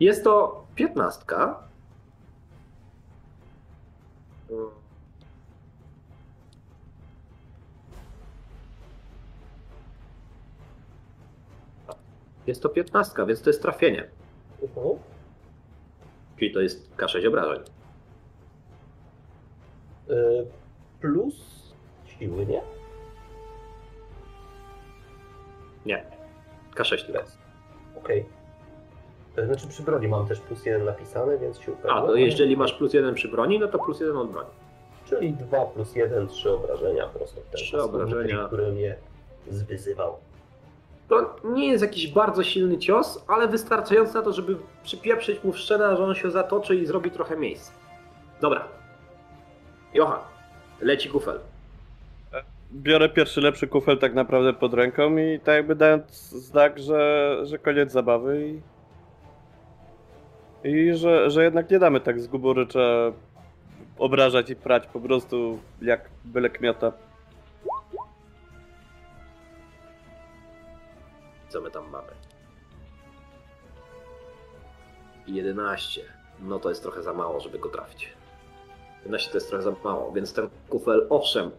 Jest 0.00 0.24
to 0.24 0.64
piętnastka. 0.74 1.62
Jest 12.46 12.62
to 12.62 12.68
piętnastka, 12.68 13.26
więc 13.26 13.42
to 13.42 13.50
jest 13.50 13.62
trafienie. 13.62 14.08
Mhm. 14.62 14.98
Czyli 16.38 16.52
to 16.54 16.60
jest 16.60 16.96
K6 16.96 17.28
obrażeń. 17.28 17.62
E, 20.10 20.14
Plus 21.00 21.34
siły, 22.06 22.46
nie? 22.46 22.62
Nie. 25.86 26.04
K6 26.74 27.06
tylko. 27.06 27.24
Okej. 27.96 28.26
To 29.36 29.46
Znaczy 29.46 29.68
przy 29.68 29.82
broni 29.82 30.08
mam 30.08 30.28
też 30.28 30.40
plus 30.40 30.66
jeden 30.66 30.84
napisane, 30.84 31.38
więc 31.38 31.58
się 31.60 31.72
A, 31.72 31.74
upewniam. 31.74 32.06
to 32.06 32.14
jeżeli 32.14 32.56
masz 32.56 32.72
plus 32.72 32.94
jeden 32.94 33.14
przy 33.14 33.28
broni, 33.28 33.58
no 33.58 33.68
to 33.68 33.78
plus 33.78 34.00
jeden 34.00 34.16
od 34.16 34.30
broni. 34.30 34.48
Czyli 35.04 35.32
2 35.32 35.66
plus 35.66 35.96
1, 35.96 36.28
3 36.28 36.50
obrażenia 36.50 37.06
prosto 37.06 37.40
w 37.40 37.44
ten 37.44 37.60
Trzy 37.60 37.82
obrażenia. 37.82 38.46
który 38.46 38.72
mnie 38.72 38.96
zwyzywał. 39.48 40.16
To 41.08 41.36
nie 41.44 41.68
jest 41.68 41.82
jakiś 41.82 42.08
bardzo 42.12 42.42
silny 42.42 42.78
cios, 42.78 43.24
ale 43.28 43.48
wystarczający 43.48 44.14
na 44.14 44.22
to, 44.22 44.32
żeby 44.32 44.56
przypieprzyć 44.82 45.44
mu 45.44 45.52
w 45.52 45.58
że 45.96 46.04
on 46.04 46.14
się 46.14 46.30
zatoczy 46.30 46.76
i 46.76 46.86
zrobi 46.86 47.10
trochę 47.10 47.36
miejsca. 47.36 47.72
Dobra. 48.40 48.64
Johan, 49.94 50.18
leci 50.80 51.08
kufel. 51.10 51.40
Biorę 52.72 53.08
pierwszy 53.08 53.40
lepszy 53.40 53.66
kufel 53.66 53.98
tak 53.98 54.14
naprawdę 54.14 54.52
pod 54.52 54.74
ręką 54.74 55.16
i 55.16 55.40
tak 55.40 55.54
jakby 55.54 55.74
dając 55.74 56.30
znak, 56.30 56.78
że, 56.78 57.36
że 57.42 57.58
koniec 57.58 57.92
zabawy 57.92 58.48
i, 58.48 58.60
i 60.68 60.94
że, 60.94 61.30
że 61.30 61.44
jednak 61.44 61.70
nie 61.70 61.78
damy 61.78 62.00
tak 62.00 62.20
z 62.20 62.26
guborycza 62.26 63.12
obrażać 63.98 64.50
i 64.50 64.56
prać 64.56 64.86
po 64.86 65.00
prostu 65.00 65.58
jak 65.82 66.10
byle 66.24 66.50
kmiota. 66.50 66.92
Co 71.48 71.60
my 71.60 71.70
tam 71.70 71.90
mamy? 71.90 72.08
11. 75.26 76.00
No 76.40 76.58
to 76.58 76.68
jest 76.68 76.82
trochę 76.82 77.02
za 77.02 77.12
mało, 77.12 77.40
żeby 77.40 77.58
go 77.58 77.68
trafić. 77.68 78.12
11 79.02 79.30
to 79.30 79.36
jest 79.36 79.48
trochę 79.48 79.62
za 79.62 79.72
mało, 79.84 80.12
więc 80.12 80.34
ten 80.34 80.48
kufel, 80.68 81.06
owszem, 81.10 81.50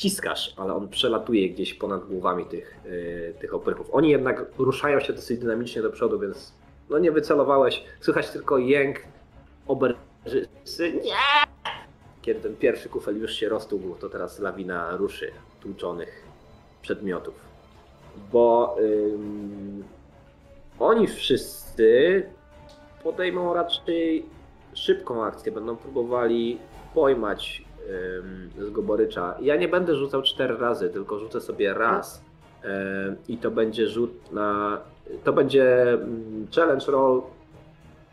ciskasz, 0.00 0.54
ale 0.56 0.74
on 0.74 0.88
przelatuje 0.88 1.50
gdzieś 1.50 1.74
ponad 1.74 2.06
głowami 2.06 2.44
tych, 2.44 2.76
yy, 2.84 3.34
tych 3.40 3.54
oprychów. 3.54 3.88
Oni 3.92 4.10
jednak 4.10 4.46
ruszają 4.58 5.00
się 5.00 5.12
dosyć 5.12 5.40
dynamicznie 5.40 5.82
do 5.82 5.90
przodu, 5.90 6.18
więc 6.18 6.52
no 6.90 6.98
nie 6.98 7.12
wycelowałeś. 7.12 7.84
Słychać 8.00 8.30
tylko 8.30 8.58
jęk 8.58 9.00
oberżysy. 9.66 10.92
Nie! 11.04 11.46
Kiedy 12.22 12.40
ten 12.40 12.56
pierwszy 12.56 12.88
kufel 12.88 13.20
już 13.20 13.32
się 13.32 13.48
roztługł, 13.48 13.94
to 13.94 14.08
teraz 14.08 14.38
lawina 14.38 14.96
ruszy 14.96 15.30
tłuczonych 15.60 16.22
przedmiotów 16.82 17.50
bo 18.32 18.76
ym, 18.80 19.84
oni 20.78 21.06
wszyscy 21.06 22.22
podejmą 23.02 23.54
raczej 23.54 24.26
szybką 24.74 25.24
akcję, 25.24 25.52
będą 25.52 25.76
próbowali 25.76 26.58
pojmać 26.94 27.64
ym, 28.18 28.50
Zgoborycza. 28.58 29.34
Ja 29.40 29.56
nie 29.56 29.68
będę 29.68 29.96
rzucał 29.96 30.22
cztery 30.22 30.56
razy, 30.56 30.90
tylko 30.90 31.18
rzucę 31.18 31.40
sobie 31.40 31.74
raz 31.74 32.24
i 33.28 33.38
to 33.38 33.50
będzie 33.50 33.88
rzut 33.88 34.32
na... 34.32 34.80
to 35.24 35.32
będzie 35.32 35.92
ym, 35.92 36.46
challenge 36.56 36.86
roll 36.86 37.22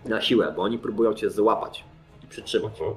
na 0.05 0.21
siłę, 0.21 0.53
bo 0.55 0.61
oni 0.61 0.79
próbują 0.79 1.13
cię 1.13 1.29
złapać 1.29 1.83
i 2.23 2.27
przytrzymać. 2.27 2.71
Mhm. 2.71 2.95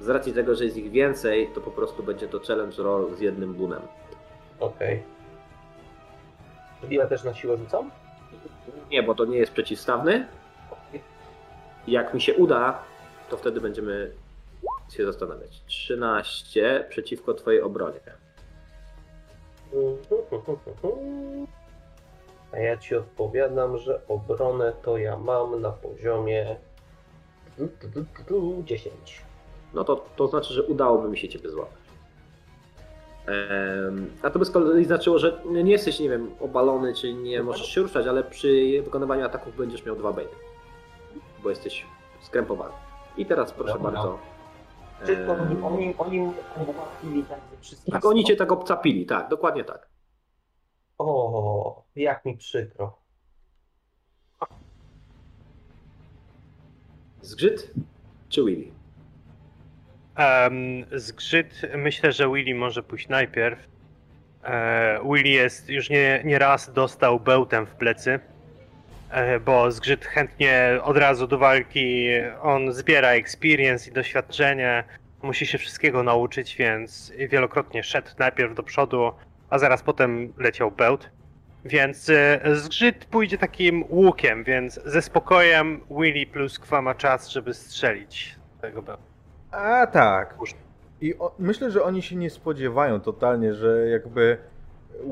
Z 0.00 0.08
racji 0.08 0.32
tego, 0.32 0.54
że 0.54 0.64
jest 0.64 0.76
ich 0.76 0.90
więcej, 0.90 1.50
to 1.54 1.60
po 1.60 1.70
prostu 1.70 2.02
będzie 2.02 2.28
to 2.28 2.40
challenge 2.40 2.82
roll 2.82 3.16
z 3.16 3.20
jednym 3.20 3.54
bunem. 3.54 3.82
Okej. 4.60 5.02
Czyli 6.80 6.96
ja 6.96 7.06
też 7.06 7.24
na 7.24 7.34
siłę 7.34 7.56
rzucam? 7.56 7.90
Nie, 8.90 9.02
bo 9.02 9.14
to 9.14 9.24
nie 9.24 9.38
jest 9.38 9.52
przeciwstawny. 9.52 10.26
Jak 11.86 12.14
mi 12.14 12.20
się 12.20 12.34
uda, 12.34 12.78
to 13.30 13.36
wtedy 13.36 13.60
będziemy 13.60 14.10
się 14.90 15.06
zastanawiać. 15.06 15.62
13 15.66 16.86
przeciwko 16.88 17.34
twojej 17.34 17.62
obronie. 17.62 18.00
A 22.52 22.58
ja 22.58 22.76
ci 22.76 22.96
odpowiadam, 22.96 23.78
że 23.78 24.00
obronę 24.08 24.72
to 24.82 24.98
ja 24.98 25.16
mam 25.16 25.60
na 25.60 25.70
poziomie 25.70 26.56
10. 28.64 29.22
No 29.74 29.84
to, 29.84 30.04
to 30.16 30.28
znaczy, 30.28 30.54
że 30.54 30.62
udałoby 30.62 31.08
mi 31.08 31.18
się 31.18 31.28
ciebie 31.28 31.50
złapać. 31.50 31.86
A 34.22 34.30
to 34.30 34.38
by 34.38 34.44
z 34.44 34.50
kolei 34.50 34.84
znaczyło, 34.84 35.18
że 35.18 35.40
nie 35.44 35.72
jesteś, 35.72 36.00
nie 36.00 36.08
wiem, 36.08 36.30
obalony, 36.40 36.94
czy 36.94 37.14
nie 37.14 37.42
możesz 37.42 37.66
się 37.66 37.80
ruszać, 37.80 38.06
ale 38.06 38.24
przy 38.24 38.82
wykonywaniu 38.84 39.24
ataków 39.24 39.56
będziesz 39.56 39.86
miał 39.86 39.96
dwa 39.96 40.12
bejty. 40.12 40.36
Bo 41.42 41.50
jesteś 41.50 41.86
skrępowany. 42.22 42.74
I 43.16 43.26
teraz 43.26 43.52
proszę 43.52 43.78
bardzo. 43.78 44.18
Em, 45.02 45.30
oni, 45.30 45.62
oni, 45.62 45.94
oni 45.98 46.20
mnie 46.20 46.32
ułatwili 46.76 47.24
tak 47.24 47.40
Tak, 47.92 48.04
oni 48.04 48.24
cię 48.24 48.36
tak 48.36 48.52
obcapili, 48.52 49.06
tak, 49.06 49.28
dokładnie 49.28 49.64
tak. 49.64 49.88
O, 50.98 51.84
jak 51.96 52.24
mi 52.24 52.36
przykro. 52.36 52.98
Zgrzyt 57.22 57.72
czy 58.28 58.44
Willy? 58.44 58.70
Em, 60.16 60.84
zgrzyt, 60.92 61.62
myślę, 61.76 62.12
że 62.12 62.28
Willy 62.32 62.54
może 62.54 62.82
pójść 62.82 63.08
najpierw. 63.08 63.68
E, 64.44 65.00
Willy 65.04 65.28
jest 65.28 65.68
już 65.68 65.90
nie, 65.90 66.22
nie 66.24 66.38
raz 66.38 66.72
dostał 66.72 67.20
bełtem 67.20 67.66
w 67.66 67.74
plecy, 67.74 68.10
e, 68.12 68.20
bo 69.44 69.70
zgrzyt 69.70 70.04
chętnie 70.04 70.78
od 70.82 70.96
razu 70.96 71.26
do 71.26 71.38
walki. 71.38 72.08
On 72.42 72.72
zbiera 72.72 73.08
experience 73.08 73.90
i 73.90 73.92
doświadczenie, 73.92 74.84
musi 75.22 75.46
się 75.46 75.58
wszystkiego 75.58 76.02
nauczyć, 76.02 76.56
więc 76.56 77.12
wielokrotnie 77.30 77.82
szedł 77.82 78.10
najpierw 78.18 78.54
do 78.54 78.62
przodu, 78.62 79.12
a 79.50 79.58
zaraz 79.58 79.82
potem 79.82 80.32
leciał 80.38 80.70
bełt. 80.70 81.10
Więc 81.64 82.10
e, 82.10 82.40
zgrzyt 82.54 83.04
pójdzie 83.04 83.38
takim 83.38 83.84
łukiem, 83.88 84.44
więc 84.44 84.80
ze 84.84 85.02
spokojem 85.02 85.80
Willy 85.90 86.26
plus 86.26 86.58
Kwa 86.58 86.82
ma 86.82 86.94
czas, 86.94 87.28
żeby 87.28 87.54
strzelić 87.54 88.36
tego 88.60 88.82
bełta. 88.82 89.02
A 89.50 89.86
tak. 89.86 90.34
I 91.00 91.18
o, 91.18 91.34
myślę, 91.38 91.70
że 91.70 91.84
oni 91.84 92.02
się 92.02 92.16
nie 92.16 92.30
spodziewają 92.30 93.00
totalnie, 93.00 93.54
że 93.54 93.88
jakby 93.88 94.38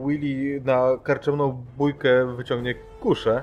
Willy 0.06 0.60
na 0.64 0.98
karczemną 1.02 1.64
bójkę 1.76 2.36
wyciągnie 2.36 2.74
kuszę. 3.00 3.42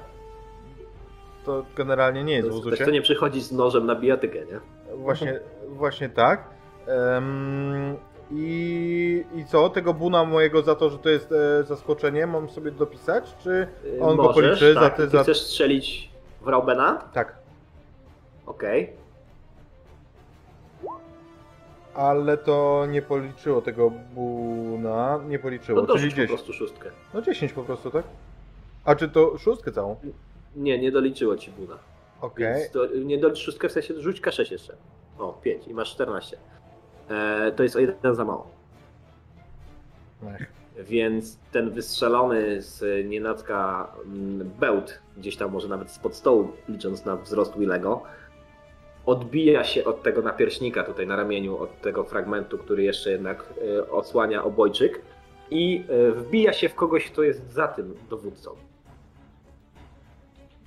To 1.45 1.65
generalnie 1.75 2.23
nie 2.23 2.33
jest 2.33 2.47
w 2.47 2.51
Ktoś, 2.51 2.61
uzucie. 2.61 2.83
kto 2.83 2.91
nie 2.91 3.01
przychodzi 3.01 3.41
z 3.41 3.51
nożem 3.51 3.85
na 3.85 3.95
bijatykę, 3.95 4.39
nie? 4.39 4.59
Właśnie, 4.95 5.39
właśnie 5.67 6.09
tak. 6.09 6.43
Em, 6.87 7.95
i, 8.31 9.25
I 9.35 9.45
co? 9.45 9.69
Tego 9.69 9.93
buna 9.93 10.25
mojego 10.25 10.61
za 10.61 10.75
to, 10.75 10.89
że 10.89 10.97
to 10.97 11.09
jest 11.09 11.31
e, 11.31 11.63
zaskoczenie, 11.63 12.27
mam 12.27 12.49
sobie 12.49 12.71
dopisać? 12.71 13.35
Czy 13.43 13.67
Y, 13.85 14.01
On 14.01 14.17
go 14.17 14.23
Możesz, 14.23 14.35
policzy 14.43 14.73
za 14.73 14.79
tak. 14.79 14.97
te- 14.97 15.03
Ty 15.03 15.09
za- 15.09 15.23
chcesz 15.23 15.41
strzelić 15.41 16.11
w 16.41 16.47
Raubena? 16.47 17.01
tak? 17.13 17.35
Okej. 18.45 18.93
Ale 21.93 22.37
to 22.37 22.85
nie 22.89 23.01
policzyło 23.01 23.61
tego 23.61 23.89
buna. 23.89 25.19
Nie 25.27 25.39
policzyło, 25.39 25.81
No 25.81 25.87
czyli 25.87 25.93
dorzuć 25.97 26.09
po 26.13 26.15
10. 26.15 26.29
prostu 26.29 26.53
szóstkę. 26.53 26.89
No 27.13 27.21
10 27.21 27.53
po 27.53 27.63
prostu, 27.63 27.91
tak? 27.91 28.03
A 28.85 28.95
czy 28.95 29.09
to 29.09 29.37
szóstkę 29.37 29.71
całą? 29.71 29.95
Nie, 30.55 30.79
nie 30.79 30.91
doliczyło 30.91 31.37
ci 31.37 31.51
Buna. 31.51 31.77
Okej. 32.21 32.69
Do, 32.73 32.87
nie 32.87 33.17
dolicz 33.17 33.39
szóstkę, 33.39 33.69
w 33.69 33.71
sensie 33.71 34.01
rzuć 34.01 34.21
K6 34.21 34.51
jeszcze. 34.51 34.75
O, 35.19 35.33
5 35.33 35.67
i 35.67 35.73
masz 35.73 35.91
14. 35.91 36.37
E, 37.09 37.51
to 37.51 37.63
jest 37.63 37.75
o 37.75 37.79
jeden 37.79 38.15
za 38.15 38.25
mało. 38.25 38.47
Ech. 40.27 40.61
Więc 40.77 41.37
ten 41.51 41.69
wystrzelony 41.71 42.61
z 42.61 43.07
nienacka 43.09 43.91
mm, 44.05 44.51
bełt, 44.59 44.99
gdzieś 45.17 45.37
tam 45.37 45.51
może 45.51 45.67
nawet 45.67 45.91
spod 45.91 46.15
stołu, 46.15 46.51
licząc 46.69 47.05
na 47.05 47.15
wzrost 47.15 47.57
Willego, 47.57 48.01
odbija 49.05 49.63
się 49.63 49.83
od 49.83 50.03
tego 50.03 50.21
napierśnika 50.21 50.83
tutaj 50.83 51.07
na 51.07 51.15
ramieniu, 51.15 51.57
od 51.57 51.81
tego 51.81 52.03
fragmentu, 52.03 52.57
który 52.57 52.83
jeszcze 52.83 53.11
jednak 53.11 53.53
e, 53.77 53.91
osłania 53.91 54.43
obojczyk 54.43 55.01
i 55.49 55.83
e, 55.89 56.11
wbija 56.11 56.53
się 56.53 56.69
w 56.69 56.75
kogoś, 56.75 57.11
kto 57.11 57.23
jest 57.23 57.53
za 57.53 57.67
tym 57.67 57.93
dowódcą. 58.09 58.51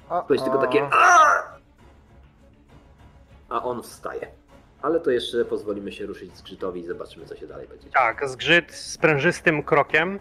To 0.09 0.35
jest 0.35 0.45
tylko 0.45 0.59
takie! 0.59 0.89
A 3.49 3.63
on 3.63 3.83
wstaje. 3.83 4.27
Ale 4.83 5.01
to 5.01 5.11
jeszcze 5.11 5.45
pozwolimy 5.45 5.93
się 5.93 6.07
ruszyć 6.07 6.37
zgrzytowi 6.37 6.81
i 6.81 6.87
zobaczymy, 6.87 7.27
co 7.27 7.37
się 7.37 7.47
dalej 7.47 7.69
będzie. 7.69 7.89
Tak, 7.89 8.29
zgrzyt 8.29 8.75
sprężystym 8.75 9.63
krokiem 9.63 10.21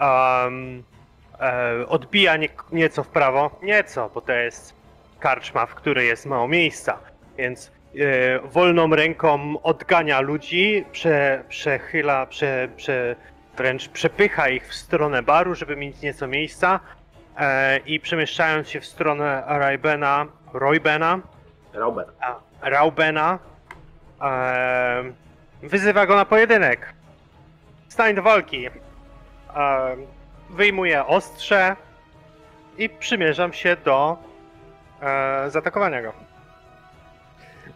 um, 0.00 0.82
e, 1.40 1.86
odbija 1.88 2.36
nie, 2.36 2.48
nieco 2.72 3.04
w 3.04 3.08
prawo. 3.08 3.50
Nieco, 3.62 4.10
bo 4.14 4.20
to 4.20 4.32
jest 4.32 4.74
karczma, 5.20 5.66
w 5.66 5.74
której 5.74 6.06
jest 6.06 6.26
mało 6.26 6.48
miejsca. 6.48 6.98
Więc 7.38 7.70
e, 7.96 8.38
wolną 8.38 8.94
ręką 8.94 9.62
odgania 9.62 10.20
ludzi, 10.20 10.84
prze, 10.92 11.44
przechyla, 11.48 12.26
prze, 12.26 12.68
prze, 12.76 13.16
wręcz 13.56 13.88
przepycha 13.88 14.48
ich 14.48 14.68
w 14.68 14.74
stronę 14.74 15.22
baru, 15.22 15.54
żeby 15.54 15.76
mieć 15.76 16.00
nieco 16.00 16.26
miejsca. 16.26 16.80
E, 17.38 17.78
I 17.86 18.00
przemieszczając 18.00 18.68
się 18.68 18.80
w 18.80 18.86
stronę 18.86 19.42
Raibena, 19.46 20.26
Roybena, 20.52 21.20
Raubena 22.62 23.38
em, 24.20 25.14
wyzywa 25.62 26.06
go 26.06 26.16
na 26.16 26.24
pojedynek. 26.24 26.92
Stań 27.88 28.14
do 28.14 28.22
walki. 28.22 28.66
Em, 28.66 28.72
wyjmuję 30.50 31.06
ostrze 31.06 31.76
i 32.78 32.88
przymierzam 32.88 33.52
się 33.52 33.76
do 33.84 34.16
e, 35.02 35.50
zaatakowania 35.50 36.02
go. 36.02 36.12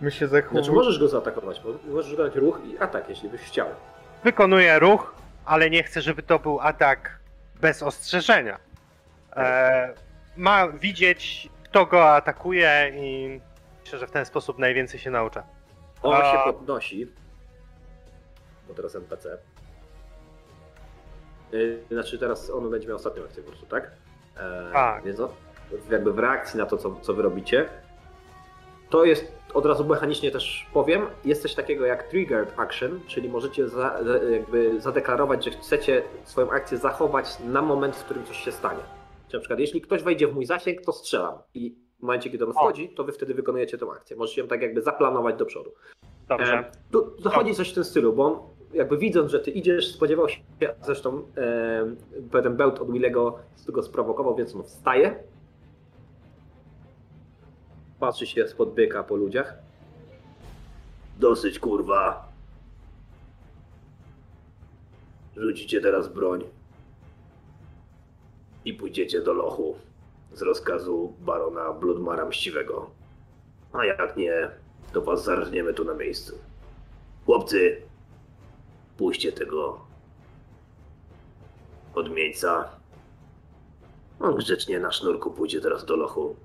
My 0.00 0.10
się 0.10 0.28
zachowujemy. 0.28 0.64
Znaczy 0.64 0.76
możesz 0.76 0.98
go 0.98 1.08
zaatakować, 1.08 1.60
bo 1.60 1.92
możesz 1.94 2.16
dać 2.16 2.34
ruch 2.36 2.60
i 2.64 2.78
atak, 2.78 3.08
jeśli 3.08 3.28
byś 3.28 3.40
chciał. 3.40 3.66
Wykonuję 4.24 4.78
ruch, 4.78 5.14
ale 5.44 5.70
nie 5.70 5.82
chcę, 5.82 6.00
żeby 6.00 6.22
to 6.22 6.38
był 6.38 6.60
atak 6.60 7.18
bez 7.60 7.82
ostrzeżenia. 7.82 8.58
E, 9.36 9.94
ma 10.36 10.68
widzieć, 10.68 11.48
kto 11.64 11.86
go 11.86 12.14
atakuje 12.14 12.92
i 12.96 13.40
myślę, 13.84 13.98
że 13.98 14.06
w 14.06 14.10
ten 14.10 14.24
sposób 14.24 14.58
najwięcej 14.58 15.00
się 15.00 15.10
nauczę. 15.10 15.42
On 16.02 16.14
A- 16.16 16.32
się 16.32 16.38
podnosi. 16.52 17.06
Bo 18.68 18.74
teraz 18.74 18.96
NPC. 18.96 19.38
Yy, 21.52 21.82
Znaczy 21.90 22.18
teraz 22.18 22.50
on 22.50 22.70
będzie 22.70 22.88
miał 22.88 22.96
ostatnią 22.96 23.24
akcję 23.24 23.42
po 23.42 23.48
prostu, 23.48 23.66
tak? 23.66 23.90
E, 24.36 24.70
Tak. 24.72 25.04
Więc 25.04 25.20
on, 25.20 25.28
jakby 25.90 26.12
w 26.12 26.18
reakcji 26.18 26.58
na 26.58 26.66
to, 26.66 26.76
co, 26.78 26.96
co 27.00 27.14
wy 27.14 27.22
robicie, 27.22 27.68
to 28.90 29.04
jest, 29.04 29.32
od 29.54 29.66
razu 29.66 29.84
mechanicznie 29.86 30.30
też 30.30 30.66
powiem, 30.72 31.06
jest 31.24 31.42
coś 31.42 31.54
takiego 31.54 31.86
jak 31.86 32.02
triggered 32.08 32.58
action, 32.58 33.00
czyli 33.06 33.28
możecie 33.28 33.68
za- 33.68 33.98
jakby 34.30 34.80
zadeklarować, 34.80 35.44
że 35.44 35.50
chcecie 35.50 36.02
swoją 36.24 36.50
akcję 36.50 36.78
zachować 36.78 37.38
na 37.40 37.62
moment, 37.62 37.96
w 37.96 38.04
którym 38.04 38.24
coś 38.26 38.36
się 38.36 38.52
stanie. 38.52 38.80
Czyli 39.32 39.38
na 39.38 39.40
przykład, 39.40 39.60
jeśli 39.60 39.80
ktoś 39.80 40.02
wejdzie 40.02 40.28
w 40.28 40.34
mój 40.34 40.46
zasięg, 40.46 40.80
to 40.80 40.92
strzelam. 40.92 41.38
I 41.54 41.76
w 41.98 42.02
momencie, 42.02 42.30
kiedy 42.30 42.46
on 42.46 42.52
wchodzi, 42.52 42.88
to 42.88 43.04
wy 43.04 43.12
wtedy 43.12 43.34
wykonujecie 43.34 43.78
tą 43.78 43.92
akcję. 43.92 44.16
Możecie 44.16 44.40
ją 44.40 44.48
tak 44.48 44.62
jakby 44.62 44.82
zaplanować 44.82 45.36
do 45.36 45.46
przodu. 45.46 45.72
Dobrze. 46.28 46.58
E, 46.58 46.72
tu 46.90 47.22
zachodzi 47.22 47.54
coś 47.54 47.70
w 47.70 47.74
tym 47.74 47.84
stylu, 47.84 48.12
bo 48.12 48.26
on 48.26 48.38
jakby 48.74 48.98
widząc, 48.98 49.30
że 49.30 49.40
ty 49.40 49.50
idziesz, 49.50 49.94
spodziewał 49.94 50.28
się, 50.28 50.40
zresztą 50.82 51.22
e, 52.32 52.42
ten 52.42 52.56
bełt 52.56 52.78
od 52.78 52.92
Willego 52.92 53.38
go 53.68 53.82
sprowokował, 53.82 54.36
więc 54.36 54.56
on 54.56 54.62
wstaje. 54.62 55.22
Patrzy 58.00 58.26
się 58.26 58.48
spod 58.48 58.74
byka 58.74 59.02
po 59.02 59.16
ludziach. 59.16 59.58
Dosyć 61.18 61.58
kurwa. 61.58 62.28
Rzucicie 65.36 65.80
teraz 65.80 66.08
broń. 66.08 66.44
I 68.64 68.74
pójdziecie 68.74 69.20
do 69.20 69.32
lochu 69.32 69.76
z 70.32 70.42
rozkazu 70.42 71.12
barona 71.20 71.72
Bloodmara 71.72 72.26
Mściwego. 72.26 72.90
A 73.72 73.84
jak 73.84 74.16
nie, 74.16 74.50
to 74.92 75.02
was 75.02 75.24
zarżniemy 75.24 75.74
tu 75.74 75.84
na 75.84 75.94
miejscu. 75.94 76.38
Chłopcy, 77.26 77.82
puśćcie 78.96 79.32
tego 79.32 79.80
odmieńca. 81.94 82.68
On 84.20 84.36
grzecznie 84.36 84.80
na 84.80 84.92
sznurku 84.92 85.30
pójdzie 85.30 85.60
teraz 85.60 85.84
do 85.84 85.96
lochu. 85.96 86.36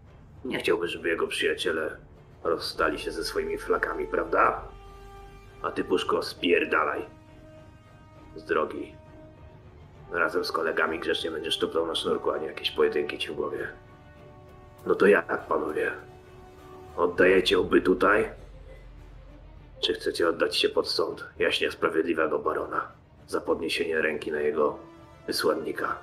Nie 0.46 0.60
chciałby, 0.60 0.88
żeby 0.88 1.10
jego 1.10 1.28
przyjaciele 1.28 1.98
rozstali 2.44 3.00
się 3.00 3.12
ze 3.12 3.24
swoimi 3.24 3.58
flakami, 3.58 4.08
prawda? 4.08 4.62
A 5.62 5.72
ty, 5.72 5.84
Puszko, 5.84 6.24
spierdalaj. 6.24 7.06
Z 8.36 8.44
drogi. 8.44 8.97
Razem 10.12 10.46
z 10.46 10.52
kolegami 10.52 11.00
grzecznie 11.00 11.32
będziesz 11.32 11.58
tupnął 11.58 11.86
na 11.88 11.96
sznurku, 11.96 12.32
a 12.32 12.38
nie 12.38 12.48
jakieś 12.48 12.72
pojedynki 12.72 13.18
ci 13.18 13.28
w 13.32 13.36
głowie. 13.36 13.68
No 14.86 14.96
to 14.96 15.06
jak, 15.08 15.48
panowie? 15.48 15.92
Oddajecie 16.98 17.60
oby 17.60 17.82
tutaj? 17.82 18.30
Czy 19.80 19.94
chcecie 19.94 20.30
oddać 20.30 20.58
się 20.58 20.70
pod 20.70 20.90
sąd 20.90 21.26
jaśnie 21.40 21.72
sprawiedliwego 21.72 22.40
barona 22.40 22.92
za 23.28 23.42
podniesienie 23.42 24.02
ręki 24.02 24.32
na 24.32 24.40
jego 24.42 24.80
wysłannika? 25.28 25.96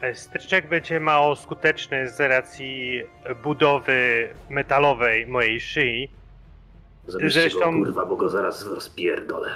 E, 0.00 0.14
Stryczek 0.14 0.68
będzie 0.68 1.00
mało 1.00 1.36
skuteczny 1.36 2.08
z 2.08 2.20
racji 2.20 3.02
budowy 3.42 4.28
metalowej 4.50 5.26
mojej 5.26 5.60
szyi. 5.60 6.08
Zabierzcie 7.06 7.40
Zresztą- 7.40 7.78
go, 7.80 7.84
kurwa, 7.86 8.06
bo 8.06 8.16
go 8.16 8.28
zaraz 8.28 8.66
rozpierdolę. 8.66 9.50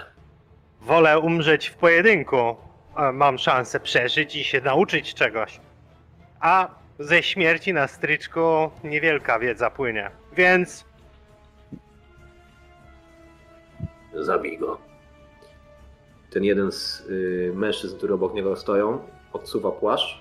Wolę 0.81 1.19
umrzeć 1.19 1.69
w 1.69 1.77
pojedynku. 1.77 2.57
A 2.99 3.13
Mam 3.13 3.39
szansę 3.39 3.81
przeżyć 3.81 4.37
i 4.37 4.45
się 4.45 4.61
nauczyć 4.61 5.15
czegoś. 5.15 5.61
A 6.41 6.69
ze 6.99 7.23
śmierci 7.23 7.73
na 7.73 7.89
stryczku 7.89 8.71
niewielka 8.85 9.39
wiedza 9.39 9.71
płynie. 9.71 10.11
Więc 10.33 10.85
Zabij 14.15 14.59
go. 14.59 14.79
Ten 16.31 16.45
jeden 16.45 16.73
z 16.73 17.01
y, 17.01 17.53
mężczyzn, 17.55 17.97
który 17.97 18.15
obok 18.15 18.35
niego 18.35 18.57
stoją, 18.57 18.99
odsuwa 19.33 19.71
płaszcz. 19.71 20.21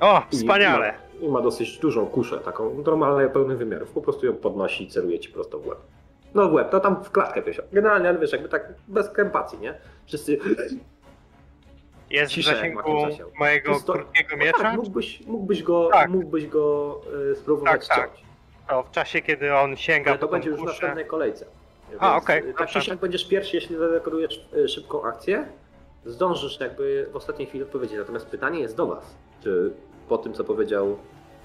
o, 0.00 0.22
i 0.32 0.36
wspaniale. 0.36 0.94
Ma, 1.20 1.26
I 1.26 1.30
ma 1.30 1.40
dosyć 1.40 1.78
dużą 1.78 2.06
kuszę, 2.06 2.38
taką 2.38 2.82
normalną, 2.86 3.28
pełnych 3.28 3.58
wymiarów. 3.58 3.90
Po 3.90 4.02
prostu 4.02 4.26
ją 4.26 4.34
podnosi 4.34 4.84
i 4.84 4.88
celuje 4.88 5.18
ci 5.18 5.28
prosto 5.28 5.58
w 5.58 5.66
łeb. 5.66 5.78
No 6.34 6.48
w 6.48 6.52
łeb, 6.52 6.70
to 6.70 6.80
tam 6.80 7.04
w 7.04 7.10
klatkę 7.10 7.42
piesio. 7.42 7.62
Generalnie, 7.72 8.08
ale 8.08 8.18
wiesz, 8.18 8.32
jakby 8.32 8.48
tak 8.48 8.74
bez 8.88 9.08
krępacji, 9.08 9.58
nie? 9.58 9.74
Wszyscy... 10.06 10.38
Jest 12.12 12.32
w 12.32 12.34
Cisza, 12.34 12.50
jak 12.50 12.58
zasięgu 12.58 12.82
mojego 13.38 13.74
Sto- 13.74 13.92
krótkiego 13.92 14.36
No 14.36 14.44
miecza. 14.44 14.58
tak, 14.58 14.76
mógłbyś, 14.76 15.20
mógłbyś 15.26 15.62
go, 15.62 15.88
Tak. 15.92 16.10
mógłbyś 16.10 16.46
go 16.46 17.00
y, 17.32 17.36
spróbować 17.36 17.88
Tak, 17.88 17.98
tak. 17.98 18.10
To 18.68 18.82
w 18.82 18.90
czasie, 18.90 19.22
kiedy 19.22 19.54
on 19.54 19.76
sięga 19.76 20.10
Ale 20.10 20.18
to 20.18 20.28
będzie 20.28 20.50
już 20.50 20.60
w 20.60 20.64
następnej 20.64 21.06
kolejce. 21.06 21.46
A, 21.98 22.16
okej, 22.16 22.48
y, 22.50 22.54
Tak 22.54 22.68
czy 22.68 22.80
siak 22.80 22.98
będziesz 22.98 23.28
pierwszy, 23.28 23.56
jeśli 23.56 23.76
zadekorujesz 23.76 24.46
y, 24.56 24.68
szybką 24.68 25.04
akcję, 25.04 25.46
zdążysz 26.04 26.60
jakby 26.60 27.06
w 27.12 27.16
ostatniej 27.16 27.48
chwili 27.48 27.64
odpowiedzieć. 27.64 27.98
Natomiast 27.98 28.26
pytanie 28.26 28.60
jest 28.60 28.76
do 28.76 28.86
was. 28.86 29.14
Czy 29.42 29.72
po 30.08 30.18
tym, 30.18 30.32
co 30.34 30.44
powiedział 30.44 30.98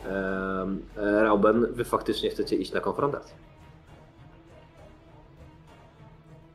e, 0.06 1.24
Rauben, 1.24 1.68
wy 1.74 1.86
faktycznie 1.86 2.30
chcecie 2.30 2.56
iść 2.56 2.72
na 2.72 2.80
konfrontację? 2.82 3.36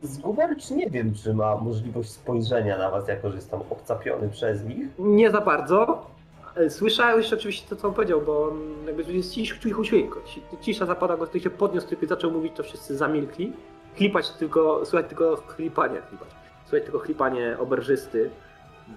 Zgubercz 0.03 0.70
nie 0.70 0.90
wiem, 0.90 1.14
czy 1.14 1.34
ma 1.34 1.57
możliwość 1.57 2.11
spojrzenia 2.11 2.78
na 2.78 2.90
was, 2.90 3.09
jako 3.09 3.30
że 3.30 3.36
jest 3.36 3.50
tam 3.50 3.61
obcapiony 3.70 4.28
przez 4.28 4.64
nich. 4.64 4.86
Nie 4.98 5.30
za 5.30 5.40
bardzo. 5.40 6.07
E, 6.57 6.70
Słyszałeś 6.70 7.32
oczywiście 7.32 7.68
to, 7.68 7.76
co 7.76 7.88
on 7.88 7.94
powiedział, 7.94 8.20
bo 8.20 8.44
on 8.48 8.59
jakby 8.86 9.12
jest 9.12 9.32
cicho, 9.32 9.59
cicho, 9.62 9.84
cicho. 9.84 10.20
Cisza 10.61 10.86
zapada, 10.86 11.16
go 11.16 11.38
się 11.38 11.50
podniósł, 11.50 11.88
tylko 11.88 12.07
zaczął 12.07 12.30
mówić, 12.30 12.53
to 12.57 12.62
wszyscy 12.62 12.96
zamilkli. 12.96 13.53
Chlipać 13.96 14.30
tylko, 14.30 14.86
słuchać 14.86 15.09
tylko 15.09 15.36
chlipanie, 15.36 16.00
chlipać. 16.09 16.28
Słuchać 16.64 16.82
tylko 16.82 16.98
chlipanie 16.98 17.57
oberżysty, 17.59 18.30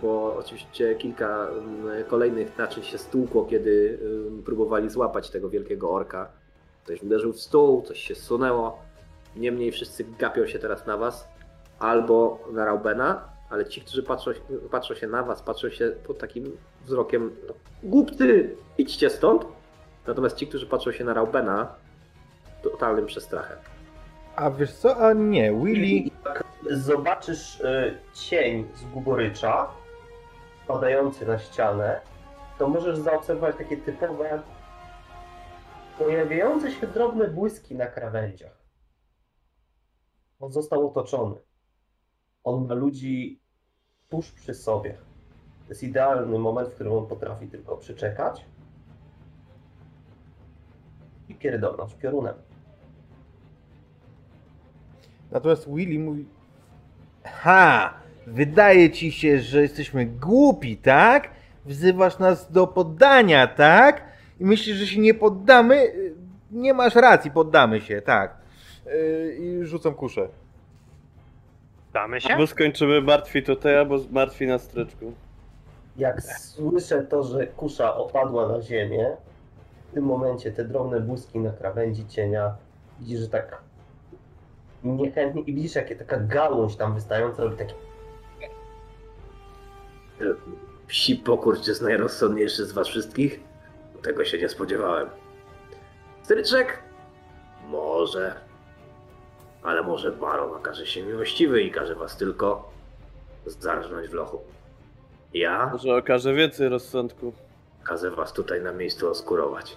bo 0.01 0.35
oczywiście 0.39 0.95
kilka 0.95 1.47
mm, 1.47 2.03
kolejnych 2.03 2.57
naczyń 2.57 2.83
się 2.83 2.97
stłukło, 2.97 3.45
kiedy 3.45 3.99
ym, 4.27 4.43
próbowali 4.43 4.89
złapać 4.89 5.29
tego 5.29 5.49
wielkiego 5.49 5.91
orka. 5.91 6.27
Ktoś 6.83 7.03
uderzył 7.03 7.33
w 7.33 7.39
stół, 7.39 7.81
coś 7.81 7.99
się 7.99 8.15
zsunęło. 8.15 8.84
Niemniej 9.35 9.71
wszyscy 9.71 10.05
gapią 10.19 10.47
się 10.47 10.59
teraz 10.59 10.85
na 10.85 10.97
was, 10.97 11.27
albo 11.79 12.39
na 12.51 12.65
Raubena, 12.65 13.29
ale 13.49 13.65
ci, 13.65 13.81
którzy 13.81 14.03
patrzą, 14.03 14.31
patrzą 14.71 14.95
się 14.95 15.07
na 15.07 15.23
was, 15.23 15.41
patrzą 15.41 15.69
się 15.69 15.91
pod 16.07 16.19
takim 16.19 16.57
wzrokiem, 16.85 17.35
no, 17.47 17.53
głupcy, 17.83 18.55
idźcie 18.77 19.09
stąd. 19.09 19.45
Natomiast 20.07 20.37
ci, 20.37 20.47
którzy 20.47 20.67
patrzą 20.67 20.91
się 20.91 21.03
na 21.03 21.13
Raubena, 21.13 21.75
totalnym 22.63 23.05
przestrachem. 23.05 23.57
A 24.35 24.51
wiesz 24.51 24.73
co? 24.73 24.97
A 24.97 25.13
nie, 25.13 25.53
Willy... 25.53 26.11
Jak 26.25 26.43
zobaczysz 26.71 27.59
y, 27.59 27.97
cień 28.13 28.67
z 28.75 28.85
Gugorycza 28.85 29.67
padający 30.67 31.25
na 31.25 31.39
ścianę, 31.39 32.01
to 32.57 32.67
możesz 32.67 32.97
zaobserwować 32.97 33.55
takie 33.55 33.77
typowe 33.77 34.41
pojawiające 35.97 36.71
się 36.71 36.87
drobne 36.87 37.27
błyski 37.27 37.75
na 37.75 37.85
krawędziach. 37.85 38.64
On 40.45 40.51
został 40.51 40.87
otoczony. 40.87 41.35
On 42.43 42.67
ma 42.67 42.73
ludzi 42.73 43.39
tuż 44.09 44.31
przy 44.31 44.53
sobie. 44.53 44.93
To 45.63 45.69
jest 45.69 45.83
idealny 45.83 46.39
moment, 46.39 46.69
w 46.69 46.75
którym 46.75 46.93
on 46.93 47.07
potrafi 47.07 47.47
tylko 47.47 47.77
przyczekać 47.77 48.45
i 51.29 51.35
pierdolnąć 51.35 51.93
piorunem. 51.93 52.33
Natomiast 55.31 55.69
Willy 55.73 55.99
mówi... 55.99 56.25
Ha! 57.23 57.93
Wydaje 58.27 58.91
ci 58.91 59.11
się, 59.11 59.39
że 59.39 59.61
jesteśmy 59.61 60.05
głupi, 60.05 60.77
tak? 60.77 61.29
Wzywasz 61.65 62.19
nas 62.19 62.51
do 62.51 62.67
poddania, 62.67 63.47
tak? 63.47 64.03
I 64.39 64.45
myślisz, 64.45 64.77
że 64.77 64.87
się 64.87 64.99
nie 64.99 65.13
poddamy? 65.13 65.93
Nie 66.51 66.73
masz 66.73 66.95
racji, 66.95 67.31
poddamy 67.31 67.81
się, 67.81 68.01
tak. 68.01 68.44
Yy, 68.85 69.35
I 69.39 69.65
rzucam 69.65 69.93
kuszę. 69.93 70.27
Damy 71.93 72.21
się? 72.21 72.33
Albo 72.33 72.47
skończymy 72.47 73.01
martwi 73.01 73.43
tutaj, 73.43 73.77
albo 73.77 73.99
martwi 74.11 74.47
na 74.47 74.59
stryczku. 74.59 75.13
Jak 75.97 76.21
słyszę 76.23 77.03
to, 77.03 77.23
że 77.23 77.47
kusza 77.47 77.95
opadła 77.95 78.47
na 78.47 78.61
ziemię, 78.61 79.17
w 79.91 79.93
tym 79.93 80.03
momencie 80.03 80.51
te 80.51 80.65
drobne 80.65 81.01
błyski 81.01 81.39
na 81.39 81.51
krawędzi 81.51 82.07
cienia, 82.07 82.55
widzisz, 82.99 83.19
że 83.19 83.27
tak 83.27 83.61
niechętnie 84.83 85.41
i 85.41 85.53
widzisz, 85.53 85.75
jakie 85.75 85.95
taka 85.95 86.17
gałąź 86.19 86.75
tam 86.75 86.93
wystająca 86.93 87.43
robi 87.43 87.57
takie 87.57 87.73
Psi 90.87 91.15
pokurcz 91.15 91.67
jest 91.67 91.81
najrozsądniejszy 91.81 92.65
z 92.65 92.71
was 92.71 92.87
wszystkich? 92.87 93.39
Tego 94.03 94.25
się 94.25 94.37
nie 94.37 94.49
spodziewałem. 94.49 95.09
Stryczek? 96.23 96.83
Może. 97.67 98.35
Ale 99.65 99.83
może 99.83 100.11
baron 100.11 100.55
okaże 100.55 100.85
się 100.85 101.03
miłościwy 101.03 101.61
i 101.61 101.71
każe 101.71 101.95
was 101.95 102.17
tylko 102.17 102.71
zarżnąć 103.45 104.07
w 104.07 104.13
lochu. 104.13 104.41
Ja 105.33 105.69
Może 105.71 105.95
okaże 105.95 106.33
więcej 106.33 106.69
rozsądku. 106.69 107.33
Kazę 107.83 108.11
was 108.11 108.33
tutaj 108.33 108.61
na 108.61 108.71
miejscu 108.71 109.09
oskurować. 109.09 109.75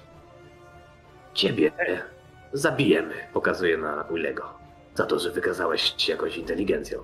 Ciebie 1.34 1.72
zabijemy, 2.52 3.14
pokazuję 3.32 3.78
na 3.78 4.04
Willego. 4.04 4.54
Za 4.94 5.06
to, 5.06 5.18
że 5.18 5.30
wykazałeś 5.30 5.94
się 5.96 6.12
jakąś 6.12 6.36
inteligencją. 6.36 6.98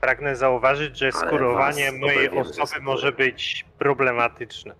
Pragnę 0.00 0.36
zauważyć, 0.36 0.98
że 0.98 1.12
skurowanie 1.12 1.92
mojej 1.92 2.30
osoby 2.30 2.80
może 2.80 3.12
być 3.12 3.66
problematyczne. 3.78 4.74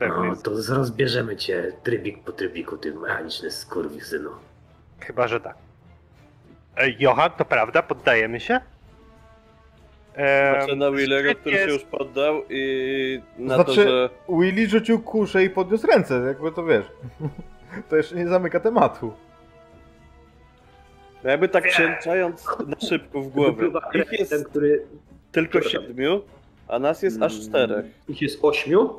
No, 0.00 0.36
to 0.36 0.50
rozbierzemy 0.74 1.36
cię 1.36 1.72
trybik 1.82 2.24
po 2.24 2.32
trybiku, 2.32 2.76
ty 2.76 2.94
mechaniczny 2.94 3.50
skurwysynu. 3.50 4.30
Chyba, 5.00 5.28
że 5.28 5.40
tak. 5.40 5.56
E, 6.76 6.90
Johan, 6.98 7.30
to 7.30 7.44
prawda? 7.44 7.82
Poddajemy 7.82 8.40
się? 8.40 8.60
Ehm, 10.14 10.54
Patrzę 10.54 10.76
na 10.76 10.90
Willego, 10.90 11.34
który 11.34 11.56
się 11.56 11.62
jest- 11.62 11.72
już 11.72 11.84
poddał 11.84 12.42
i 12.50 13.22
na 13.38 13.54
Znaczy- 13.54 13.84
to, 13.84 13.90
że... 13.90 14.10
Willy 14.28 14.68
rzucił 14.68 15.02
kuszę 15.02 15.44
i 15.44 15.50
podniósł 15.50 15.86
ręce, 15.86 16.14
jakby 16.26 16.52
to 16.52 16.64
wiesz. 16.64 16.86
To 17.90 17.96
jeszcze 17.96 18.14
nie 18.16 18.28
zamyka 18.28 18.60
tematu. 18.60 19.12
No 21.24 21.30
jakby 21.30 21.48
tak 21.48 21.68
przeliczając 21.68 22.46
na 22.66 22.88
szybko 22.88 23.20
w 23.20 23.28
głowę. 23.28 23.52
Wypływa 23.52 23.90
Ich 23.94 24.12
jest 24.12 24.30
ten, 24.30 24.44
który... 24.44 24.86
tylko 25.32 25.62
siedmiu, 25.62 26.22
a 26.68 26.78
nas 26.78 27.02
jest 27.02 27.22
aż 27.22 27.32
Mm, 27.34 27.46
czterech. 27.48 27.84
Ich 28.08 28.22
jest 28.22 28.44
ośmiu. 28.44 28.90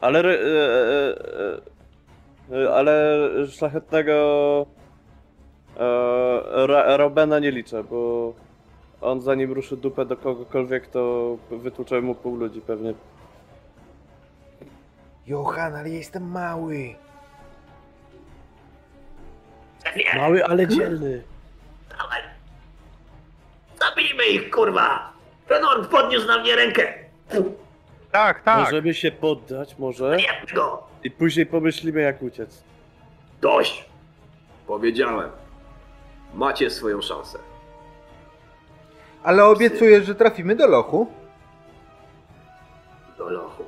Ale... 0.00 0.18
re- 0.18 0.38
E, 0.38 2.56
e, 2.56 2.64
e, 2.64 2.74
ale 2.74 3.18
szlachetnego... 3.50 4.66
E, 5.76 6.66
Ra- 6.66 6.96
Robena 6.96 7.38
nie 7.38 7.50
liczę, 7.50 7.84
bo 7.84 8.32
on 9.00 9.20
zanim 9.20 9.52
ruszy 9.52 9.76
dupę 9.76 10.04
do 10.04 10.16
kogokolwiek, 10.16 10.86
to 10.86 11.36
wytłucze 11.50 12.00
mu 12.00 12.14
pół 12.14 12.36
ludzi 12.36 12.60
pewnie. 12.60 12.94
Johan, 15.26 15.74
ale 15.74 15.90
jestem 15.90 16.30
mały. 16.30 16.94
Mały, 20.16 20.44
ale 20.44 20.68
dzielny. 20.68 21.22
Dawaj. 21.90 22.20
Zabijmy 23.80 24.26
ich, 24.26 24.50
kurwa! 24.50 25.12
Renorm 25.48 25.84
podniósł 25.88 26.26
na 26.26 26.38
mnie 26.38 26.56
rękę! 26.56 26.94
Tak, 28.12 28.42
tak. 28.42 28.58
Możemy 28.64 28.94
się 28.94 29.12
poddać, 29.12 29.78
może? 29.78 30.16
Nie 30.16 30.54
go! 30.54 30.82
I 31.04 31.10
później 31.10 31.46
pomyślimy 31.46 32.00
jak 32.00 32.22
uciec. 32.22 32.62
Dość! 33.40 33.84
Powiedziałem. 34.66 35.30
Macie 36.34 36.70
swoją 36.70 37.02
szansę. 37.02 37.38
Ale 39.22 39.44
obiecuję, 39.44 40.02
że 40.02 40.14
trafimy 40.14 40.56
do 40.56 40.66
lochu. 40.66 41.06
Do 43.18 43.30
lochu. 43.30 43.64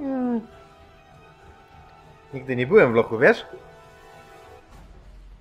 Mm. 0.00 0.40
Nigdy 2.34 2.56
nie 2.56 2.66
byłem 2.66 2.92
w 2.92 2.94
lochu, 2.94 3.18
wiesz? 3.18 3.46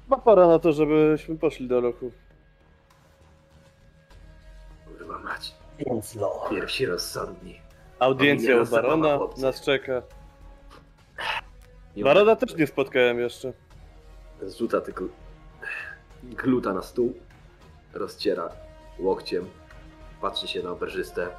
Ma 0.08 0.18
pora 0.18 0.48
na 0.48 0.60
to, 0.60 0.74
żebyśmy 0.74 1.38
poszli 1.38 1.68
do 1.68 1.82
lochu. 1.82 2.12
Kurwa 4.86 5.20
mać. 5.20 5.56
więc 5.78 6.16
lo. 6.16 6.48
Pierwsi 6.50 6.86
rozsądni. 6.86 7.62
Powinien 8.00 8.62
u 8.62 8.66
Barona 8.66 9.20
nas 9.38 9.62
czeka. 9.62 10.02
Barona 12.04 12.36
też 12.36 12.56
nie 12.56 12.68
spotkałem 12.68 13.20
jeszcze. 13.20 13.54
Zrzuca 14.42 14.82
tylko 14.82 15.04
gluta 16.30 16.74
na 16.74 16.82
stół, 16.82 17.14
rozciera 17.94 18.50
łokciem, 19.00 19.50
patrzy 20.22 20.48
się 20.48 20.64
na 20.64 20.72
oberżystę. 20.72 21.36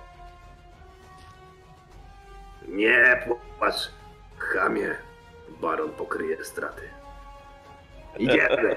Nie 2.68 3.26
płacz, 3.58 3.90
chamie. 4.38 4.96
Baron 5.60 5.90
pokryje 5.90 6.44
straty. 6.44 6.82
Idziemy. 8.18 8.76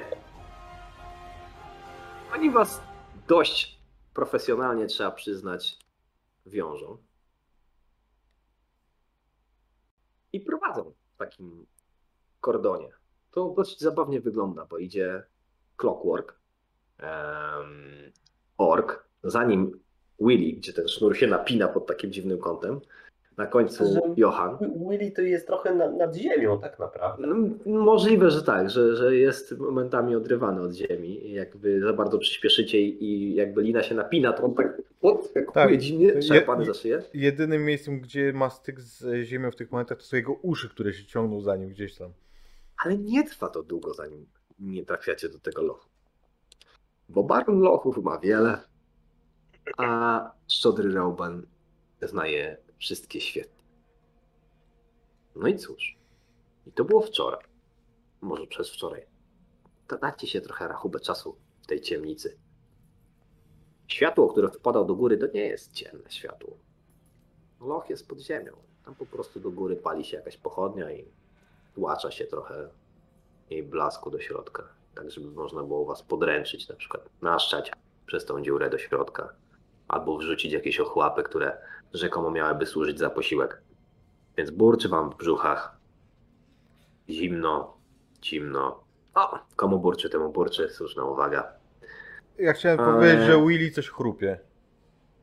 Oni 2.33 2.51
was 2.51 2.81
dość 3.27 3.79
profesjonalnie, 4.13 4.87
trzeba 4.87 5.11
przyznać, 5.11 5.79
wiążą. 6.45 6.97
I 10.33 10.39
prowadzą 10.39 10.93
w 11.13 11.17
takim 11.17 11.65
kordonie. 12.39 12.89
To 13.31 13.53
dość 13.57 13.79
zabawnie 13.79 14.21
wygląda, 14.21 14.65
bo 14.65 14.77
idzie 14.77 15.23
Clockwork, 15.81 16.35
um, 16.99 18.11
Ork, 18.57 19.05
za 19.23 19.43
nim 19.45 19.79
Willy, 20.19 20.53
gdzie 20.53 20.73
ten 20.73 20.87
sznur 20.87 21.17
się 21.17 21.27
napina 21.27 21.67
pod 21.67 21.85
takim 21.87 22.11
dziwnym 22.11 22.37
kątem. 22.39 22.79
Na 23.37 23.45
końcu 23.47 23.85
Że- 23.93 23.99
Johan. 24.17 24.57
Willy 24.89 25.11
to 25.11 25.21
jest 25.21 25.47
trochę 25.47 25.75
na, 25.75 25.91
nad 25.91 26.15
ziemią 26.15 26.59
tak 26.61 26.79
naprawdę. 26.79 27.27
No, 27.27 27.35
możliwe, 27.79 28.31
że 28.31 28.43
tak, 28.43 28.69
że, 28.69 28.95
że 28.95 29.15
jest 29.15 29.57
momentami 29.57 30.15
odrywany 30.15 30.61
od 30.61 30.73
ziemi. 30.73 31.31
Jakby 31.31 31.81
za 31.81 31.93
bardzo 31.93 32.17
przyspieszycie 32.19 32.81
i 32.81 33.03
i 33.03 33.35
jakby 33.35 33.61
lina 33.61 33.83
się 33.83 33.95
napina, 33.95 34.33
to 34.33 34.43
on 34.43 34.53
tak 34.55 34.81
odskakuje 35.01 35.53
Tak. 35.67 35.77
dziwnie, 35.77 36.21
szarpany 36.21 36.65
za 36.65 36.73
szyję. 36.73 37.01
Jedynym 37.13 37.65
miejscem, 37.65 37.99
gdzie 38.01 38.33
ma 38.33 38.49
styk 38.49 38.81
z 38.81 39.23
ziemią 39.25 39.51
w 39.51 39.55
tych 39.55 39.71
momentach, 39.71 39.97
to 39.97 40.03
są 40.03 40.17
jego 40.17 40.33
uszy, 40.33 40.69
które 40.69 40.93
się 40.93 41.05
ciągną 41.05 41.41
za 41.41 41.55
nim 41.55 41.69
gdzieś 41.69 41.95
tam. 41.97 42.11
Ale 42.85 42.97
nie 42.97 43.23
trwa 43.23 43.49
to 43.49 43.63
długo, 43.63 43.93
zanim 43.93 44.25
nie 44.61 44.85
trafiacie 44.85 45.29
do 45.29 45.39
tego 45.39 45.61
lochu. 45.61 45.89
Bo 47.09 47.23
baron 47.23 47.59
lochów 47.59 47.97
ma 47.97 48.19
wiele, 48.19 48.63
a 49.77 50.31
szczodry 50.47 50.93
Rauban 50.93 51.45
zna 52.01 52.27
je 52.27 52.57
wszystkie 52.77 53.21
świetnie. 53.21 53.63
No 55.35 55.47
i 55.47 55.57
cóż, 55.57 55.97
i 56.67 56.71
to 56.71 56.85
było 56.85 57.01
wczoraj, 57.01 57.45
może 58.21 58.47
przez 58.47 58.69
wczoraj. 58.69 59.05
To 59.87 59.97
dajcie 59.97 60.27
się 60.27 60.41
trochę 60.41 60.67
rachubę 60.67 60.99
czasu 60.99 61.35
w 61.61 61.67
tej 61.67 61.81
ciemnicy. 61.81 62.37
Światło, 63.87 64.27
które 64.27 64.49
wpadał 64.49 64.85
do 64.85 64.95
góry, 64.95 65.17
to 65.17 65.27
nie 65.33 65.45
jest 65.45 65.73
ciemne 65.73 66.11
światło. 66.11 66.57
Loch 67.61 67.89
jest 67.89 68.07
pod 68.07 68.19
ziemią. 68.19 68.51
Tam 68.85 68.95
po 68.95 69.05
prostu 69.05 69.39
do 69.39 69.51
góry 69.51 69.75
pali 69.75 70.05
się 70.05 70.17
jakaś 70.17 70.37
pochodnia 70.37 70.91
i 70.91 71.05
tłacza 71.75 72.11
się 72.11 72.25
trochę 72.25 72.69
jej 73.51 73.63
blasku 73.63 74.09
do 74.11 74.19
środka, 74.19 74.63
tak 74.95 75.11
żeby 75.11 75.31
można 75.31 75.63
było 75.63 75.85
was 75.85 76.03
podręczyć, 76.03 76.69
na 76.69 76.75
przykład 76.75 77.09
naszczać 77.21 77.71
przez 78.05 78.25
tą 78.25 78.41
dziurę 78.41 78.69
do 78.69 78.77
środka, 78.77 79.33
albo 79.87 80.17
wrzucić 80.17 80.53
jakieś 80.53 80.79
ochłapy, 80.79 81.23
które 81.23 81.57
rzekomo 81.93 82.31
miałyby 82.31 82.65
służyć 82.65 82.99
za 82.99 83.09
posiłek. 83.09 83.61
Więc 84.37 84.51
burczy 84.51 84.89
wam 84.89 85.09
w 85.11 85.17
brzuchach. 85.17 85.77
Zimno, 87.09 87.77
zimno. 88.23 88.83
O, 89.15 89.39
komu 89.55 89.79
burczy, 89.79 90.09
temu 90.09 90.31
burczy, 90.31 90.69
słuszna 90.69 91.03
uwaga. 91.05 91.53
Ja 92.39 92.53
chciałem 92.53 92.79
Ale- 92.79 92.93
powiedzieć, 92.93 93.25
że 93.25 93.45
Willy 93.47 93.71
coś 93.71 93.89
chrupie. 93.89 94.39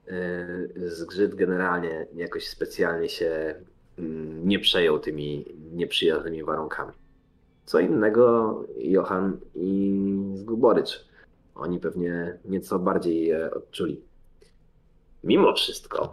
Yy, 0.07 0.91
Zgrzyt 0.91 1.35
generalnie 1.35 2.07
jakoś 2.15 2.49
specjalnie 2.49 3.09
się 3.09 3.55
mm, 3.99 4.49
nie 4.49 4.59
przejął 4.59 4.99
tymi 4.99 5.45
nieprzyjaznymi 5.73 6.45
warunkami. 6.45 6.93
Co 7.69 7.81
innego 7.81 8.65
Johan 8.77 9.41
i 9.55 10.01
Zguborycz. 10.35 11.05
Oni 11.55 11.81
pewnie 11.81 12.39
nieco 12.45 12.79
bardziej 12.79 13.27
je 13.27 13.51
odczuli. 13.51 14.01
Mimo 15.25 15.55
wszystko 15.55 16.13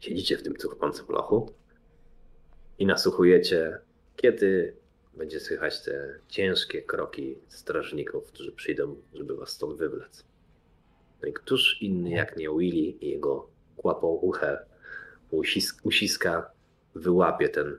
siedzicie 0.00 0.36
w 0.36 0.42
tym 0.42 0.56
cuchnącym 0.56 1.06
lochu 1.08 1.52
i 2.78 2.86
nasłuchujecie, 2.86 3.78
kiedy 4.16 4.76
będzie 5.14 5.40
słychać 5.40 5.84
te 5.84 6.18
ciężkie 6.28 6.82
kroki 6.82 7.38
strażników, 7.48 8.26
którzy 8.26 8.52
przyjdą, 8.52 8.96
żeby 9.14 9.36
was 9.36 9.50
stąd 9.50 9.78
wywlec. 9.78 10.24
No 11.22 11.28
i 11.28 11.32
któż 11.32 11.82
inny 11.82 12.10
jak 12.10 12.36
nie 12.36 12.48
Willy 12.50 12.90
i 13.00 13.08
jego 13.08 13.48
kłapouche 13.76 14.58
usis- 15.32 15.80
usiska 15.82 16.50
wyłapie 16.94 17.48
ten 17.48 17.78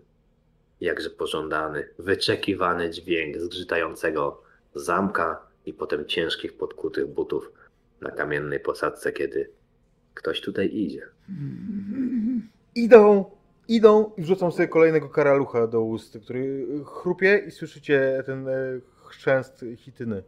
jakże 0.83 1.09
pożądany, 1.09 1.89
wyczekiwany 1.99 2.89
dźwięk 2.89 3.37
zgrzytającego 3.37 4.41
zamka 4.75 5.47
i 5.65 5.73
potem 5.73 6.05
ciężkich 6.05 6.57
podkutych 6.57 7.07
butów 7.07 7.51
na 8.01 8.11
kamiennej 8.11 8.59
posadzce, 8.59 9.11
kiedy 9.11 9.49
ktoś 10.13 10.41
tutaj 10.41 10.75
idzie. 10.75 11.01
Idą, 12.75 13.25
idą 13.67 14.11
i 14.17 14.21
wrzucam 14.21 14.51
sobie 14.51 14.67
kolejnego 14.67 15.09
karalucha 15.09 15.67
do 15.67 15.81
ust, 15.81 16.17
który 16.23 16.67
chrupie 16.85 17.43
i 17.47 17.51
słyszycie 17.51 18.23
ten 18.25 18.47
e, 18.47 18.53
chrzęst 19.05 19.65
chityny. 19.77 20.23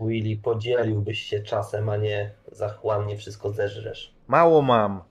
Willy, 0.00 0.36
podzieliłbyś 0.42 1.22
się 1.22 1.40
czasem, 1.40 1.88
a 1.88 1.96
nie 1.96 2.34
zachłannie 2.52 3.16
wszystko 3.16 3.52
zeżresz. 3.52 4.14
Mało 4.28 4.62
mam. 4.62 5.02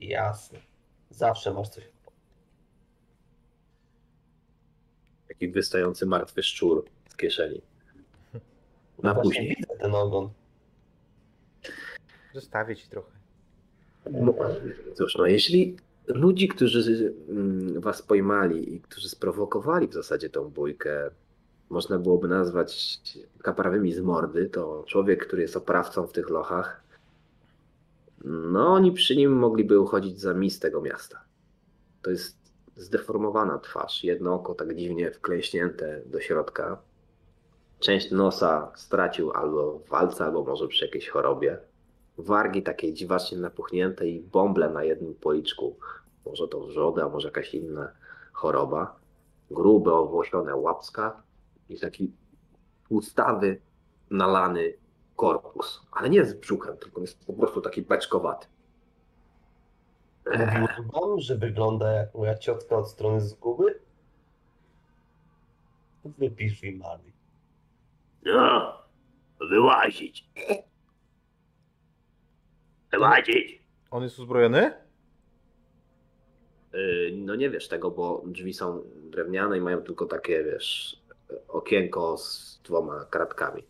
Jasne. 0.00 0.58
Zawsze 1.10 1.54
masz 1.54 1.68
coś. 1.68 1.93
Taki 5.34 5.48
wystający 5.48 6.06
martwy 6.06 6.42
szczur 6.42 6.84
z 7.08 7.16
kieszeni. 7.16 7.60
No 8.34 8.40
Na 9.02 9.14
właśnie 9.14 9.30
później. 9.30 9.56
widzę 9.58 9.76
ten 9.80 9.94
ogon. 9.94 10.30
Zostawię 12.34 12.76
ci 12.76 12.88
trochę. 12.88 13.10
No, 14.10 14.34
cóż, 14.94 15.16
no 15.16 15.26
jeśli 15.26 15.76
ludzi, 16.06 16.48
którzy 16.48 17.14
mm, 17.28 17.80
was 17.80 18.02
pojmali 18.02 18.74
i 18.74 18.80
którzy 18.80 19.08
sprowokowali 19.08 19.88
w 19.88 19.92
zasadzie 19.92 20.30
tą 20.30 20.50
bójkę, 20.50 21.10
można 21.70 21.98
byłoby 21.98 22.28
nazwać 22.28 23.00
kaprawymi 23.42 23.92
z 23.92 24.00
mordy, 24.00 24.46
to 24.48 24.84
człowiek, 24.86 25.26
który 25.26 25.42
jest 25.42 25.56
oprawcą 25.56 26.06
w 26.06 26.12
tych 26.12 26.30
lochach, 26.30 26.82
no 28.24 28.66
oni 28.72 28.92
przy 28.92 29.16
nim 29.16 29.32
mogliby 29.32 29.80
uchodzić 29.80 30.20
za 30.20 30.34
mis 30.34 30.58
tego 30.58 30.80
miasta. 30.80 31.24
To 32.02 32.10
jest 32.10 32.36
zdeformowana 32.76 33.58
twarz, 33.58 34.04
jedno 34.04 34.34
oko 34.34 34.54
tak 34.54 34.74
dziwnie 34.74 35.10
wklęśnięte 35.10 36.00
do 36.06 36.20
środka. 36.20 36.82
Część 37.78 38.10
nosa 38.10 38.72
stracił 38.74 39.32
albo 39.32 39.78
w 39.78 39.88
walce, 39.88 40.24
albo 40.24 40.44
może 40.44 40.68
przy 40.68 40.84
jakiejś 40.84 41.08
chorobie 41.08 41.58
wargi 42.18 42.62
takie 42.62 42.92
dziwacznie 42.92 43.38
napuchnięte 43.38 44.08
i 44.08 44.20
bąble 44.20 44.70
na 44.70 44.84
jednym 44.84 45.14
policzku. 45.14 45.76
Może 46.26 46.48
to 46.48 46.60
wrzody, 46.60 47.02
a 47.02 47.08
może 47.08 47.28
jakaś 47.28 47.54
inna 47.54 47.92
choroba. 48.32 48.96
Grube, 49.50 49.92
owłosione 49.92 50.56
łapska 50.56 51.22
i 51.68 51.80
taki 51.80 52.12
tłustawy, 52.88 53.60
nalany 54.10 54.74
korpus. 55.16 55.80
Ale 55.92 56.10
nie 56.10 56.24
z 56.24 56.34
brzuchem, 56.34 56.76
tylko 56.76 57.00
jest 57.00 57.26
po 57.26 57.32
prostu 57.32 57.60
taki 57.60 57.82
beczkowaty. 57.82 58.46
Mówił 60.26 60.68
wam, 60.92 61.20
że 61.20 61.36
wygląda 61.36 61.92
jak 61.92 62.14
moja 62.14 62.38
ciotka 62.38 62.76
od 62.76 62.88
strony 62.90 63.20
zguby? 63.20 63.80
Wypisz 66.04 66.62
mi 66.62 66.72
mali. 66.76 67.12
No, 68.24 68.78
wyłazić. 69.50 70.28
Wyłazić. 72.92 73.62
On 73.90 74.02
jest 74.02 74.18
uzbrojony? 74.18 74.72
Yy, 76.72 77.12
No 77.16 77.34
nie 77.34 77.50
wiesz 77.50 77.68
tego, 77.68 77.90
bo 77.90 78.22
drzwi 78.26 78.54
są 78.54 78.82
drewniane 79.10 79.58
i 79.58 79.60
mają 79.60 79.82
tylko 79.82 80.06
takie, 80.06 80.44
wiesz, 80.44 81.02
okienko 81.48 82.16
z 82.18 82.60
dwoma 82.64 83.04
kratkami. 83.04 83.62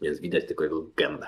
Więc 0.00 0.20
widać 0.20 0.46
tylko 0.46 0.64
jego 0.64 0.82
gębę. 0.96 1.26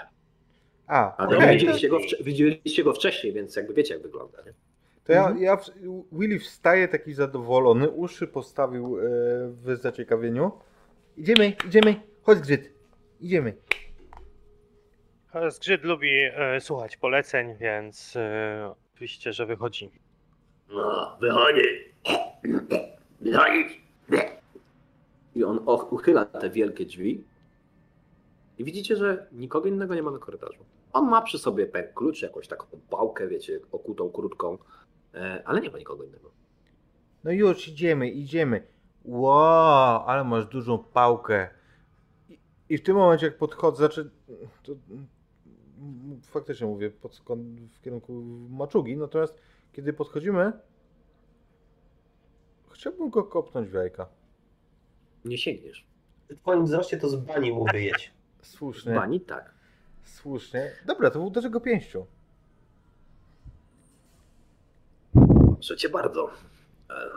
A, 0.87 1.17
Ale 1.17 1.37
okej. 1.37 1.53
widzieliście, 1.59 1.89
go 1.89 1.99
widzieliście 2.21 2.85
go 2.85 2.93
wcześniej, 2.93 3.33
więc 3.33 3.57
jakby 3.57 3.75
wiecie, 3.75 3.95
jak 3.95 4.03
wygląda. 4.03 4.39
Nie? 4.47 4.53
To 5.05 5.13
ja, 5.13 5.35
ja 5.39 5.57
w- 5.57 5.71
Willy 6.13 6.39
wstaje 6.39 6.89
taki 6.89 7.15
zadowolony, 7.15 7.91
uszy 7.91 8.27
postawił 8.27 8.99
e, 8.99 9.03
w 9.49 9.77
zaciekawieniu. 9.81 10.53
Idziemy, 11.17 11.53
idziemy, 11.67 11.95
chodź 12.23 12.39
Grzyt, 12.39 12.71
idziemy. 13.21 13.55
Zgrzyt 15.49 15.85
lubi 15.85 16.11
e, 16.11 16.61
słuchać 16.61 16.97
poleceń, 16.97 17.55
więc 17.61 18.17
e, 18.17 18.75
oczywiście, 18.95 19.33
że 19.33 19.47
wychodzi. 19.47 19.91
No, 20.69 21.17
wychodzi. 21.21 21.69
Wychodzić. 23.21 23.81
I 25.35 25.45
on 25.45 25.59
och- 25.59 25.93
uchyla 25.93 26.25
te 26.25 26.51
wielkie 26.51 26.85
drzwi. 26.85 27.25
I 28.59 28.65
widzicie, 28.65 28.97
że 28.97 29.27
nikogo 29.33 29.69
innego 29.69 29.95
nie 29.95 30.03
ma 30.03 30.11
na 30.11 30.19
korytarzu. 30.19 30.65
On 30.93 31.09
ma 31.11 31.23
przy 31.23 31.39
sobie 31.39 31.67
ten 31.67 31.95
klucz, 31.95 32.23
jakąś 32.23 32.49
taką 32.49 32.67
pałkę, 32.91 33.29
wiecie, 33.29 33.61
okutą, 33.73 34.11
krótką, 34.11 34.59
e, 35.15 35.43
ale 35.47 35.61
nie 35.61 35.71
ma 35.71 35.79
nikogo 35.79 36.05
innego. 36.05 36.31
No 37.25 37.31
już, 37.33 37.69
idziemy, 37.69 38.11
idziemy. 38.11 38.67
Wow, 39.05 40.03
ale 40.07 40.25
masz 40.25 40.47
dużą 40.47 40.79
pałkę. 40.79 41.49
I, 42.29 42.39
i 42.69 42.79
w 42.79 42.83
tym 42.83 42.97
momencie, 42.97 43.27
jak 43.27 43.39
podchodzę, 43.39 43.79
znaczy, 43.79 44.11
to, 44.63 44.73
faktycznie 46.23 46.67
mówię 46.67 46.91
pod, 46.91 47.15
skąd- 47.15 47.61
w 47.61 47.81
kierunku 47.81 48.13
maczugi, 48.51 48.97
natomiast 48.97 49.39
kiedy 49.73 49.93
podchodzimy, 49.93 50.53
chciałbym 52.71 53.11
go 53.11 53.25
kopnąć 53.25 53.69
w 53.69 53.75
jajka. 53.75 54.09
Nie 55.25 55.39
sięgniesz. 55.39 55.87
W 56.29 56.37
twoim 56.37 56.65
wzroście 56.65 56.97
to 56.97 57.09
z 57.09 57.17
bani 57.17 57.53
mu 57.53 57.65
wyjedź. 57.73 58.13
Słusznie, 58.43 58.95
Bani 58.95 59.21
tak. 59.21 59.55
słusznie. 60.05 60.71
Dobra, 60.87 61.11
to 61.11 61.21
uderzę 61.21 61.51
go 61.51 61.61
pięścią. 61.61 62.07
Proszę 65.55 65.77
cię 65.77 65.89
bardzo. 65.89 66.31
E, 66.91 67.11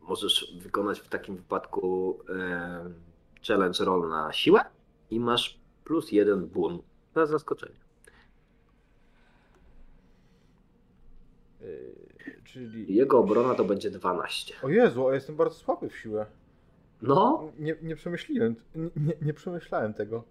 możesz 0.00 0.54
wykonać 0.58 1.00
w 1.00 1.08
takim 1.08 1.36
wypadku 1.36 2.18
e, 2.28 2.90
challenge 3.46 3.84
roll 3.84 4.08
na 4.08 4.32
siłę 4.32 4.60
i 5.10 5.20
masz 5.20 5.60
plus 5.84 6.12
jeden 6.12 6.46
bun 6.46 6.82
na 7.14 7.26
zaskoczenie. 7.26 7.76
Yy, 11.60 11.94
czyli... 12.44 12.94
Jego 12.94 13.18
obrona 13.18 13.54
to 13.54 13.64
będzie 13.64 13.90
12. 13.90 14.54
O 14.62 14.68
Jezu, 14.68 15.08
a 15.08 15.14
jestem 15.14 15.36
bardzo 15.36 15.54
słaby 15.54 15.88
w 15.88 15.96
siłę. 15.96 16.26
No, 17.02 17.52
Nie, 17.58 17.76
nie 17.82 17.96
przemyśliłem, 17.96 18.56
nie, 18.74 19.14
nie 19.22 19.34
przemyślałem 19.34 19.94
tego. 19.94 20.24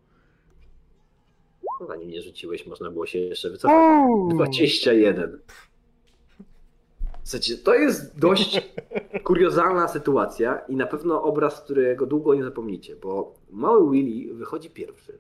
Zanim 1.86 2.09
nie 2.09 2.21
rzuciłeś, 2.21 2.67
można 2.67 2.91
było 2.91 3.05
się 3.05 3.19
jeszcze 3.19 3.49
wycofać. 3.49 3.75
21. 4.30 5.39
Słuchajcie, 7.23 7.57
to 7.57 7.73
jest 7.73 8.19
dość 8.19 8.71
kuriozalna 9.23 9.88
sytuacja 9.88 10.57
i 10.57 10.75
na 10.75 10.88
pewno 10.88 11.23
obraz, 11.23 11.61
którego 11.61 12.05
długo 12.05 12.36
nie 12.36 12.43
zapomnicie, 12.43 12.95
bo 12.95 13.34
mały 13.49 13.91
Willy 13.91 14.34
wychodzi 14.34 14.69
pierwszy. 14.69 15.17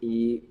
I 0.00 0.42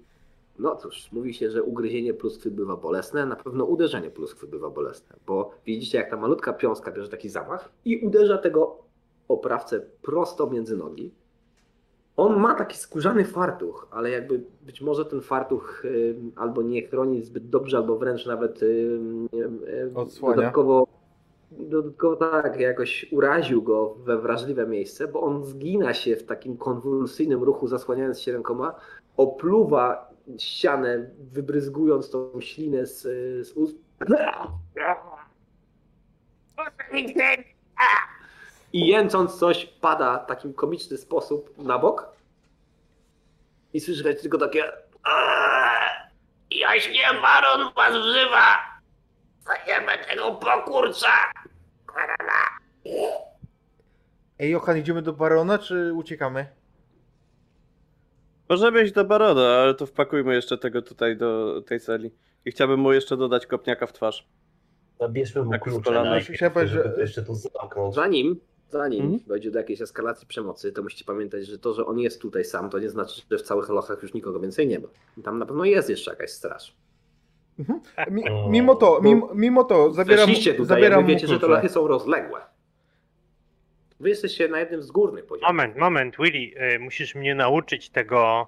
no 0.59 0.75
cóż, 0.75 1.11
mówi 1.11 1.33
się, 1.33 1.51
że 1.51 1.63
ugryzienie 1.63 2.13
pluskwy 2.13 2.51
bywa 2.51 2.75
bolesne, 2.77 3.25
na 3.25 3.35
pewno 3.35 3.65
uderzenie 3.65 4.09
pluskwy 4.09 4.47
bywa 4.47 4.69
bolesne, 4.69 5.15
bo 5.25 5.51
widzicie 5.65 5.97
jak 5.97 6.09
ta 6.09 6.17
malutka 6.17 6.53
piąska 6.53 6.91
bierze 6.91 7.09
taki 7.09 7.29
zamach 7.29 7.71
i 7.85 7.97
uderza 7.97 8.37
tego 8.37 8.79
oprawcę 9.27 9.81
prosto 10.01 10.49
między 10.49 10.77
nogi. 10.77 11.11
On 12.17 12.39
ma 12.39 12.55
taki 12.55 12.77
skórzany 12.77 13.25
fartuch, 13.25 13.87
ale 13.91 14.09
jakby 14.09 14.43
być 14.61 14.81
może 14.81 15.05
ten 15.05 15.21
fartuch 15.21 15.83
albo 16.35 16.61
nie 16.61 16.87
chroni 16.87 17.23
zbyt 17.23 17.49
dobrze, 17.49 17.77
albo 17.77 17.97
wręcz 17.97 18.25
nawet 18.25 18.59
Odsłania. 19.95 20.35
dodatkowo, 20.35 20.87
dodatkowo 21.51 22.15
tak 22.15 22.59
jakoś 22.59 23.05
uraził 23.11 23.61
go 23.61 23.95
we 23.95 24.17
wrażliwe 24.17 24.67
miejsce, 24.67 25.07
bo 25.07 25.21
on 25.21 25.45
zgina 25.45 25.93
się 25.93 26.15
w 26.15 26.23
takim 26.23 26.57
konwulsyjnym 26.57 27.43
ruchu, 27.43 27.67
zasłaniając 27.67 28.19
się 28.19 28.31
rękoma, 28.31 28.75
opluwa 29.17 30.13
ścianę, 30.37 31.09
wybryzgując 31.31 32.09
tą 32.09 32.41
ślinę 32.41 32.85
z, 32.85 33.01
z 33.47 33.51
ust. 33.51 33.77
I 38.73 38.87
jęcząc 38.87 39.39
coś, 39.39 39.65
pada 39.65 40.19
w 40.19 40.25
takim 40.27 40.53
komiczny 40.53 40.97
sposób 40.97 41.57
na 41.57 41.79
bok. 41.79 42.07
I 43.73 43.79
słyszeć 43.79 44.21
tylko 44.21 44.37
takie. 44.37 44.63
"Eee, 44.65 46.59
Jaśnie 46.59 47.03
baron 47.21 47.73
was 47.75 47.91
wzywa! 47.97 48.57
Zajemy 49.45 49.91
tego 50.09 50.31
pokurcza! 50.31 51.07
Ej, 54.39 54.51
Johan, 54.51 54.77
idziemy 54.77 55.01
do 55.01 55.13
barona, 55.13 55.57
czy 55.59 55.93
uciekamy? 55.93 56.45
Możemy 58.49 58.83
iść 58.83 58.93
do 58.93 59.05
barona, 59.05 59.55
ale 59.61 59.73
to 59.73 59.85
wpakujmy 59.85 60.35
jeszcze 60.35 60.57
tego 60.57 60.81
tutaj 60.81 61.17
do 61.17 61.61
tej 61.61 61.79
celi. 61.79 62.11
I 62.45 62.51
chciałbym 62.51 62.79
mu 62.79 62.93
jeszcze 62.93 63.17
dodać 63.17 63.45
kopniaka 63.47 63.87
w 63.87 63.93
twarz. 63.93 64.27
Zabierzmy 64.99 65.43
mu 65.43 65.51
Tak, 65.51 65.61
klucze 65.61 65.91
najpierw, 65.91 66.39
żeby 66.39 66.67
że- 66.67 66.89
to 66.89 67.01
jeszcze 67.01 67.23
tu 67.23 67.35
zamknąć. 67.35 67.95
Zanim, 67.95 68.39
zanim 68.73 69.01
Mhm. 69.01 69.19
dojdzie 69.27 69.51
do 69.51 69.59
jakiejś 69.59 69.81
eskalacji 69.81 70.27
przemocy, 70.27 70.71
to 70.71 70.83
musicie 70.83 71.05
pamiętać, 71.05 71.47
że 71.47 71.59
to, 71.59 71.73
że 71.73 71.85
on 71.85 71.99
jest 71.99 72.21
tutaj 72.21 72.45
sam, 72.45 72.69
to 72.69 72.79
nie 72.79 72.89
znaczy, 72.89 73.21
że 73.31 73.37
w 73.37 73.41
całych 73.41 73.69
lochach 73.69 74.03
już 74.03 74.13
nikogo 74.13 74.39
więcej 74.39 74.67
nie 74.67 74.79
ma. 74.79 74.87
Tam 75.23 75.39
na 75.39 75.45
pewno 75.45 75.65
jest 75.65 75.89
jeszcze 75.89 76.11
jakaś 76.11 76.29
straż. 76.31 76.75
Mi, 78.11 78.23
mimo 78.49 78.75
to, 78.75 78.99
mimo, 79.01 79.29
mimo 79.35 79.63
to, 79.63 79.91
zabieram, 79.91 80.29
tutaj, 80.29 80.65
zabieram 80.65 81.05
wiecie, 81.05 81.27
że 81.27 81.39
te 81.39 81.47
lochy 81.47 81.69
są 81.69 81.87
rozległe. 81.87 82.41
Wy 83.99 84.09
jesteście 84.09 84.47
na 84.47 84.59
jednym 84.59 84.83
z 84.83 84.91
górnych 84.91 85.25
poziomów. 85.25 85.47
Moment, 85.55 85.75
moment, 85.77 86.15
Willy, 86.19 86.73
y, 86.75 86.79
musisz 86.79 87.15
mnie 87.15 87.35
nauczyć 87.35 87.89
tego. 87.89 88.47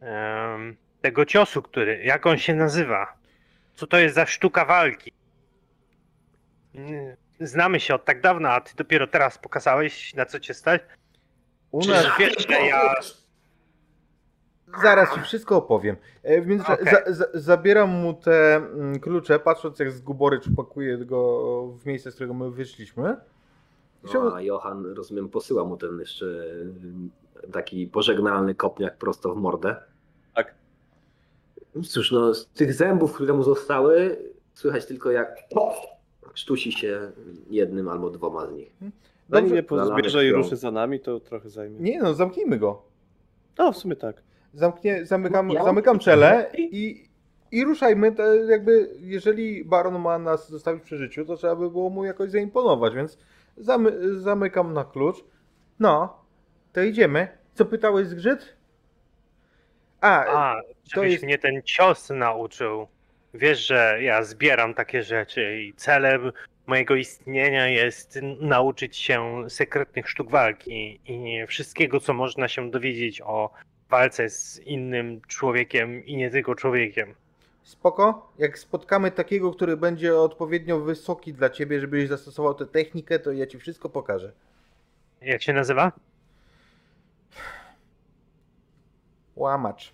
em, 0.00 0.76
tego 1.00 1.24
ciosu, 1.24 1.62
który. 1.62 2.02
Jak 2.04 2.26
on 2.26 2.38
się 2.38 2.54
nazywa? 2.54 3.16
Co 3.74 3.86
to 3.86 3.98
jest 3.98 4.14
za 4.14 4.26
sztuka 4.26 4.64
walki? 4.64 5.12
Mm, 7.40 7.48
Znamy 7.48 7.80
się 7.80 7.94
od 7.94 8.04
tak 8.04 8.20
dawna, 8.20 8.52
a 8.52 8.60
ty 8.60 8.72
dopiero 8.76 9.06
teraz 9.06 9.38
pokazałeś, 9.38 10.14
na 10.14 10.26
co 10.26 10.40
cię 10.40 10.54
stać. 10.54 10.82
U 11.70 11.86
nas, 11.86 12.06
wiesz, 12.18 12.46
że 12.48 12.54
ja. 12.54 12.94
zaraz 14.82 15.14
ci 15.14 15.20
wszystko 15.20 15.56
opowiem. 15.56 15.96
E, 16.22 16.40
W 16.40 16.46
międzyczasie 16.46 16.82
Okej. 16.82 16.94
za, 17.06 17.12
za, 17.12 17.26
zabieram 17.34 17.90
mu 17.90 18.14
te 18.14 18.56
mm, 18.56 19.00
klucze, 19.00 19.38
patrząc 19.38 19.78
jak 19.78 19.90
z 19.92 20.00
gubory 20.00 20.40
pakuje 20.56 20.98
go 20.98 21.66
w 21.66 21.86
miejsce, 21.86 22.10
z 22.10 22.14
którego 22.14 22.34
my 22.34 22.50
wyszliśmy. 22.50 23.16
No, 24.14 24.34
a 24.36 24.42
Johan, 24.42 24.86
rozumiem, 24.94 25.28
posyła 25.28 25.64
mu 25.64 25.76
ten 25.76 26.00
jeszcze 26.00 26.26
y, 26.26 27.50
taki 27.52 27.86
pożegnalny 27.86 28.54
kopniak 28.54 28.96
prosto 28.96 29.34
w 29.34 29.36
mordę. 29.36 29.76
Tak. 30.34 30.54
Cóż, 31.88 32.12
no, 32.12 32.34
z 32.34 32.46
tych 32.46 32.74
zębów, 32.74 33.14
które 33.14 33.32
mu 33.32 33.42
zostały, 33.42 34.18
słychać 34.54 34.86
tylko 34.86 35.10
jak 35.10 35.36
sztusi 36.36 36.72
się 36.72 37.12
jednym 37.50 37.88
albo 37.88 38.10
dwoma 38.10 38.46
z 38.46 38.52
nich. 38.52 38.72
Zanim 39.28 39.50
mnie 39.50 39.62
nalane 39.70 39.88
pozbierze 39.90 40.26
i 40.26 40.32
ruszy 40.32 40.56
za 40.56 40.70
nami, 40.70 41.00
to 41.00 41.20
trochę 41.20 41.48
zajmie. 41.48 41.80
Nie 41.80 41.98
no, 42.02 42.14
zamknijmy 42.14 42.58
go. 42.58 42.82
No, 43.58 43.72
w 43.72 43.76
sumie 43.76 43.96
tak. 43.96 44.22
Zamknie, 44.54 45.06
zamykam, 45.06 45.50
Ja- 45.50 45.64
zamykam 45.64 45.98
czele 45.98 46.50
i, 46.58 47.08
i 47.50 47.64
ruszajmy. 47.64 48.12
To 48.12 48.34
jakby, 48.34 48.90
jeżeli 49.00 49.64
baron 49.64 49.98
ma 50.02 50.18
nas 50.18 50.50
zostawić 50.50 50.82
przy 50.82 50.96
życiu, 50.96 51.24
to 51.24 51.36
trzeba 51.36 51.56
by 51.56 51.70
było 51.70 51.90
mu 51.90 52.04
jakoś 52.04 52.30
zaimponować, 52.30 52.94
więc 52.94 53.18
zamy, 53.56 54.20
zamykam 54.20 54.72
na 54.72 54.84
klucz. 54.84 55.16
No, 55.80 56.18
to 56.72 56.82
idziemy. 56.82 57.28
Co 57.54 57.64
pytałeś, 57.64 58.06
Zgrzyt? 58.08 58.56
A, 60.00 60.24
A, 60.26 60.62
żebyś 60.94 61.12
jest- 61.12 61.24
mnie 61.24 61.38
ten 61.38 61.62
cios 61.64 62.10
nauczył. 62.10 62.86
Wiesz, 63.34 63.66
że 63.66 63.98
ja 64.02 64.22
zbieram 64.22 64.74
takie 64.74 65.02
rzeczy 65.02 65.60
i 65.60 65.74
celem 65.74 66.32
mojego 66.66 66.94
istnienia 66.94 67.68
jest 67.68 68.18
nauczyć 68.40 68.96
się 68.96 69.44
sekretnych 69.48 70.08
sztuk 70.08 70.30
walki 70.30 71.00
i 71.04 71.46
wszystkiego, 71.46 72.00
co 72.00 72.14
można 72.14 72.48
się 72.48 72.70
dowiedzieć 72.70 73.20
o 73.20 73.50
walce 73.90 74.30
z 74.30 74.60
innym 74.60 75.20
człowiekiem 75.20 76.06
i 76.06 76.16
nie 76.16 76.30
tylko 76.30 76.54
człowiekiem. 76.54 77.14
spoko. 77.62 78.32
Jak 78.38 78.58
spotkamy 78.58 79.10
takiego, 79.10 79.52
który 79.52 79.76
będzie 79.76 80.18
odpowiednio 80.18 80.80
wysoki 80.80 81.32
dla 81.32 81.50
ciebie, 81.50 81.80
żebyś 81.80 82.08
zastosował 82.08 82.54
tę 82.54 82.66
technikę, 82.66 83.18
to 83.18 83.32
ja 83.32 83.46
ci 83.46 83.58
wszystko 83.58 83.88
pokażę. 83.88 84.32
Jak 85.20 85.42
się 85.42 85.52
nazywa? 85.52 85.92
Łamacz. 89.36 89.92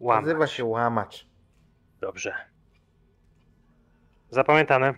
Łamacz. 0.00 0.24
Nazywa 0.24 0.46
się 0.46 0.64
łamacz. 0.64 1.29
Dobrze. 2.00 2.34
Zapamiętane. 4.30 4.94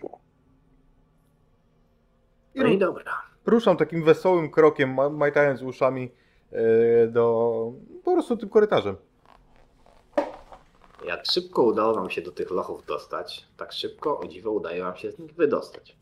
No 2.55 2.67
i 2.67 2.79
dobra. 2.79 3.13
ruszam 3.47 3.77
takim 3.77 4.05
wesołym 4.05 4.51
krokiem, 4.51 4.95
ma- 4.95 5.09
majtając 5.09 5.63
uszami 5.63 6.11
e, 6.53 7.07
do 7.07 7.73
po 8.05 8.13
prostu 8.13 8.37
tym 8.37 8.49
korytarzem. 8.49 8.97
Jak 11.07 11.27
szybko 11.27 11.63
udało 11.63 11.95
wam 11.95 12.11
się 12.11 12.23
do 12.23 12.33
tych 12.33 12.51
lochów 12.51 12.87
dostać, 12.87 13.47
tak 13.57 13.73
szybko, 13.73 14.19
o 14.21 14.27
dziwo, 14.27 14.51
udaje 14.51 14.83
wam 14.83 14.97
się 14.97 15.13
z 15.13 15.19
nich 15.19 15.35
wydostać. 15.35 15.97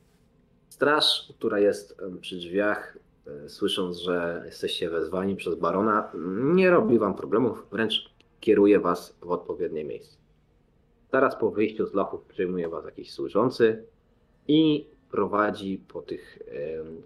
Straż, 0.68 1.32
która 1.38 1.58
jest 1.58 1.96
przy 2.20 2.36
drzwiach, 2.36 2.98
e, 3.44 3.48
słysząc, 3.48 3.98
że 3.98 4.42
jesteście 4.46 4.90
wezwani 4.90 5.36
przez 5.36 5.54
barona, 5.54 6.10
nie 6.54 6.70
robi 6.70 6.98
wam 6.98 7.14
problemów, 7.14 7.66
wręcz 7.70 8.10
kieruje 8.40 8.80
was 8.80 9.16
w 9.20 9.30
odpowiednie 9.30 9.84
miejsce. 9.84 10.19
Zaraz 11.12 11.36
po 11.36 11.50
wyjściu 11.50 11.86
z 11.86 11.94
lochów 11.94 12.24
przyjmuje 12.24 12.68
was 12.68 12.84
jakiś 12.84 13.12
służący 13.12 13.84
i 14.48 14.86
prowadzi 15.10 15.84
po 15.92 16.02
tych 16.02 16.38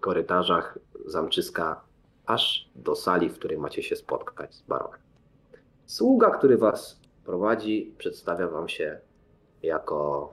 korytarzach 0.01 0.79
zamczyska 1.07 1.81
aż 2.27 2.69
do 2.75 2.97
sali, 2.97 3.29
w 3.29 3.39
której 3.39 3.59
macie 3.59 3.83
się 3.83 3.97
spotkać 3.97 4.55
z 4.55 4.63
baronem. 4.63 5.01
Sługa, 5.87 6.31
który 6.31 6.59
was 6.59 7.01
prowadzi, 7.25 7.95
przedstawia 7.99 8.49
wam 8.49 8.69
się 8.69 8.99
jako 9.63 10.33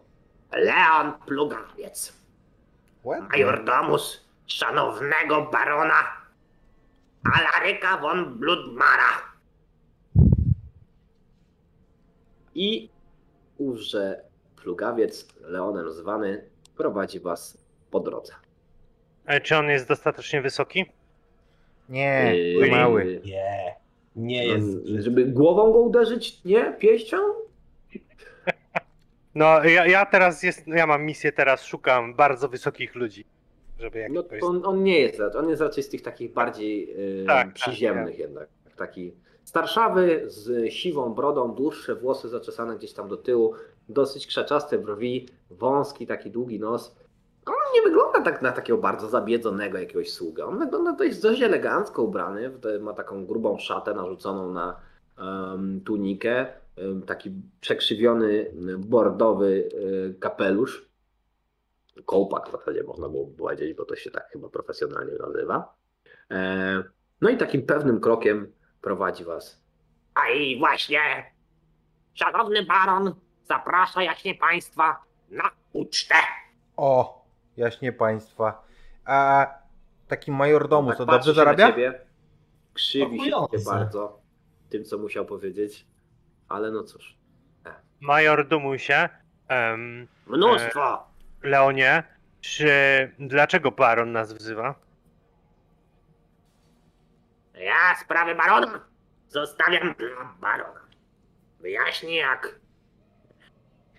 Leon 0.51 1.13
Plugawiec, 1.25 2.13
majordomus 3.31 4.25
szanownego 4.47 5.49
barona 5.51 6.03
Alaryka 7.23 7.97
von 7.97 8.39
Bludmara. 8.39 9.31
I 12.55 12.89
ówże 13.65 14.21
plugawiec, 14.63 15.27
Leonem 15.41 15.91
zwany, 15.91 16.43
prowadzi 16.77 17.19
was 17.19 17.57
po 17.91 17.99
drodze. 17.99 18.33
E, 19.25 19.41
Czy 19.41 19.57
on 19.57 19.69
jest 19.69 19.87
dostatecznie 19.87 20.41
wysoki? 20.41 20.85
Nie, 21.89 22.35
Yy, 22.35 22.71
mały. 22.71 23.21
Nie, 23.25 23.75
nie 24.15 24.45
jest. 24.47 24.67
No, 24.85 25.01
żeby 25.01 25.25
głową 25.25 25.71
go 25.71 25.79
uderzyć, 25.79 26.43
nie? 26.43 26.73
Pięścią? 26.79 27.17
No, 29.35 29.63
ja, 29.63 29.87
ja 29.87 30.05
teraz 30.05 30.43
jest, 30.43 30.67
ja 30.67 30.87
mam 30.87 31.05
misję 31.05 31.31
teraz, 31.31 31.63
szukam 31.63 32.13
bardzo 32.15 32.49
wysokich 32.49 32.95
ludzi, 32.95 33.25
żeby 33.79 33.99
jak 33.99 34.11
No 34.11 34.23
on, 34.41 34.61
on 34.65 34.83
nie 34.83 34.99
jest, 34.99 35.19
raczej- 35.19 35.39
on 35.41 35.49
jest 35.49 35.61
raczej 35.61 35.83
z 35.83 35.89
tych 35.89 36.01
takich 36.01 36.33
bardziej 36.33 36.87
yy, 36.87 37.23
Tak, 37.27 37.47
tak, 37.47 37.53
przyziemnych 37.53 38.19
jednak. 38.19 38.49
Taki 38.77 39.13
starszawy, 39.43 40.23
z 40.25 40.73
siwą 40.73 41.13
brodą, 41.13 41.55
dłuższe 41.55 41.95
włosy 41.95 42.29
zaczesane 42.29 42.75
gdzieś 42.75 42.93
tam 42.93 43.09
do 43.09 43.17
tyłu, 43.17 43.53
dosyć 43.89 44.27
krzaczaste 44.27 44.77
brwi, 44.77 45.27
wąski, 45.49 46.07
taki 46.07 46.31
długi 46.31 46.59
nos. 46.59 46.95
On 47.45 47.53
nie 47.75 47.81
wygląda 47.81 48.21
tak 48.21 48.41
na 48.41 48.51
takiego 48.51 48.79
bardzo 48.79 49.09
zabiedzonego 49.09 49.77
jakiegoś 49.77 50.11
sługa. 50.11 50.45
On 50.45 50.59
wygląda 50.59 50.93
dość, 50.93 51.21
dość 51.21 51.41
elegancko 51.41 52.03
ubrany, 52.03 52.51
ma 52.79 52.93
taką 52.93 53.25
grubą 53.25 53.57
szatę 53.57 53.93
narzuconą 53.93 54.53
na 54.53 54.79
em, 55.17 55.81
tunikę, 55.85 56.45
em, 56.75 57.01
taki 57.01 57.31
przekrzywiony 57.61 58.53
bordowy 58.77 59.69
y, 59.73 60.15
kapelusz 60.19 60.91
kołpak 62.05 62.49
w 62.49 62.51
zasadzie 62.51 62.83
można 62.83 63.09
było 63.09 63.27
powiedzieć, 63.27 63.73
bo 63.73 63.85
to 63.85 63.95
się 63.95 64.11
tak 64.11 64.29
chyba 64.31 64.49
profesjonalnie 64.49 65.13
nazywa. 65.19 65.73
E, 66.31 66.83
No 67.21 67.29
i 67.29 67.37
takim 67.37 67.65
pewnym 67.65 67.99
krokiem 67.99 68.51
prowadzi 68.81 69.23
was. 69.25 69.61
A 70.13 70.29
i 70.29 70.59
właśnie, 70.59 70.99
szanowny 72.13 72.65
baron, 72.65 73.15
zaprasza 73.43 74.03
jaśnie 74.03 74.35
państwa 74.35 75.03
na 75.29 75.51
ucztę. 75.73 76.15
O, 76.77 77.25
jaśnie 77.57 77.91
państwa. 77.93 78.63
A 79.05 79.47
taki 80.07 80.31
majordomus, 80.31 80.89
Tak 80.89 80.97
to 80.97 81.05
patrzy 81.05 81.17
dobrze 81.29 81.33
zarabia? 81.33 81.67
ciebie, 81.67 81.99
Krzywi 82.73 83.25
się 83.25 83.31
bardzo 83.65 84.19
tym, 84.69 84.85
co 84.85 84.97
musiał 84.97 85.25
powiedzieć, 85.25 85.85
ale 86.49 86.71
no 86.71 86.83
cóż. 86.83 87.17
Major 87.99 88.47
Dumusie, 88.47 89.09
em, 89.47 90.07
Mnóstwo! 90.27 91.03
Leonie, 91.43 92.03
czy 92.41 92.69
dlaczego 93.19 93.71
baron 93.71 94.11
nas 94.11 94.33
wzywa? 94.33 94.75
Ja 97.53 97.95
sprawy 98.01 98.35
barona 98.35 98.85
zostawiam 99.27 99.95
dla 99.97 100.35
barona. 100.41 100.81
Wyjaśni 101.59 102.15
jak 102.15 102.61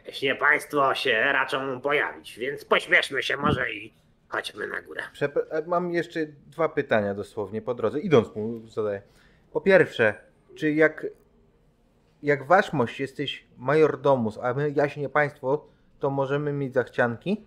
jeśli 0.06 0.34
państwo 0.34 0.94
się 0.94 1.12
raczą 1.32 1.80
pojawić, 1.80 2.38
więc 2.38 2.64
pośpieszmy 2.64 3.22
się 3.22 3.36
może 3.36 3.72
i 3.72 3.92
chodźmy 4.28 4.66
na 4.66 4.82
górę. 4.82 5.02
Przepra- 5.14 5.46
e, 5.50 5.62
mam 5.66 5.92
jeszcze 5.92 6.26
dwa 6.26 6.68
pytania 6.68 7.14
dosłownie 7.14 7.62
po 7.62 7.74
drodze, 7.74 8.00
idąc 8.00 8.36
mu 8.36 8.66
zadaję. 8.66 9.02
Po 9.52 9.60
pierwsze, 9.60 10.14
czy 10.54 10.72
jak, 10.72 11.06
jak 12.22 12.46
wasz 12.46 12.72
mość 12.72 13.00
jesteś 13.00 13.44
majordomus, 13.58 14.38
a 14.38 14.54
my 14.54 14.70
jaśnie 14.70 15.08
państwo, 15.08 15.68
to 16.00 16.10
możemy 16.10 16.52
mieć 16.52 16.74
zachcianki? 16.74 17.46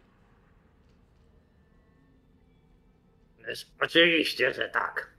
Oczywiście, 3.81 4.53
że 4.53 4.69
tak. 4.69 5.14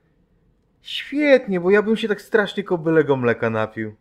Świetnie, 0.86 1.60
bo 1.60 1.70
ja 1.70 1.82
bym 1.82 1.96
się 1.96 2.08
tak 2.08 2.20
strasznie 2.22 2.64
kobylego 2.64 3.16
mleka 3.16 3.50
napił. 3.50 3.96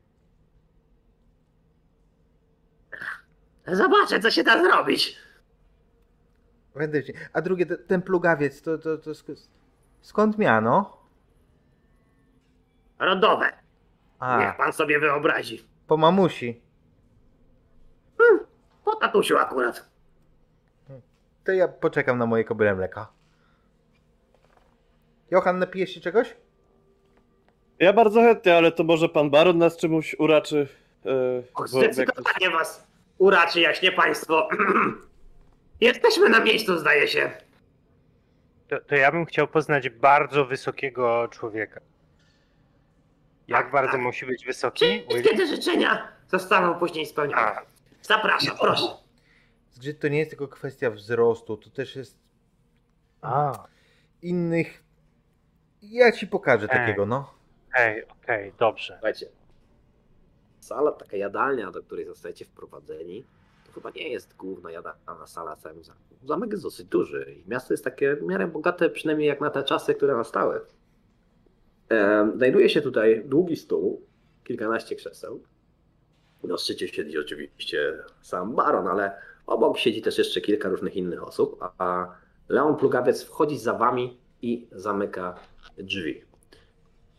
Zobaczę, 3.68 4.20
co 4.20 4.32
się 4.32 4.44
da 4.44 4.64
zrobić. 4.64 5.18
Będę 6.76 7.04
się- 7.04 7.14
A 7.34 7.42
drugie, 7.42 7.66
te- 7.66 7.78
ten 7.78 8.02
plugawiec, 8.02 8.62
to, 8.62 8.78
to, 8.78 8.98
to 8.98 9.12
sk- 9.12 9.48
skąd 10.02 10.38
miano? 10.38 10.98
Rodowe. 13.00 13.46
Niech 14.22 14.50
A, 14.50 14.54
pan 14.58 14.74
sobie 14.74 15.00
wyobrazi. 15.00 15.68
po 15.88 15.98
mamusi. 15.98 16.62
Po 18.86 18.96
tatusiu 18.96 19.38
akurat. 19.38 19.90
To 21.44 21.52
ja 21.52 21.68
poczekam 21.68 22.18
na 22.18 22.26
moje 22.26 22.44
kobyle 22.44 22.76
mleka. 22.76 23.08
Johan, 25.32 25.60
napijesz 25.60 25.90
się 25.90 26.02
czegoś? 26.02 26.36
Ja 27.80 27.94
bardzo 27.94 28.22
chętnie, 28.22 28.56
ale 28.58 28.72
to 28.72 28.84
może 28.84 29.10
pan 29.10 29.30
baron 29.30 29.58
nas 29.58 29.78
czemuś 29.78 30.16
uraczy. 30.20 30.68
e, 31.06 31.10
Och, 31.54 31.72
bo 31.72 31.82
jak 31.84 31.94
Zdecydowanie 31.94 32.50
was 32.50 32.88
uraczy 33.18 33.62
jaśnie 33.62 33.92
państwo. 33.92 34.50
Jesteśmy 35.82 36.30
na 36.30 36.40
miejscu, 36.40 36.78
zdaje 36.80 37.08
się. 37.08 37.32
To, 38.68 38.80
to 38.82 38.96
ja 38.96 39.12
bym 39.12 39.26
chciał 39.26 39.48
poznać 39.48 39.90
bardzo 39.90 40.46
wysokiego 40.46 41.28
człowieka. 41.32 41.82
Jak 43.48 43.64
Tak, 43.64 43.72
bardzo 43.72 43.92
tak. 43.92 44.02
musi 44.02 44.26
być 44.26 44.40
Czy 44.42 44.46
wysoki? 44.48 45.04
wszystkie 45.10 45.38
te 45.38 45.48
życzenia 45.48 46.08
zostaną 46.32 46.76
później 46.76 47.06
spełnione? 47.06 47.42
A, 47.42 47.62
Zapraszam, 48.02 48.58
proszę. 48.58 48.84
Zgrzyt 49.72 50.00
to 50.00 50.08
nie 50.08 50.18
jest 50.18 50.30
tylko 50.32 50.48
kwestia 50.48 50.92
wzrostu, 50.92 51.58
to 51.58 51.70
też 51.70 51.96
jest 51.96 52.18
a. 53.22 53.64
innych. 54.22 54.84
Ja 55.82 56.12
ci 56.12 56.28
pokażę 56.28 56.68
Ej. 56.72 56.80
takiego, 56.80 57.06
no. 57.06 57.35
Okej, 57.76 58.06
okej, 58.24 58.54
dobrze. 58.60 58.94
Słuchajcie, 58.94 59.28
sala, 60.60 60.92
taka 60.92 61.18
jadalnia, 61.18 61.72
do 61.72 61.84
której 61.84 62.06
zostajecie 62.06 62.46
wprowadzeni, 62.46 63.24
to 63.66 63.72
chyba 63.72 63.90
nie 63.90 64.10
jest 64.10 64.36
główna 64.36 64.72
jadalna 64.72 65.28
sala 65.28 65.56
całym 65.56 65.84
zamku. 65.84 66.16
Zamek 66.24 66.52
jest 66.52 66.64
dosyć 66.64 66.88
duży 66.88 67.36
i 67.38 67.50
miasto 67.50 67.74
jest 67.74 67.84
takie 67.84 68.16
w 68.16 68.22
miarę 68.22 68.48
bogate, 68.48 68.90
przynajmniej 68.90 69.28
jak 69.28 69.42
na 69.42 69.50
te 69.50 69.64
czasy, 69.64 69.96
które 69.96 70.16
nastały. 70.16 70.62
Znajduje 72.36 72.70
się 72.70 72.82
tutaj 72.82 73.24
długi 73.26 73.56
stół, 73.56 74.02
kilkanaście 74.44 74.96
krzeseł. 74.96 75.44
Na 76.44 76.58
szczycie 76.58 76.88
siedzi 76.88 77.20
oczywiście 77.20 78.04
sam 78.22 78.56
baron, 78.56 78.88
ale 78.88 79.18
obok 79.48 79.78
siedzi 79.78 80.02
też 80.02 80.18
jeszcze 80.18 80.42
kilka 80.42 80.70
różnych 80.70 80.96
innych 80.96 81.24
osób, 81.24 81.58
a 81.78 82.08
Leon 82.50 82.76
Plugawiec 82.76 83.24
wchodzi 83.24 83.58
za 83.58 83.74
wami 83.74 84.18
i 84.42 84.68
zamyka 84.72 85.40
drzwi. 85.78 86.25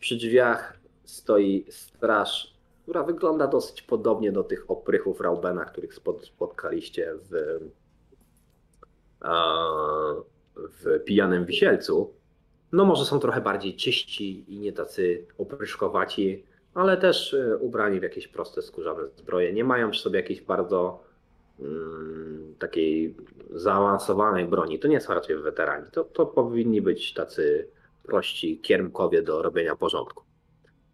Przy 0.01 0.17
drzwiach 0.17 0.79
stoi 1.05 1.67
straż, 1.71 2.57
która 2.83 3.03
wygląda 3.03 3.47
dosyć 3.47 3.83
podobnie 3.83 4.33
do 4.33 4.45
tych 4.45 4.71
oprychów 4.71 5.21
Raubena, 5.21 5.65
których 5.65 5.95
spotkaliście 6.23 7.15
w, 7.31 7.61
w 10.57 11.05
Pijanym 11.05 11.45
Wisielcu. 11.45 12.15
No 12.73 12.85
może 12.85 13.05
są 13.05 13.21
trochę 13.21 13.41
bardziej 13.41 13.77
czyści 13.77 14.45
i 14.49 14.59
nie 14.59 14.73
tacy 14.73 15.27
opryszkowaci, 15.39 16.45
ale 16.75 16.97
też 16.97 17.35
e, 17.35 17.57
ubrani 17.57 18.01
w 18.01 18.03
jakieś 18.03 18.29
proste 18.29 18.63
skórzane 18.63 19.03
zbroje. 19.17 19.53
Nie 19.53 19.65
mają 19.65 19.91
przy 19.91 20.03
sobie 20.03 20.21
jakiejś 20.21 20.41
bardzo 20.41 21.01
mm, 21.61 22.55
takiej 22.59 23.17
zaawansowanej 23.51 24.45
broni. 24.45 24.79
To 24.79 24.89
nie 24.89 25.01
są 25.01 25.15
raczej 25.15 25.37
weterani. 25.37 25.91
To, 25.93 26.05
to 26.05 26.27
powinni 26.27 26.83
być 26.83 27.15
tacy 27.15 27.69
prości 28.07 28.61
kiermkowie 28.61 29.23
do 29.23 29.43
robienia 29.43 29.77
porządku. 29.77 30.25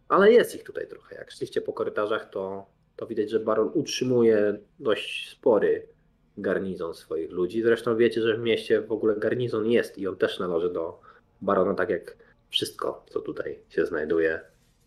Ale 0.08 0.32
jest 0.32 0.54
ich 0.54 0.64
tutaj 0.64 0.88
trochę. 0.88 1.14
Jak 1.14 1.30
szliście 1.30 1.60
po 1.60 1.72
korytarzach, 1.72 2.30
to, 2.30 2.66
to 2.96 3.06
widać, 3.06 3.30
że 3.30 3.40
baron 3.40 3.70
utrzymuje 3.74 4.58
dość 4.78 5.30
spory 5.30 5.88
garnizon 6.36 6.94
swoich 6.94 7.30
ludzi. 7.30 7.62
Zresztą 7.62 7.96
wiecie, 7.96 8.22
że 8.22 8.36
w 8.36 8.40
mieście 8.40 8.80
w 8.80 8.92
ogóle 8.92 9.16
garnizon 9.16 9.66
jest 9.66 9.98
i 9.98 10.06
on 10.06 10.16
też 10.16 10.38
należy 10.38 10.72
do 10.72 11.00
barona, 11.40 11.74
tak 11.74 11.90
jak 11.90 12.16
wszystko, 12.50 13.04
co 13.10 13.20
tutaj 13.20 13.58
się 13.68 13.86
znajduje, 13.86 14.40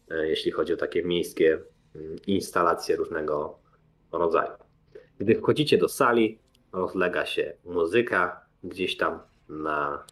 e, 0.10 0.28
jeśli 0.28 0.52
chodzi 0.52 0.74
o 0.74 0.78
takie 0.78 1.04
miejskie 1.04 1.60
mm, 1.96 2.16
instalacje 2.28 2.96
różnego 2.96 3.60
rodzaju. 4.12 4.52
Gdy 5.20 5.36
wchodzicie 5.36 5.78
do 5.78 5.90
sali, 5.90 6.40
rozlega 6.74 7.26
się 7.26 7.54
muzyka 7.66 8.46
gdzieś 8.64 8.98
tam 8.98 9.20
na 9.50 10.04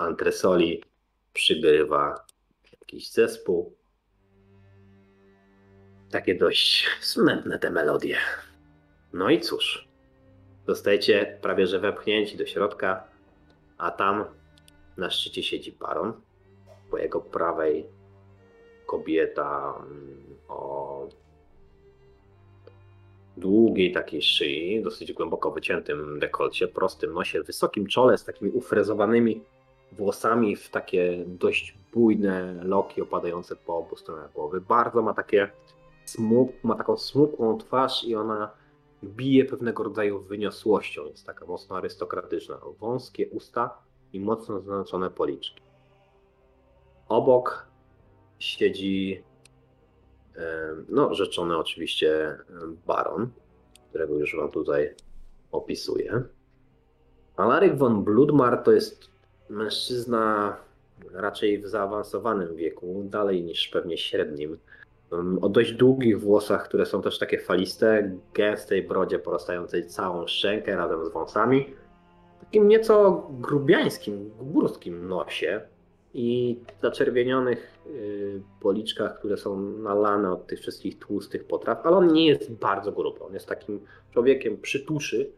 antresoli 0.00 0.82
przygrywa 1.32 2.24
jakiś 2.80 3.10
zespół. 3.10 3.76
Takie 6.10 6.34
dość 6.34 6.88
smętne 7.00 7.58
te 7.58 7.70
melodie. 7.70 8.16
No 9.12 9.30
i 9.30 9.40
cóż, 9.40 9.88
zostajecie 10.66 11.38
prawie 11.42 11.66
że 11.66 11.80
wepchnięci 11.80 12.36
do 12.36 12.46
środka, 12.46 13.04
a 13.78 13.90
tam 13.90 14.24
na 14.96 15.10
szczycie 15.10 15.42
siedzi 15.42 15.72
baron. 15.72 16.12
Po 16.90 16.98
jego 16.98 17.20
prawej 17.20 17.86
kobieta 18.86 19.74
mm, 19.78 20.36
o 20.48 21.08
długiej 23.36 23.92
takiej 23.92 24.22
szyi, 24.22 24.82
dosyć 24.82 25.12
głęboko 25.12 25.50
wyciętym 25.50 26.18
dekolcie, 26.18 26.68
prostym 26.68 27.12
nosie, 27.12 27.42
wysokim 27.42 27.86
czole 27.86 28.18
z 28.18 28.24
takimi 28.24 28.50
ufrezowanymi 28.50 29.42
włosami 29.92 30.56
w 30.56 30.70
takie 30.70 31.24
dość 31.26 31.78
bujne 31.92 32.64
loki 32.64 33.02
opadające 33.02 33.56
po 33.56 33.76
obu 33.76 33.96
stronach 33.96 34.32
głowy. 34.32 34.60
Bardzo 34.60 35.02
ma 35.02 35.14
takie 35.14 35.50
smuk, 36.04 36.50
ma 36.62 36.74
taką 36.74 36.96
smukłą 36.96 37.58
twarz 37.58 38.04
i 38.04 38.14
ona 38.14 38.50
bije 39.04 39.44
pewnego 39.44 39.82
rodzaju 39.82 40.20
wyniosłością, 40.20 41.06
jest 41.06 41.26
taka 41.26 41.46
mocno 41.46 41.76
arystokratyczna. 41.76 42.58
Wąskie 42.78 43.28
usta 43.28 43.78
i 44.12 44.20
mocno 44.20 44.60
zaznaczone 44.60 45.10
policzki. 45.10 45.62
Obok 47.08 47.66
siedzi 48.38 49.22
no, 50.88 51.14
rzeczony 51.14 51.56
oczywiście 51.56 52.38
baron, 52.86 53.30
którego 53.88 54.18
już 54.18 54.36
wam 54.36 54.50
tutaj 54.50 54.94
opisuję. 55.52 56.22
Alaric 57.36 57.78
von 57.78 58.04
Bloodmar 58.04 58.62
to 58.62 58.72
jest 58.72 59.10
mężczyzna 59.50 60.56
raczej 61.12 61.58
w 61.58 61.66
zaawansowanym 61.68 62.56
wieku, 62.56 63.02
dalej 63.04 63.42
niż 63.42 63.68
pewnie 63.68 63.98
średnim. 63.98 64.58
O 65.40 65.48
dość 65.48 65.72
długich 65.72 66.20
włosach, 66.20 66.64
które 66.64 66.86
są 66.86 67.02
też 67.02 67.18
takie 67.18 67.38
faliste, 67.38 68.10
gęstej 68.34 68.82
brodzie 68.82 69.18
porastającej 69.18 69.86
całą 69.86 70.26
szczękę 70.26 70.76
razem 70.76 71.06
z 71.06 71.12
wąsami, 71.12 71.66
takim 72.40 72.68
nieco 72.68 73.26
grubiańskim, 73.30 74.30
górskim 74.40 75.08
nosie 75.08 75.60
i 76.14 76.58
zaczerwienionych 76.82 77.78
y, 77.86 78.42
policzkach, 78.60 79.18
które 79.18 79.36
są 79.36 79.60
nalane 79.60 80.32
od 80.32 80.46
tych 80.46 80.60
wszystkich 80.60 80.98
tłustych 80.98 81.44
potraw, 81.44 81.86
ale 81.86 81.96
on 81.96 82.12
nie 82.12 82.26
jest 82.26 82.52
bardzo 82.52 82.92
gruby. 82.92 83.20
On 83.20 83.34
jest 83.34 83.46
takim 83.46 83.80
człowiekiem 84.12 84.56
przy 84.56 84.80
tuszy. 84.80 85.30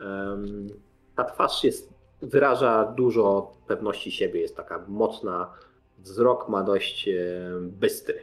Em, 0.00 0.68
Ta 1.16 1.24
twarz 1.24 1.64
jest, 1.64 1.93
wyraża 2.24 2.84
dużo 2.84 3.52
pewności 3.66 4.10
siebie, 4.12 4.40
jest 4.40 4.56
taka 4.56 4.84
mocna, 4.88 5.52
wzrok 5.98 6.48
ma 6.48 6.62
dość 6.62 7.08
e, 7.08 7.12
bystry. 7.60 8.20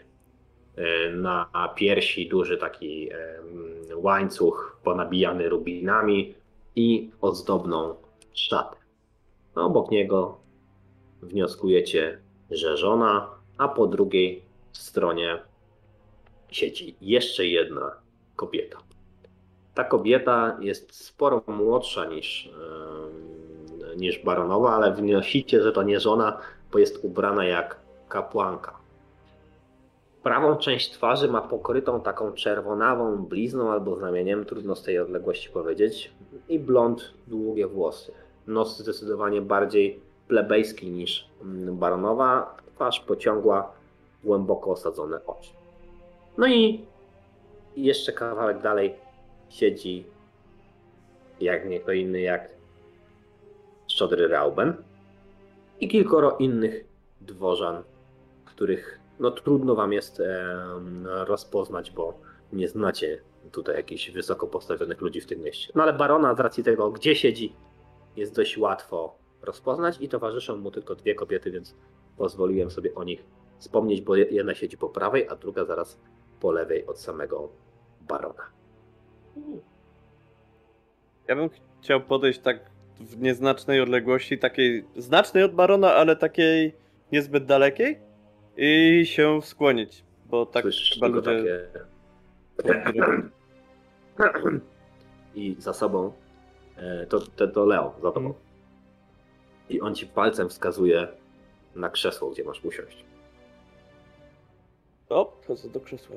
E, 0.76 1.12
Na 1.12 1.50
piersi 1.76 2.30
duży 2.30 2.58
taki 2.58 3.12
em, 3.14 3.18
łańcuch 3.96 4.78
ponabijany 4.84 5.50
rubinami 5.50 6.36
i 6.76 7.12
ozdobną 7.22 7.96
szatę. 8.34 8.78
No, 9.56 9.66
obok 9.66 9.92
niego 9.92 10.38
wnioskujecie, 11.22 12.20
że 12.52 12.78
żona, 12.78 13.30
a 13.58 13.68
po 13.68 13.88
drugiej 13.88 14.42
stronie 14.72 15.40
siedzi 16.50 16.96
jeszcze 17.02 17.46
jedna 17.46 17.92
kobieta. 18.36 18.78
Ta 19.74 19.84
kobieta 19.84 20.58
jest 20.62 21.06
sporo 21.06 21.44
młodsza 21.48 22.06
niż, 22.06 22.50
niż 23.98 24.24
baronowa, 24.24 24.76
ale 24.76 24.92
wnosicie, 24.92 25.62
że 25.62 25.72
to 25.72 25.84
nie 25.84 26.00
żona, 26.00 26.38
bo 26.72 26.80
jest 26.80 27.04
ubrana 27.04 27.46
jak 27.46 27.76
kapłanka. 28.10 28.82
Prawą 30.24 30.56
część 30.56 30.92
twarzy 30.92 31.28
ma 31.28 31.42
pokrytą 31.42 32.02
taką 32.02 32.32
czerwonawą 32.32 33.18
blizną 33.18 33.72
albo 33.72 33.96
znamieniem, 33.96 34.46
trudno 34.46 34.76
z 34.76 34.84
tej 34.84 35.00
odległości 35.00 35.50
powiedzieć, 35.50 36.12
i 36.50 36.60
blond, 36.60 37.14
długie 37.28 37.68
włosy. 37.68 38.12
Nos 38.48 38.80
zdecydowanie 38.80 39.42
bardziej 39.42 40.00
plebejski 40.28 40.92
niż 40.92 41.28
mm, 41.42 41.78
baronowa, 41.78 42.58
twarz 42.76 43.00
pociągła, 43.00 43.72
głęboko 44.24 44.72
osadzone 44.72 45.26
oczy. 45.26 45.52
No 46.38 46.48
i 46.48 46.86
jeszcze 47.78 48.14
kawałek 48.14 48.62
dalej 48.62 48.96
siedzi 49.50 50.06
jak 51.42 51.70
nie 51.70 51.80
kto 51.80 51.92
inny 51.92 52.22
jak 52.22 52.50
Szczodry 54.02 54.28
Rauben 54.28 54.74
i 55.80 55.88
kilkoro 55.88 56.38
innych 56.38 56.86
dworzan, 57.22 57.84
których 58.46 59.00
no 59.20 59.32
trudno 59.32 59.76
wam 59.76 59.94
jest 59.94 60.20
em, 60.20 61.08
rozpoznać, 61.08 61.92
bo 61.92 62.14
nie 62.54 62.68
znacie 62.68 63.22
tutaj 63.52 63.76
jakichś 63.76 64.12
wysoko 64.12 64.48
postawionych 64.48 65.02
ludzi 65.02 65.22
w 65.22 65.26
tym 65.26 65.42
mieście. 65.42 65.74
No 65.76 65.84
ale 65.84 65.94
barona 65.94 66.36
z 66.36 66.40
racji 66.40 66.64
tego, 66.64 66.92
gdzie 66.92 67.16
siedzi, 67.16 67.54
jest 68.16 68.36
dość 68.36 68.58
łatwo 68.58 69.16
rozpoznać 69.42 69.98
i 70.02 70.10
towarzyszą 70.10 70.58
mu 70.58 70.72
tylko 70.72 70.96
dwie 70.96 71.16
kobiety, 71.16 71.52
więc 71.52 71.76
pozwoliłem 72.18 72.72
sobie 72.72 72.96
o 72.96 73.04
nich 73.04 73.24
wspomnieć, 73.60 74.02
bo 74.02 74.16
jedna 74.16 74.56
siedzi 74.56 74.78
po 74.78 74.90
prawej, 74.90 75.28
a 75.30 75.36
druga 75.36 75.66
zaraz 75.66 76.00
po 76.40 76.52
lewej 76.52 76.88
od 76.88 77.00
samego 77.00 77.50
barona. 78.02 78.44
Ja 81.28 81.36
bym 81.36 81.50
chciał 81.82 82.02
podejść 82.02 82.40
tak 82.40 82.71
w 83.02 83.22
nieznacznej 83.22 83.82
odległości, 83.82 84.38
takiej 84.38 84.86
znacznej 84.96 85.44
od 85.44 85.54
barona, 85.54 85.96
ale 85.96 86.16
takiej 86.16 86.74
niezbyt 87.12 87.46
dalekiej 87.46 88.00
i 88.58 89.02
się 89.06 89.42
skłonić, 89.42 90.04
bo 90.26 90.46
tak 90.46 90.64
Słyszysz 90.64 90.94
chyba 90.94 91.08
ludzie... 91.08 91.68
takie... 92.58 93.02
I 95.36 95.56
za 95.60 95.74
sobą 95.74 96.14
e, 96.78 97.06
to, 97.06 97.20
to, 97.20 97.48
to 97.48 97.66
Leo, 97.66 97.94
za 98.02 98.12
tobą. 98.12 98.28
Mhm. 98.28 98.52
I 99.70 99.82
on 99.82 99.96
ci 99.96 100.08
palcem 100.08 100.50
wskazuje 100.50 101.08
na 101.76 101.90
krzesło, 101.90 102.30
gdzie 102.30 102.44
masz 102.44 102.66
usiąść. 102.66 103.06
O, 105.10 105.38
chodzę 105.48 105.70
do 105.70 105.80
krzesła. 105.80 106.16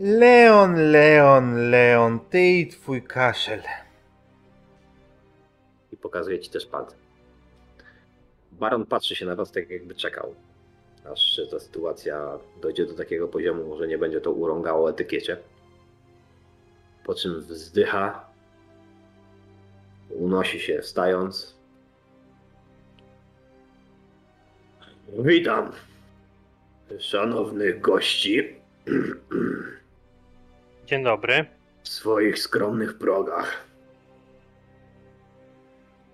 Leon, 0.00 0.74
Leon, 0.74 1.70
Leon, 1.70 2.20
ty 2.30 2.40
i 2.40 2.66
twój 2.66 3.02
kaszel. 3.02 3.62
Pokazuje 6.02 6.38
ci 6.38 6.50
też 6.50 6.66
palcem. 6.66 6.98
Baron 8.52 8.86
patrzy 8.86 9.16
się 9.16 9.26
na 9.26 9.36
was 9.36 9.52
tak 9.52 9.70
jakby 9.70 9.94
czekał, 9.94 10.34
aż 11.12 11.40
ta 11.50 11.60
sytuacja 11.60 12.38
dojdzie 12.62 12.86
do 12.86 12.94
takiego 12.94 13.28
poziomu, 13.28 13.78
że 13.78 13.88
nie 13.88 13.98
będzie 13.98 14.20
to 14.20 14.32
urągało 14.32 14.90
etykiecie. 14.90 15.36
Po 17.04 17.14
czym 17.14 17.40
wzdycha, 17.40 18.30
unosi 20.10 20.60
się 20.60 20.82
wstając. 20.82 21.54
Witam 25.18 25.72
szanownych 26.98 27.80
gości 27.80 28.54
Dzień 30.86 31.04
dobry. 31.04 31.44
w 31.82 31.88
swoich 31.88 32.38
skromnych 32.38 32.98
progach. 32.98 33.69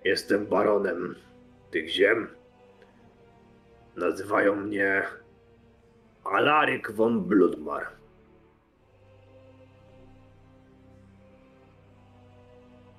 Jestem 0.06 0.46
baronem 0.46 1.14
tych 1.70 1.88
ziem. 1.88 2.28
Nazywają 3.96 4.56
mnie 4.56 5.02
Alaryk 6.24 6.92
von 6.92 7.24
Bloodmar. 7.24 7.86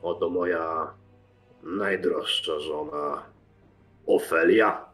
Oto 0.02 0.30
moja 0.30 0.94
najdroższa 1.64 2.60
żona 2.60 3.26
Ofelia 4.08 4.86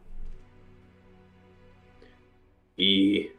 i 2.76 3.30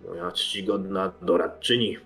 moja 0.00 0.32
czcigodna 0.32 1.12
doradczyni 1.22 1.98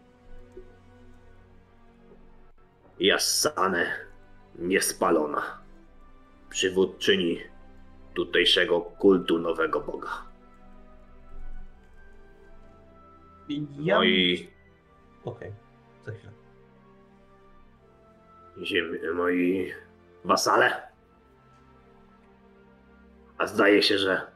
Jassane 3.01 3.87
Niespalona, 4.59 5.60
przywódczyni 6.51 7.41
tutejszego 8.15 8.81
kultu 8.81 9.39
nowego 9.39 9.81
Boga. 9.81 10.09
Ja... 13.79 13.97
Moi, 13.97 14.49
Okej, 15.25 15.53
za 16.07 16.13
chwilę. 16.13 16.33
ziem, 18.63 19.15
moi 19.15 19.73
wasale. 20.25 20.91
A 23.39 23.47
zdaje 23.47 23.83
się, 23.83 23.99
że 23.99 24.33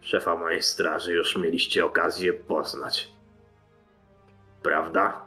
szefa 0.00 0.36
mojej 0.36 0.62
straży 0.62 1.12
już 1.12 1.36
mieliście 1.36 1.84
okazję 1.84 2.32
poznać. 2.32 3.12
Prawda? 4.62 5.26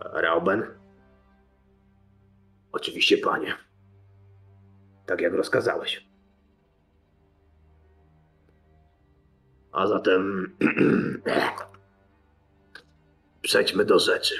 Rauben? 0.00 0.66
Oczywiście, 2.72 3.18
panie. 3.18 3.67
Tak 5.08 5.20
jak 5.20 5.32
rozkazałeś. 5.32 6.08
A 9.72 9.86
zatem 9.86 10.52
przejdźmy 13.42 13.84
do 13.84 13.98
rzeczy. 13.98 14.34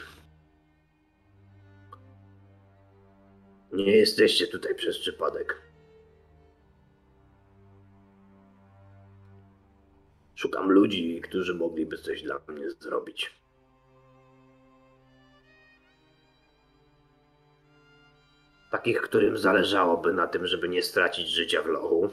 Nie 3.73 3.97
jesteście 3.97 4.47
tutaj 4.47 4.75
przez 4.75 4.99
przypadek. 4.99 5.62
Szukam 10.35 10.71
ludzi, 10.71 11.21
którzy 11.21 11.55
mogliby 11.55 11.99
coś 11.99 12.23
dla 12.23 12.41
mnie 12.49 12.71
zrobić. 12.71 13.39
Takich, 18.71 19.01
którym 19.01 19.39
zależałoby 19.39 20.12
na 20.12 20.27
tym, 20.27 20.47
żeby 20.47 20.69
nie 20.69 20.83
stracić 20.83 21.29
życia 21.29 21.62
w 21.62 21.66
lochu. 21.66 22.11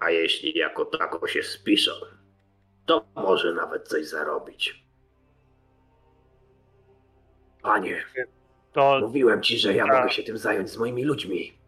A 0.00 0.10
jeśli 0.10 0.58
jako 0.58 0.84
tako 0.84 1.28
się 1.28 1.42
spiszą, 1.42 1.92
to 2.86 3.06
może 3.14 3.54
nawet 3.54 3.88
coś 3.88 4.06
zarobić. 4.06 4.86
Panie, 7.62 8.04
To 8.72 8.98
mówiłem 9.02 9.42
ci, 9.42 9.58
że 9.58 9.74
ja 9.74 9.86
mogę 9.86 10.10
się 10.10 10.22
tym 10.22 10.38
zająć 10.38 10.70
z 10.70 10.76
moimi 10.76 11.04
ludźmi. 11.04 11.58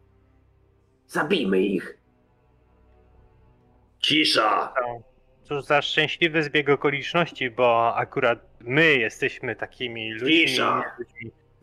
Zabijmy 1.06 1.60
ich. 1.60 1.98
Cisza! 4.00 4.74
cóż 5.48 5.64
za 5.64 5.82
szczęśliwy 5.82 6.42
zbieg 6.42 6.68
okoliczności, 6.68 7.50
bo 7.50 7.94
akurat 7.96 8.38
my 8.60 8.96
jesteśmy 8.96 9.56
takimi 9.56 10.12
ludźmi. 10.12 10.46
Cisza! 10.46 10.84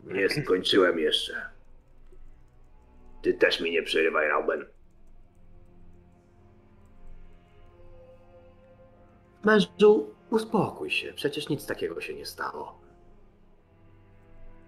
Nie 0.06 0.28
skończyłem 0.28 0.98
jeszcze. 0.98 1.50
Ty 3.22 3.34
też 3.34 3.60
mi 3.60 3.70
nie 3.70 3.82
przerywaj, 3.82 4.28
Rauben. 4.28 4.66
Mężu, 9.44 10.14
uspokój 10.30 10.90
się. 10.90 11.12
Przecież 11.12 11.48
nic 11.48 11.66
takiego 11.66 12.00
się 12.00 12.14
nie 12.14 12.26
stało. 12.26 12.80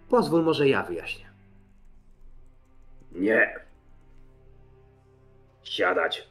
Pozwól, 0.09 0.43
może 0.43 0.69
ja 0.69 0.83
wyjaśnię. 0.83 1.33
Nie. 3.13 3.67
Siadać. 5.63 6.29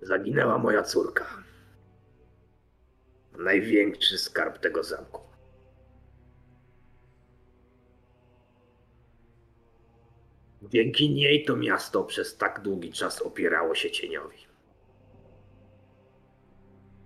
Zaginęła 0.00 0.58
moja 0.58 0.82
córka. 0.82 1.45
Największy 3.38 4.18
skarb 4.18 4.58
tego 4.58 4.82
zamku. 4.84 5.20
Dzięki 10.62 11.10
niej 11.10 11.44
to 11.44 11.56
miasto 11.56 12.04
przez 12.04 12.36
tak 12.36 12.60
długi 12.60 12.92
czas 12.92 13.22
opierało 13.22 13.74
się 13.74 13.90
cieniowi. 13.90 14.38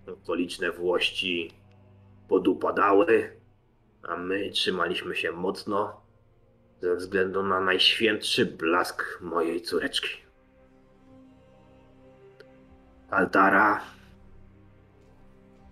Okoliczne 0.06 0.72
włości 0.72 1.50
podupadały, 2.28 3.40
a 4.02 4.16
my 4.16 4.50
trzymaliśmy 4.50 5.16
się 5.16 5.32
mocno 5.32 6.00
ze 6.80 6.96
względu 6.96 7.42
na 7.42 7.60
najświętszy 7.60 8.46
blask 8.46 9.20
mojej 9.20 9.62
córeczki. 9.62 10.10
Altara 13.10 13.80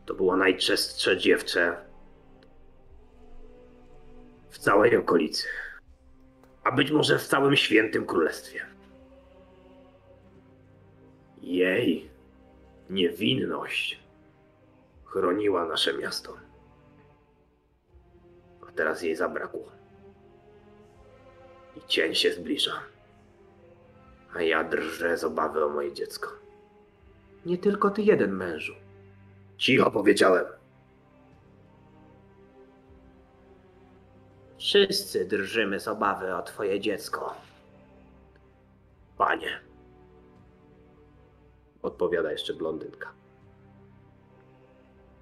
to 0.08 0.14
było 0.14 0.36
najczęstsze 0.36 1.18
dziewczę 1.18 1.76
w 4.50 4.58
całej 4.58 4.96
okolicy, 4.96 5.48
a 6.64 6.72
być 6.72 6.90
może 6.90 7.18
w 7.18 7.26
całym 7.26 7.56
świętym 7.56 8.06
królestwie. 8.06 8.66
Jej 11.42 12.10
niewinność 12.90 14.00
chroniła 15.04 15.66
nasze 15.66 15.98
miasto. 15.98 16.36
A 18.68 18.72
teraz 18.72 19.02
jej 19.02 19.16
zabrakło. 19.16 19.72
I 21.76 21.80
cień 21.88 22.14
się 22.14 22.32
zbliża. 22.32 22.80
A 24.34 24.42
ja 24.42 24.64
drżę 24.64 25.18
z 25.18 25.24
obawy 25.24 25.64
o 25.64 25.68
moje 25.68 25.92
dziecko. 25.92 26.30
Nie 27.46 27.58
tylko 27.58 27.90
ty 27.90 28.02
jeden 28.02 28.32
mężu. 28.32 28.87
Cicho 29.58 29.90
powiedziałem. 29.90 30.44
Wszyscy 34.58 35.24
drżymy 35.26 35.80
z 35.80 35.88
obawy 35.88 36.34
o 36.34 36.42
twoje 36.42 36.80
dziecko. 36.80 37.34
Panie. 39.16 39.60
Odpowiada 41.82 42.32
jeszcze 42.32 42.54
blondynka. 42.54 43.12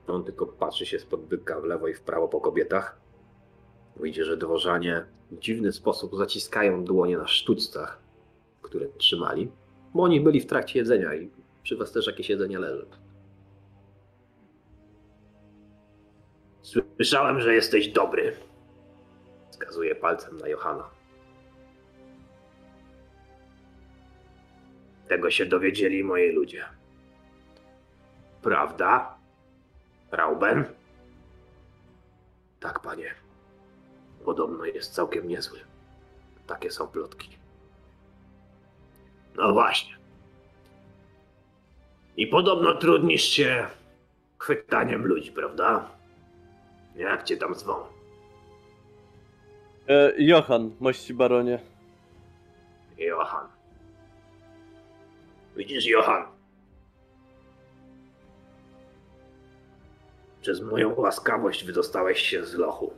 On 0.07 0.25
tylko 0.25 0.47
patrzy 0.47 0.87
się 0.87 0.99
spod 0.99 1.21
byka 1.21 1.61
w 1.61 1.65
lewo 1.65 1.89
i 1.89 1.95
w 1.95 2.01
prawo 2.01 2.29
po 2.29 2.41
kobietach. 2.41 2.99
Widzi, 3.97 4.25
że 4.25 4.37
dworzanie 4.37 5.05
w 5.31 5.39
dziwny 5.39 5.73
sposób 5.73 6.17
zaciskają 6.17 6.85
dłonie 6.85 7.19
na 7.19 7.27
sztućcach, 7.27 7.99
które 8.63 8.89
trzymali, 8.89 9.51
bo 9.95 10.03
oni 10.03 10.21
byli 10.21 10.41
w 10.41 10.47
trakcie 10.47 10.79
jedzenia 10.79 11.15
i 11.15 11.31
przy 11.63 11.77
was 11.77 11.93
też 11.93 12.07
jakieś 12.07 12.31
jedzenie 12.31 12.59
leży. 12.59 12.87
Słyszałem, 16.67 17.41
że 17.41 17.55
jesteś 17.55 17.89
dobry. 17.89 18.37
Wskazuje 19.51 19.95
palcem 19.95 20.39
na 20.39 20.49
Johana. 20.49 20.91
Tego 25.09 25.31
się 25.31 25.47
dowiedzieli 25.47 26.05
moi 26.05 26.33
ludzie. 26.33 26.65
Prawda? 28.43 29.19
Rauben? 30.11 30.65
Tak, 32.61 32.81
panie. 32.81 33.15
Podobno 34.25 34.65
jest 34.65 34.95
całkiem 34.95 35.29
niezły. 35.29 35.59
Takie 36.47 36.71
są 36.71 36.89
plotki. 36.89 37.39
No 39.37 39.53
właśnie. 39.53 39.97
I 42.17 42.27
podobno 42.27 42.75
trudnisz 42.75 43.23
się 43.25 43.67
chwytaniem 44.39 45.07
ludzi, 45.07 45.33
prawda? 45.33 45.96
Jak 46.97 47.25
cię 47.25 47.37
tam 47.37 47.55
zwą? 47.55 47.75
E, 49.89 50.13
Johan, 50.19 50.71
mości 50.81 51.15
baronie. 51.15 51.59
Johan. 52.99 53.49
Widzisz, 55.57 55.87
Johan? 55.87 56.27
Przez 60.41 60.61
moją 60.61 60.95
łaskawość 60.95 61.65
wydostałeś 61.65 62.21
się 62.21 62.47
z 62.47 62.55
lochu. 62.55 62.93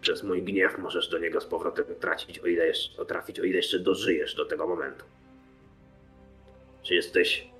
Przez 0.00 0.22
mój 0.22 0.42
gniew 0.42 0.78
możesz 0.78 1.08
do 1.08 1.18
niego 1.18 1.40
z 1.40 1.46
powrotem 1.46 1.84
tracić, 2.00 2.38
o 2.38 2.46
ile 2.46 2.66
jeszcze, 2.66 3.04
trafić, 3.06 3.40
o 3.40 3.44
ile 3.44 3.56
jeszcze 3.56 3.78
dożyjesz 3.78 4.34
do 4.34 4.44
tego 4.44 4.66
momentu. 4.66 5.04
Czy 6.82 6.94
jesteś 6.94 7.50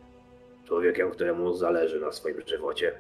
człowiekiem, 0.65 1.11
któremu 1.11 1.55
zależy 1.55 2.01
na 2.01 2.13
swoim 2.13 2.43
żywocie? 2.47 2.99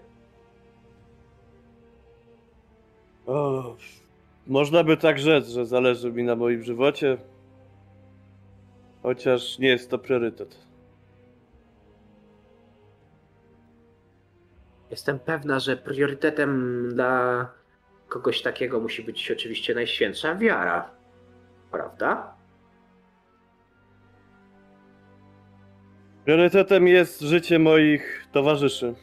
O, 3.26 3.76
można 4.46 4.84
by 4.84 4.96
tak 4.96 5.18
rzec, 5.18 5.48
że 5.48 5.66
zależy 5.66 6.12
mi 6.12 6.24
na 6.24 6.36
moim 6.36 6.62
żywocie. 6.62 7.18
Chociaż 9.02 9.58
nie 9.58 9.68
jest 9.68 9.90
to 9.90 9.98
priorytet. 9.98 10.58
Jestem 14.90 15.18
pewna, 15.18 15.60
że 15.60 15.76
priorytetem 15.76 16.82
dla 16.94 17.48
kogoś 18.08 18.42
takiego 18.42 18.80
musi 18.80 19.02
być 19.02 19.30
oczywiście 19.30 19.74
najświętsza 19.74 20.34
wiara. 20.34 20.90
Prawda? 21.70 22.34
Priorytetem 26.24 26.88
jest 26.88 27.20
życie 27.20 27.58
moich 27.58 28.26
towarzyszy, 28.32 28.94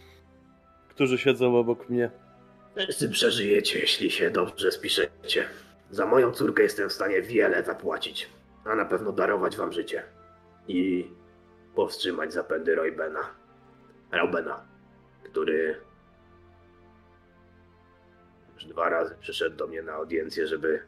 którzy 0.89 1.17
siedzą 1.17 1.57
obok 1.57 1.89
mnie. 1.89 2.22
Wszyscy 2.77 3.09
przeżyjecie, 3.09 3.79
jeśli 3.79 4.11
się 4.11 4.31
dobrze 4.31 4.71
spiszecie. 4.71 5.45
Za 5.91 6.05
moją 6.05 6.31
córkę 6.31 6.63
jestem 6.63 6.89
w 6.89 6.93
stanie 6.93 7.21
wiele 7.21 7.63
zapłacić, 7.63 8.29
a 8.65 8.75
na 8.75 8.85
pewno 8.85 9.11
darować 9.11 9.57
wam 9.57 9.73
życie. 9.73 10.03
I 10.67 11.11
powstrzymać 11.75 12.33
zapędy 12.33 12.75
Roybena. 12.75 13.35
Raubena, 14.11 14.65
który 15.23 15.81
już 18.53 18.65
dwa 18.65 18.89
razy 18.89 19.15
przyszedł 19.19 19.55
do 19.55 19.67
mnie 19.67 19.81
na 19.83 19.93
audiencję, 19.93 20.47
żeby 20.47 20.83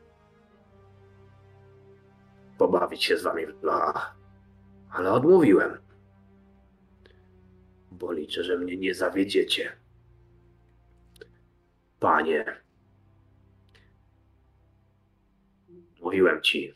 pobawić 2.57 3.03
się 3.03 3.17
z 3.17 3.23
wami 3.23 3.45
w 3.45 3.53
blach. 3.53 4.15
Ale 4.91 5.11
odmówiłem. 5.11 5.77
Bo 7.91 8.11
liczę, 8.11 8.43
że 8.43 8.57
mnie 8.57 8.77
nie 8.77 8.93
zawiedziecie. 8.93 9.71
Panie, 12.05 12.45
mówiłem 16.01 16.41
ci, 16.41 16.73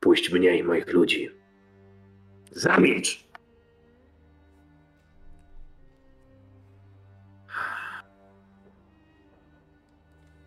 puść 0.00 0.32
mnie 0.32 0.58
i 0.58 0.62
moich 0.62 0.92
ludzi. 0.92 1.30
Zamilcz! 2.52 3.24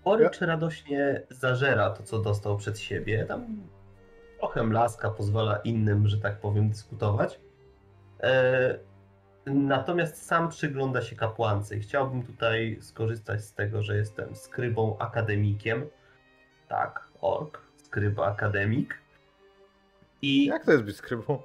Orycz 0.03 0.41
radośnie 0.41 1.21
zażera 1.29 1.89
to, 1.89 2.03
co 2.03 2.19
dostał 2.19 2.57
przed 2.57 2.79
siebie. 2.79 3.25
Tam 3.25 3.61
trochę 4.39 4.63
mlaska 4.63 5.09
pozwala 5.09 5.57
innym, 5.57 6.07
że 6.07 6.17
tak 6.17 6.39
powiem, 6.39 6.69
dyskutować. 6.69 7.39
E, 8.19 8.90
natomiast 9.53 10.25
sam 10.25 10.49
przygląda 10.49 11.01
się 11.01 11.15
kapłance 11.15 11.77
i 11.77 11.79
chciałbym 11.79 12.23
tutaj 12.23 12.77
skorzystać 12.81 13.43
z 13.45 13.53
tego, 13.53 13.83
że 13.83 13.97
jestem 13.97 14.35
skrybą 14.35 14.97
akademikiem. 14.97 15.85
Tak, 16.67 17.07
ork, 17.21 17.61
skryba 17.77 18.25
akademik. 18.25 18.97
I 20.21 20.45
Jak 20.45 20.65
to 20.65 20.71
jest 20.71 20.83
być 20.83 20.95
skrybą? 20.95 21.41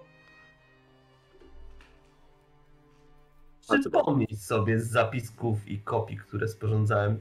przypomnieć 3.80 4.44
sobie 4.44 4.80
z 4.80 4.90
zapisków 4.90 5.68
i 5.68 5.80
kopii, 5.80 6.16
które 6.16 6.48
sporządzałem, 6.48 7.20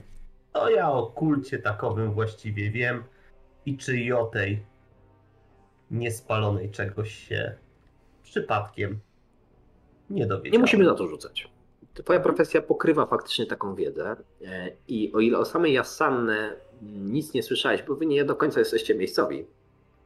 to 0.53 0.69
ja 0.69 0.91
o 0.91 1.05
kulcie 1.07 1.59
takowym 1.59 2.13
właściwie 2.13 2.71
wiem 2.71 3.03
i 3.65 3.77
czy 3.77 3.97
i 3.97 4.13
o 4.13 4.25
tej 4.25 4.65
niespalonej 5.91 6.71
czegoś 6.71 7.15
się 7.15 7.55
przypadkiem 8.23 8.99
nie 10.10 10.26
dowiedziałem. 10.26 10.52
Nie 10.53 10.60
musimy 10.60 10.86
na 10.86 10.94
to 10.95 11.07
rzucać. 11.07 11.49
Twoja 11.94 12.19
profesja 12.19 12.61
pokrywa 12.61 13.06
faktycznie 13.06 13.45
taką 13.45 13.76
wiedzę 13.76 14.15
e, 14.45 14.72
i 14.88 15.14
o 15.14 15.19
ile 15.19 15.38
o 15.38 15.45
samej 15.45 15.73
Jassanne 15.73 16.56
nic 16.82 17.34
nie 17.34 17.44
słyszałeś, 17.44 17.84
bo 17.84 17.95
wy 17.95 18.06
nie 18.06 18.26
do 18.26 18.36
końca 18.36 18.60
jesteście 18.60 18.95
miejscowi, 18.95 19.45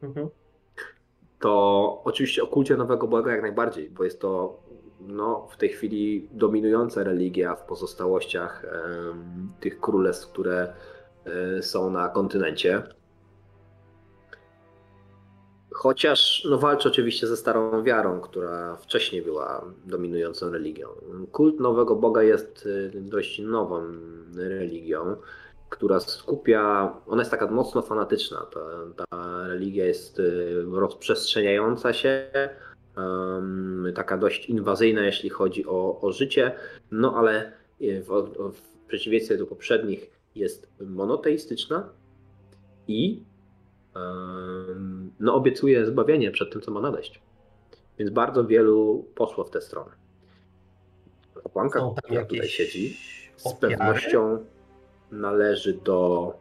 Mhm. 0.02 0.28
to 1.40 2.00
oczywiście 2.04 2.42
o 2.42 2.46
kulcie 2.46 2.76
Nowego 2.76 3.08
Boga 3.08 3.32
jak 3.32 3.42
najbardziej, 3.42 3.90
bo 3.90 4.04
jest 4.04 4.20
to 4.20 4.60
no, 5.00 5.48
w 5.50 5.56
tej 5.56 5.68
chwili 5.68 6.28
dominująca 6.32 7.04
religia 7.04 7.54
w 7.56 7.62
pozostałościach 7.62 8.64
em, 8.64 9.52
tych 9.60 9.80
królestw, 9.80 10.32
które 10.32 10.72
e, 11.58 11.62
są 11.62 11.90
na 11.90 12.08
kontynencie. 12.08 12.82
Chociaż 15.82 16.46
no, 16.50 16.58
walczy 16.58 16.88
oczywiście 16.88 17.26
ze 17.26 17.36
starą 17.36 17.82
wiarą, 17.82 18.20
która 18.20 18.76
wcześniej 18.76 19.22
była 19.22 19.64
dominującą 19.84 20.50
religią. 20.50 20.88
Kult 21.32 21.60
Nowego 21.60 21.96
Boga 21.96 22.22
jest 22.22 22.66
y, 22.66 22.90
dość 22.94 23.38
nową 23.38 23.82
religią, 24.36 25.16
która 25.68 26.00
skupia, 26.00 26.94
ona 27.06 27.22
jest 27.22 27.30
taka 27.30 27.46
mocno 27.46 27.82
fanatyczna. 27.82 28.46
Ta, 28.54 28.60
ta 28.96 29.46
religia 29.48 29.86
jest 29.86 30.18
y, 30.18 30.64
rozprzestrzeniająca 30.72 31.92
się, 31.92 32.30
em, 32.96 33.92
taka 33.94 34.18
dość 34.18 34.46
inwazyjna, 34.46 35.00
jeśli 35.00 35.30
chodzi 35.30 35.66
o, 35.66 36.00
o 36.00 36.12
życie, 36.12 36.52
no 36.90 37.14
ale 37.16 37.52
y, 37.80 38.02
w, 38.02 38.08
w 38.52 38.86
przeciwieństwie 38.86 39.36
do 39.36 39.46
poprzednich 39.46 40.10
jest 40.34 40.68
monoteistyczna 40.80 41.88
i 42.88 43.29
no, 45.20 45.34
obiecuje 45.34 45.86
zbawienie 45.86 46.30
przed 46.30 46.52
tym, 46.52 46.60
co 46.60 46.70
ma 46.70 46.80
nadejść. 46.80 47.20
Więc 47.98 48.10
bardzo 48.10 48.44
wielu 48.44 49.04
poszło 49.14 49.44
w 49.44 49.50
tę 49.50 49.60
stronę. 49.60 49.90
Kapłanka, 51.42 51.80
która 52.04 52.24
tutaj 52.24 52.48
siedzi, 52.48 52.96
z 53.36 53.46
ofiary? 53.46 53.76
pewnością 53.76 54.44
należy 55.10 55.72
do 55.72 56.32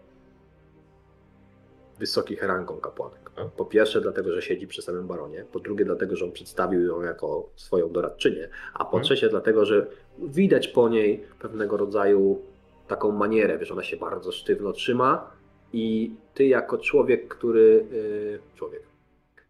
wysokich 1.99 2.43
rangą 2.43 2.77
kapłanek. 2.77 3.31
Po 3.57 3.65
pierwsze 3.65 4.01
dlatego, 4.01 4.33
że 4.33 4.41
siedzi 4.41 4.67
przy 4.67 4.81
samym 4.81 5.07
baronie, 5.07 5.45
po 5.51 5.59
drugie 5.59 5.85
dlatego, 5.85 6.15
że 6.15 6.25
on 6.25 6.31
przedstawił 6.31 6.81
ją 6.81 7.01
jako 7.01 7.49
swoją 7.55 7.91
doradczynię, 7.91 8.49
a 8.73 8.77
po 8.79 8.97
Mhm. 8.97 9.03
trzecie 9.03 9.29
dlatego, 9.29 9.65
że 9.65 9.87
widać 10.19 10.67
po 10.67 10.89
niej 10.89 11.23
pewnego 11.39 11.77
rodzaju 11.77 12.41
taką 12.87 13.11
manierę, 13.11 13.57
wiesz, 13.57 13.71
ona 13.71 13.83
się 13.83 13.97
bardzo 13.97 14.31
sztywno 14.31 14.73
trzyma 14.73 15.31
i 15.73 16.15
ty 16.33 16.47
jako 16.47 16.77
człowiek, 16.77 17.27
który, 17.27 17.85
yy, 17.91 18.39
człowiek, 18.55 18.83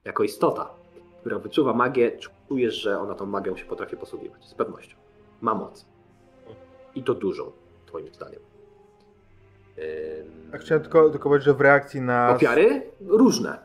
jako 0.06 0.24
istota, 0.24 0.70
która 1.20 1.40
wyczuwa 1.40 1.74
magię, 1.74 2.12
czujesz, 2.48 2.76
że 2.76 3.00
ona 3.00 3.16
tą 3.16 3.26
magią 3.26 3.58
się 3.58 3.66
potrafi 3.66 3.98
posługiwać, 3.98 4.46
z 4.46 4.54
pewnością. 4.54 4.98
Ma 5.42 5.56
moc. 5.56 5.86
I 6.96 7.04
to 7.04 7.14
dużą, 7.14 7.52
twoim 7.86 8.14
zdaniem. 8.14 8.40
A 10.54 10.58
chciałem 10.58 10.84
tylko, 10.84 11.10
tylko 11.10 11.30
powiedzieć, 11.30 11.46
że 11.46 11.54
w 11.54 11.62
reakcji 11.62 12.02
na... 12.02 12.36
Ofiary 12.36 12.82
różne. 13.08 13.58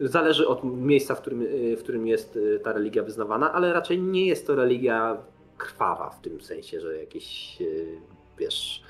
Zależy 0.00 0.48
od 0.48 0.64
miejsca, 0.64 1.14
w 1.14 1.20
którym, 1.20 1.42
y, 1.42 1.76
w 1.76 1.82
którym 1.82 2.06
jest 2.06 2.36
y, 2.36 2.60
ta 2.64 2.72
religia 2.72 3.02
wyznawana, 3.02 3.52
ale 3.52 3.72
raczej 3.72 4.02
nie 4.02 4.26
jest 4.26 4.46
to 4.46 4.54
religia 4.54 5.16
krwawa 5.58 6.10
w 6.10 6.20
tym 6.20 6.40
sensie, 6.40 6.80
że 6.80 6.96
jakieś, 6.96 7.56
y, 7.60 7.98
wiesz, 8.38 8.82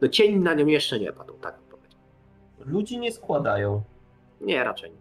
no 0.00 0.08
cień 0.08 0.38
na 0.38 0.54
nią 0.54 0.66
jeszcze 0.66 1.00
nie 1.00 1.12
padł, 1.12 1.34
tak. 1.40 1.58
Ludzi 2.66 2.98
nie 2.98 3.12
składają. 3.12 3.82
Nie, 4.40 4.64
raczej 4.64 4.90
nie. 4.90 4.96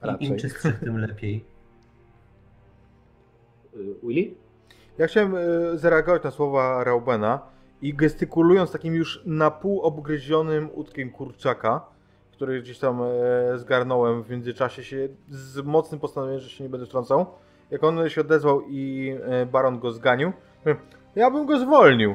Raczej. 0.00 0.28
Im 0.28 0.36
czystszy, 0.36 0.72
tym 0.72 0.98
lepiej. 0.98 1.44
Y, 3.76 3.94
Willy? 4.02 4.34
Ja 4.98 5.06
chciałem 5.06 5.34
e, 5.36 5.78
zareagować 5.78 6.22
na 6.22 6.30
słowa 6.30 6.84
Raubena 6.84 7.40
i 7.82 7.94
gestykulując 7.94 8.72
takim 8.72 8.94
już 8.94 9.22
na 9.26 9.50
pół 9.50 9.80
obgryzionym 9.80 10.70
łódkiem 10.74 11.10
kurczaka, 11.10 11.86
który 12.32 12.62
gdzieś 12.62 12.78
tam 12.78 13.02
e, 13.02 13.58
zgarnąłem 13.58 14.22
w 14.22 14.30
międzyczasie 14.30 14.84
się 14.84 15.08
z 15.30 15.64
mocnym 15.64 16.00
postanowieniem, 16.00 16.40
że 16.40 16.50
się 16.50 16.64
nie 16.64 16.70
będę 16.70 16.86
wtrącał. 16.86 17.26
Jak 17.70 17.84
on 17.84 18.08
się 18.08 18.20
odezwał 18.20 18.62
i 18.68 19.14
baron 19.52 19.78
go 19.78 19.92
zganił, 19.92 20.32
ja 21.16 21.30
bym 21.30 21.46
go 21.46 21.58
zwolnił. 21.58 22.14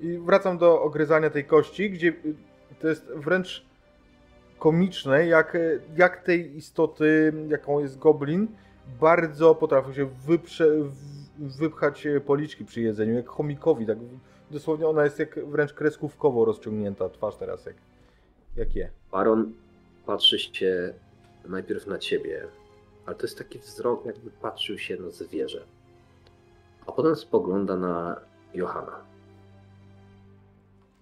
I 0.00 0.18
wracam 0.18 0.58
do 0.58 0.82
ogryzania 0.82 1.30
tej 1.30 1.44
kości, 1.44 1.90
gdzie 1.90 2.08
y, 2.08 2.34
to 2.80 2.88
jest 2.88 3.06
wręcz 3.06 3.66
komiczne, 4.58 5.26
jak, 5.26 5.54
e, 5.54 5.60
jak 5.96 6.22
tej 6.22 6.56
istoty, 6.56 7.32
jaką 7.48 7.80
jest 7.80 7.98
goblin, 7.98 8.48
bardzo 9.00 9.54
potrafią 9.54 9.92
się 9.92 10.06
wyprze, 10.06 10.66
wypchać 11.38 12.06
e, 12.06 12.20
policzki 12.20 12.64
przy 12.64 12.80
jedzeniu, 12.80 13.14
jak 13.14 13.28
chomikowi, 13.28 13.86
tak 13.86 13.98
dosłownie 14.50 14.88
ona 14.88 15.04
jest 15.04 15.18
jak 15.18 15.46
wręcz 15.46 15.72
kreskówkowo 15.72 16.44
rozciągnięta 16.44 17.08
twarz 17.08 17.36
teraz, 17.36 17.66
jak, 17.66 17.76
jak 18.56 18.76
je. 18.76 18.90
Baron 19.12 19.52
patrzy 20.06 20.38
się 20.38 20.94
najpierw 21.48 21.86
na 21.86 21.98
ciebie, 21.98 22.48
ale 23.06 23.16
to 23.16 23.22
jest 23.22 23.38
taki 23.38 23.58
wzrok, 23.58 24.06
jakby 24.06 24.30
patrzył 24.30 24.78
się 24.78 24.96
na 24.96 25.10
zwierzę. 25.10 25.64
A 26.86 26.92
potem 26.92 27.16
spogląda 27.16 27.76
na 27.76 28.20
Johana. 28.54 29.15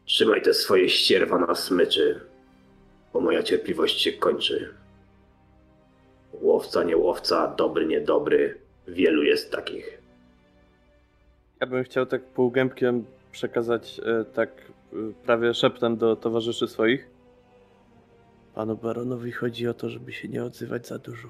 Trzymaj 0.05 0.43
te 0.43 0.55
swoje 0.55 0.89
ścierwa 0.89 1.39
na 1.39 1.55
smyczy, 1.55 2.21
bo 3.13 3.21
moja 3.21 3.43
cierpliwość 3.43 4.01
się 4.01 4.13
kończy. 4.13 4.75
Łowca, 6.33 6.83
nie 6.83 6.97
łowca, 6.97 7.49
dobry, 7.49 7.87
niedobry, 7.87 8.59
wielu 8.89 9.23
jest 9.23 9.53
takich. 9.53 9.99
Ja 11.61 11.67
bym 11.67 11.85
chciał 11.85 12.07
tak 12.07 12.23
półgębkiem 12.23 13.05
przekazać 13.33 14.01
e, 14.05 14.25
tak 14.25 14.51
e, 14.93 14.97
prawie 15.27 15.55
szeptem 15.55 15.97
do 15.97 16.17
towarzyszy 16.17 16.69
swoich. 16.69 17.11
Panu 18.55 18.77
baronowi 18.77 19.33
chodzi 19.33 19.69
o 19.69 19.75
to, 19.75 19.91
żeby 19.91 20.13
się 20.13 20.29
nie 20.29 20.45
odzywać 20.45 20.87
za 20.87 20.99
dużo. 20.99 21.29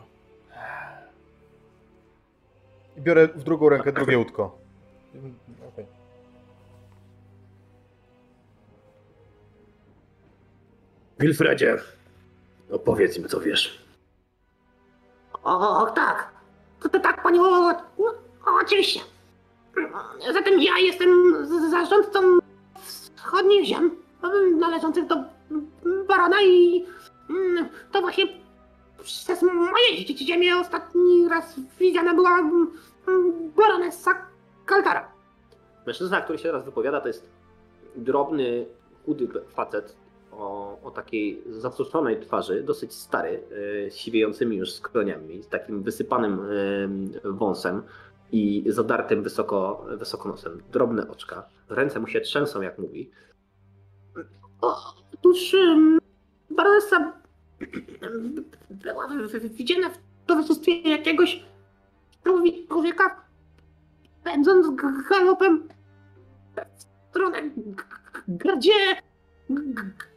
I 2.97 3.01
biorę 3.01 3.29
w 3.29 3.43
drugą 3.43 3.69
rękę 3.69 3.93
drugie 3.93 4.19
łódko. 4.19 4.59
Okej. 5.69 6.04
Wilfredzie, 11.19 11.77
opowiedz 12.71 13.17
im, 13.19 13.29
co 13.29 13.41
wiesz. 13.41 13.85
O, 15.43 15.87
tak. 15.95 16.31
To, 16.83 16.89
to 16.89 17.01
tak, 17.01 17.23
panie. 17.23 17.41
O, 17.43 17.71
o, 17.71 18.15
oczywiście. 18.63 19.01
Zatem 20.33 20.61
ja 20.63 20.79
jestem 20.79 21.11
zarządcą 21.71 22.21
wschodnich 22.83 23.65
ziem 23.65 23.91
em, 24.23 24.59
należących 24.59 25.07
do 25.07 25.17
barona 26.09 26.43
i 26.43 26.85
mm, 27.31 27.69
to 27.93 28.01
właśnie 28.01 28.25
przez 29.03 29.43
moje 29.43 29.89
zie- 29.99 30.15
zie- 30.19 30.27
ziemię 30.27 30.57
ostatni 30.61 31.29
raz 31.29 31.55
widziana 31.81 32.15
była 32.15 32.39
mm, 32.39 32.71
baronessa 33.57 34.27
Kaltara. 34.67 35.09
Mężczyzna, 35.87 36.21
który 36.21 36.39
się 36.39 36.45
teraz 36.45 36.65
wypowiada, 36.65 37.01
to 37.01 37.09
jest 37.09 37.27
drobny, 37.97 38.67
chudy 39.07 39.29
facet 39.49 39.97
o, 40.39 40.79
o 40.83 40.91
takiej 40.91 41.43
zasuszonej 41.51 42.21
twarzy, 42.21 42.63
dosyć 42.63 42.93
stary, 42.93 43.43
e, 43.87 43.91
siwiejącymi 43.91 44.57
już 44.57 44.73
skroniami, 44.73 45.43
z 45.43 45.49
takim 45.49 45.83
wysypanym 45.83 46.39
wąsem 47.25 47.83
i 48.33 48.65
zadartym 48.67 49.23
wysoko, 49.23 49.87
wysoko 49.99 50.29
nosem. 50.29 50.63
Drobne 50.73 51.09
oczka. 51.09 51.49
Ręce 51.69 52.01
mu 52.01 52.07
się 52.07 52.21
trzęsą, 52.21 52.63
jak 52.63 52.79
mówi. 52.79 53.11
Otóż 54.61 55.55
em, 55.55 55.99
była 58.71 59.09
widziana 59.43 59.91
w 59.91 59.99
towarzystwie 60.27 60.81
jakiegoś 60.81 61.45
człowie- 62.25 62.69
człowieka 62.69 63.25
pędząc 64.25 64.67
galopem 65.11 65.69
w 66.77 66.83
stronę 67.11 67.43
gardzie 68.29 68.73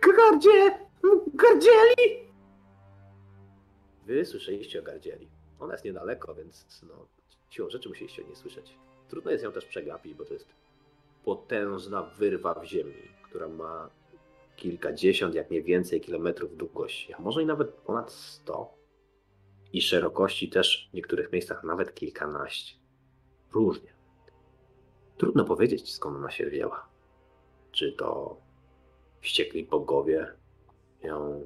gardzie 0.02 0.88
gardzieli. 1.34 2.28
Wy 4.06 4.26
słyszeliście 4.26 4.80
o 4.80 4.84
Gardzieli. 4.84 5.28
Ona 5.60 5.74
jest 5.74 5.86
niedaleko, 5.86 6.36
więc 6.36 6.82
no, 6.84 7.08
siłą 7.50 7.70
rzeczy 7.70 7.90
musieliście 7.90 8.24
o 8.24 8.26
niej 8.26 8.36
słyszeć. 8.36 8.78
Trudno 9.10 9.32
jest 9.32 9.44
ją 9.44 9.52
też 9.52 9.66
przegapić, 9.66 10.14
bo 10.14 10.26
to 10.26 10.34
jest 10.34 10.48
potężna 11.24 12.04
wyrwa 12.04 12.54
w 12.54 12.66
ziemi, 12.66 12.94
która 13.24 13.48
ma 13.48 13.90
kilkadziesiąt, 14.56 15.36
jak 15.36 15.52
nie 15.52 15.62
więcej, 15.62 16.02
kilometrów 16.02 16.58
długości, 16.58 17.14
a 17.14 17.22
może 17.22 17.44
i 17.44 17.46
nawet 17.46 17.72
ponad 17.72 18.12
100. 18.12 18.78
I 19.74 19.82
szerokości 19.82 20.50
też 20.50 20.90
w 20.92 20.94
niektórych 20.94 21.32
miejscach 21.32 21.64
nawet 21.64 21.96
kilkanaście. 21.96 22.76
Różnie. 23.52 23.94
Trudno 25.18 25.46
powiedzieć, 25.46 25.94
skąd 25.94 26.18
ona 26.18 26.32
się 26.32 26.46
wzięła. 26.46 26.90
Czy 27.72 27.92
to 27.92 28.38
wściekli 29.22 29.64
bogowie 29.64 30.28
ją 31.04 31.42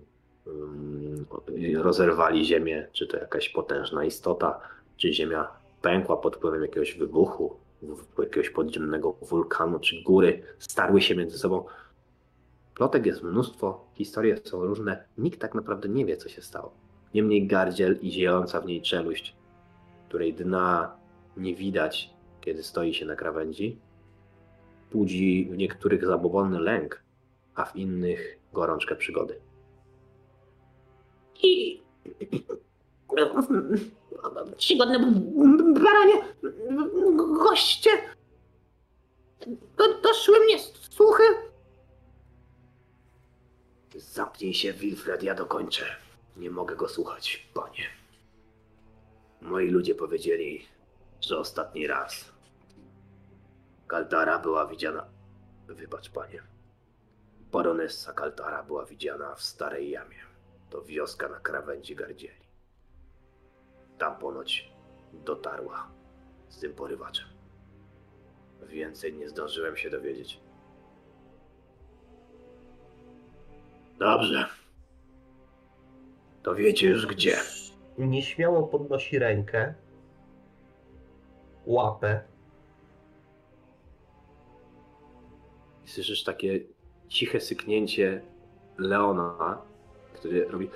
rozerwali 1.75 2.45
ziemię, 2.45 2.87
czy 2.93 3.07
to 3.07 3.17
jakaś 3.17 3.49
potężna 3.49 4.05
istota, 4.05 4.59
czy 4.97 5.13
ziemia 5.13 5.47
pękła 5.81 6.17
pod 6.17 6.35
wpływem 6.35 6.61
jakiegoś 6.61 6.97
wybuchu, 6.97 7.55
jakiegoś 8.19 8.49
podziemnego 8.49 9.11
wulkanu, 9.11 9.79
czy 9.79 10.03
góry 10.03 10.43
starły 10.59 11.01
się 11.01 11.15
między 11.15 11.37
sobą. 11.37 11.65
Plotek 12.75 13.05
jest 13.05 13.23
mnóstwo, 13.23 13.85
historie 13.95 14.37
są 14.37 14.65
różne, 14.65 15.03
nikt 15.17 15.39
tak 15.39 15.55
naprawdę 15.55 15.89
nie 15.89 16.05
wie, 16.05 16.17
co 16.17 16.29
się 16.29 16.41
stało. 16.41 16.73
Niemniej 17.13 17.47
gardziel 17.47 17.99
i 18.01 18.11
ziejąca 18.11 18.61
w 18.61 18.65
niej 18.65 18.81
czeluść, 18.81 19.35
której 20.07 20.33
dna 20.33 20.95
nie 21.37 21.55
widać, 21.55 22.09
kiedy 22.41 22.63
stoi 22.63 22.93
się 22.93 23.05
na 23.05 23.15
krawędzi, 23.15 23.77
budzi 24.91 25.49
w 25.51 25.57
niektórych 25.57 26.05
zabobonny 26.05 26.59
lęk, 26.59 27.03
a 27.55 27.65
w 27.65 27.75
innych 27.75 28.39
gorączkę 28.53 28.95
przygody. 28.95 29.41
I... 31.43 31.81
Czcigodne 34.57 34.99
baranie, 35.73 36.21
goście, 37.43 37.89
do, 39.77 40.01
doszły 40.01 40.39
mnie 40.39 40.59
słuchy. 40.89 41.23
Zamknij 43.95 44.53
się, 44.53 44.73
Wilfred, 44.73 45.23
ja 45.23 45.35
dokończę. 45.35 45.85
Nie 46.37 46.51
mogę 46.51 46.75
go 46.75 46.89
słuchać, 46.89 47.47
panie. 47.53 47.83
Moi 49.41 49.69
ludzie 49.69 49.95
powiedzieli, 49.95 50.65
że 51.21 51.39
ostatni 51.39 51.87
raz 51.87 52.31
Kaldara 53.91 54.39
była 54.39 54.67
widziana. 54.67 55.05
Wybacz, 55.67 56.09
panie. 56.09 56.43
Baronessa 57.51 58.13
Kaldara 58.13 58.63
była 58.63 58.85
widziana 58.85 59.35
w 59.35 59.41
Starej 59.41 59.89
Jamie. 59.89 60.17
To 60.69 60.81
wioska 60.81 61.29
na 61.29 61.39
krawędzi 61.39 61.95
gardzieli. 61.95 62.45
Tam 63.97 64.15
ponoć 64.15 64.71
dotarła 65.13 65.91
z 66.49 66.59
tym 66.59 66.73
porywaczem. 66.73 67.25
Więcej 68.61 69.13
nie 69.13 69.29
zdążyłem 69.29 69.77
się 69.77 69.89
dowiedzieć. 69.89 70.39
Dobrze. 73.99 74.45
To 76.43 76.55
wiecie 76.55 76.89
już 76.89 77.07
gdzie. 77.07 77.37
Nieśmiało 77.97 78.67
podnosi 78.67 79.19
rękę, 79.19 79.73
łapę. 81.65 82.21
Słyszysz 85.85 86.23
takie 86.23 86.59
ciche 87.11 87.39
syknięcie 87.39 88.21
Leona, 88.77 89.61
który 90.13 90.45
robi. 90.47 90.69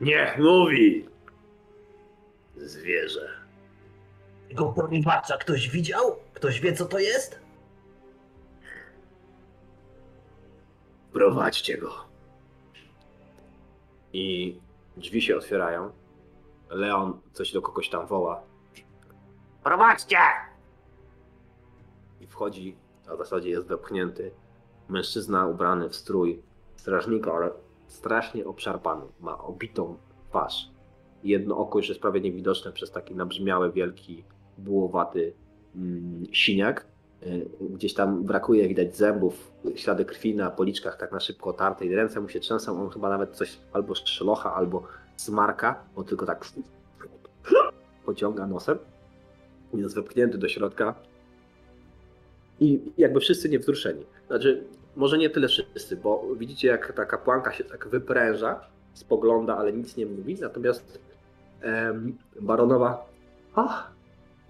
Niech 0.00 0.38
mówi! 0.38 1.08
Zwierzę. 2.56 3.28
Tego 4.48 4.72
porywacza 4.72 5.36
ktoś 5.36 5.68
widział? 5.68 6.16
Ktoś 6.34 6.60
wie, 6.60 6.72
co 6.72 6.84
to 6.84 6.98
jest? 6.98 7.40
Prowadźcie 11.12 11.78
go. 11.78 11.94
I 14.12 14.56
drzwi 14.96 15.22
się 15.22 15.36
otwierają. 15.36 15.90
Leon 16.70 17.20
coś 17.32 17.52
do 17.52 17.62
kogoś 17.62 17.88
tam 17.88 18.06
woła. 18.06 18.42
Prowadźcie! 19.62 20.18
i 22.20 22.26
wchodzi, 22.26 22.76
a 23.10 23.14
w 23.14 23.18
zasadzie 23.18 23.50
jest 23.50 23.66
wepchnięty. 23.66 24.30
Mężczyzna 24.88 25.46
ubrany 25.46 25.88
w 25.88 25.96
strój 25.96 26.42
strażnika, 26.76 27.32
ale 27.32 27.50
strasznie 27.86 28.46
obszarpany. 28.46 29.04
Ma 29.20 29.38
obitą 29.38 29.96
twarz. 30.28 30.70
Jedno 31.24 31.58
oko 31.58 31.78
już 31.78 31.88
jest 31.88 32.00
prawie 32.00 32.20
niewidoczne 32.20 32.72
przez 32.72 32.90
taki 32.90 33.14
nabrzmiały, 33.14 33.72
wielki, 33.72 34.24
bułowaty 34.58 35.32
mm, 35.76 36.26
siniak. 36.32 36.86
Y, 37.26 37.48
Gdzieś 37.60 37.94
tam 37.94 38.22
brakuje, 38.24 38.68
widać 38.68 38.96
zębów, 38.96 39.52
ślady 39.74 40.04
krwi 40.04 40.36
na 40.36 40.50
policzkach 40.50 40.96
tak 40.96 41.12
na 41.12 41.20
szybko 41.20 41.50
otarte 41.50 41.86
i 41.86 41.94
ręce 41.94 42.20
mu 42.20 42.28
się 42.28 42.40
trzęsą. 42.40 42.82
On 42.82 42.90
chyba 42.90 43.08
nawet 43.08 43.36
coś 43.36 43.58
albo 43.72 43.94
szlocha, 43.94 44.54
albo 44.54 44.82
smarka, 45.16 45.84
bo 45.96 46.04
tylko 46.04 46.26
tak 46.26 46.44
pociąga 48.04 48.46
nosem. 48.46 48.78
Jest 49.74 49.94
wepchnięty 49.94 50.38
do 50.38 50.48
środka. 50.48 50.94
I 52.60 52.80
jakby 52.98 53.20
wszyscy 53.20 53.48
niewzruszeni. 53.48 54.04
Znaczy, 54.26 54.64
może 54.96 55.18
nie 55.18 55.30
tyle 55.30 55.48
wszyscy, 55.48 55.96
bo 55.96 56.24
widzicie, 56.36 56.68
jak 56.68 56.92
ta 56.92 57.04
kapłanka 57.04 57.52
się 57.52 57.64
tak 57.64 57.88
wypręża, 57.88 58.60
spogląda, 58.94 59.56
ale 59.56 59.72
nic 59.72 59.96
nie 59.96 60.06
mówi. 60.06 60.34
Natomiast 60.40 61.00
em, 61.60 62.18
baronowa, 62.40 63.06
ach, 63.54 63.92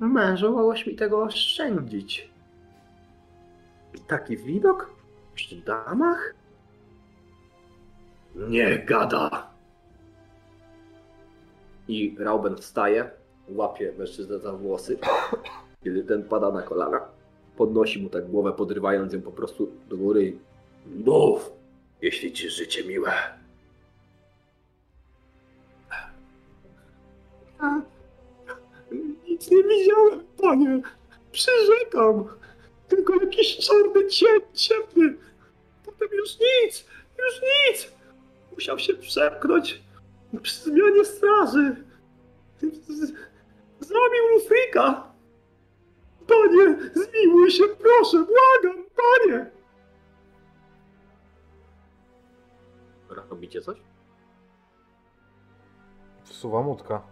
mężu, 0.01 0.52
mogłeś 0.52 0.86
mi 0.86 0.94
tego 0.94 1.22
oszczędzić. 1.22 2.30
Taki 4.06 4.36
widok 4.36 4.90
przy 5.35 5.56
damach? 5.56 6.35
Nie 8.35 8.78
gada. 8.78 9.51
I 11.89 12.16
Rauben 12.18 12.56
wstaje, 12.56 13.10
łapie 13.48 13.93
mężczyznę 13.98 14.39
za 14.39 14.52
włosy, 14.52 14.98
kiedy 15.85 16.05
ten 16.05 16.22
pada 16.22 16.51
na 16.51 16.62
kolana 16.62 17.18
podnosi 17.59 18.02
mu 18.02 18.09
tak 18.09 18.30
głowę, 18.30 18.52
podrywając 18.52 19.12
ją 19.12 19.22
po 19.22 19.32
prostu 19.32 19.72
do 19.89 19.97
góry 19.97 20.32
mów, 20.86 21.51
jeśli 22.02 22.32
ci 22.32 22.51
życie 22.51 22.85
miłe. 22.85 23.12
Nic 29.28 29.51
nie 29.51 29.62
widziałem, 29.64 30.20
panie. 30.43 30.80
Przyrzekam. 31.32 32.24
Tylko 32.89 33.14
jakiś 33.20 33.56
czarny 33.56 34.06
cień 34.06 34.40
ciemny. 34.55 35.16
Potem 35.85 36.09
już 36.12 36.30
nic, 36.40 36.85
już 37.18 37.40
nic. 37.43 37.93
Musiał 38.52 38.78
się 38.78 38.94
przepchnąć 38.94 39.82
przy 40.43 40.60
zmianie 40.60 41.05
straży. 41.05 41.76
Z- 42.89 43.12
Zabił 43.80 44.24
Lufrika. 44.35 45.07
Panie, 46.29 46.77
zmiłuj 46.95 47.51
się, 47.51 47.65
proszę, 47.65 48.17
błagam, 48.27 48.85
panie! 48.97 49.47
Robicie 53.31 53.61
coś? 53.61 53.79
Wsuwa 56.25 56.63
mutka. 56.63 57.03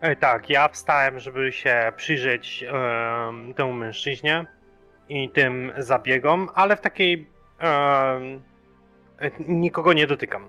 E, 0.00 0.16
tak, 0.16 0.50
ja 0.50 0.68
wstałem, 0.68 1.18
żeby 1.18 1.52
się 1.52 1.92
przyjrzeć 1.96 2.64
em, 2.68 3.54
temu 3.54 3.72
mężczyźnie 3.72 4.46
i 5.08 5.30
tym 5.30 5.72
zabiegom, 5.78 6.48
ale 6.54 6.76
w 6.76 6.80
takiej. 6.80 7.30
e, 7.60 8.40
nikogo 9.48 9.92
nie 9.92 10.06
dotykam. 10.06 10.48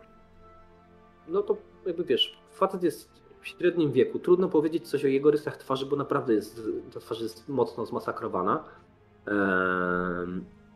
No 1.28 1.42
to 1.42 1.58
jakby 1.86 2.04
wiesz, 2.04 2.38
facet 2.52 2.84
jest 2.84 3.25
w 3.46 3.48
średnim 3.48 3.92
wieku. 3.92 4.20
Trudno 4.20 4.50
powiedzieć 4.50 4.90
coś 4.90 5.06
o 5.06 5.08
jego 5.08 5.32
rysach 5.32 5.58
twarzy, 5.58 5.86
bo 5.86 5.96
naprawdę 5.96 6.34
jest, 6.34 6.62
ta 6.94 7.00
twarz 7.00 7.22
jest 7.22 7.50
mocno 7.50 7.86
zmasakrowana. 7.86 8.64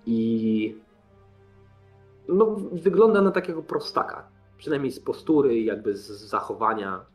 I 0.05 0.75
no, 2.27 2.55
wygląda 2.71 3.21
na 3.21 3.31
takiego 3.31 3.63
prostaka. 3.63 4.27
Przynajmniej 4.57 4.91
z 4.91 4.99
postury 4.99 5.59
i 5.59 5.65
jakby 5.65 5.97
z 5.97 6.07
zachowania. 6.07 7.05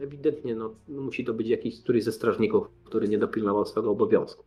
Ewidentnie 0.00 0.54
no, 0.54 0.74
musi 0.88 1.24
to 1.24 1.34
być 1.34 1.48
jakiś 1.48 1.82
któryś 1.82 2.04
ze 2.04 2.12
strażników, 2.12 2.68
który 2.84 3.08
nie 3.08 3.18
dopilnował 3.18 3.64
swego 3.64 3.90
obowiązku. 3.90 4.44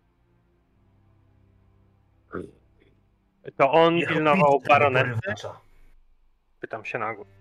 To 3.58 3.72
on 3.72 4.00
pilnował 4.08 4.62
porywacza. 4.62 5.62
Pytam 6.60 6.86
się 6.86 7.00
na 7.00 7.16
głos. 7.16 7.41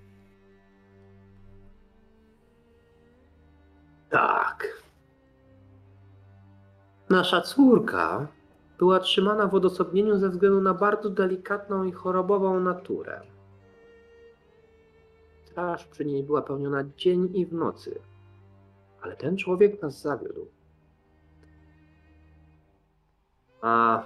Tak. 4.10 4.82
Nasza 7.10 7.40
córka 7.40 8.26
była 8.78 9.00
trzymana 9.00 9.46
w 9.46 9.54
odosobnieniu 9.54 10.18
ze 10.18 10.28
względu 10.28 10.60
na 10.60 10.74
bardzo 10.74 11.10
delikatną 11.10 11.84
i 11.84 11.92
chorobową 11.92 12.60
naturę. 12.60 13.20
straż 15.44 15.84
przy 15.84 16.04
niej 16.04 16.22
była 16.22 16.42
pełniona 16.42 16.84
dzień 16.96 17.30
i 17.34 17.46
w 17.46 17.52
nocy. 17.52 18.00
Ale 19.00 19.16
ten 19.16 19.36
człowiek 19.36 19.82
nas 19.82 20.00
zawiódł. 20.02 20.46
A 23.60 24.02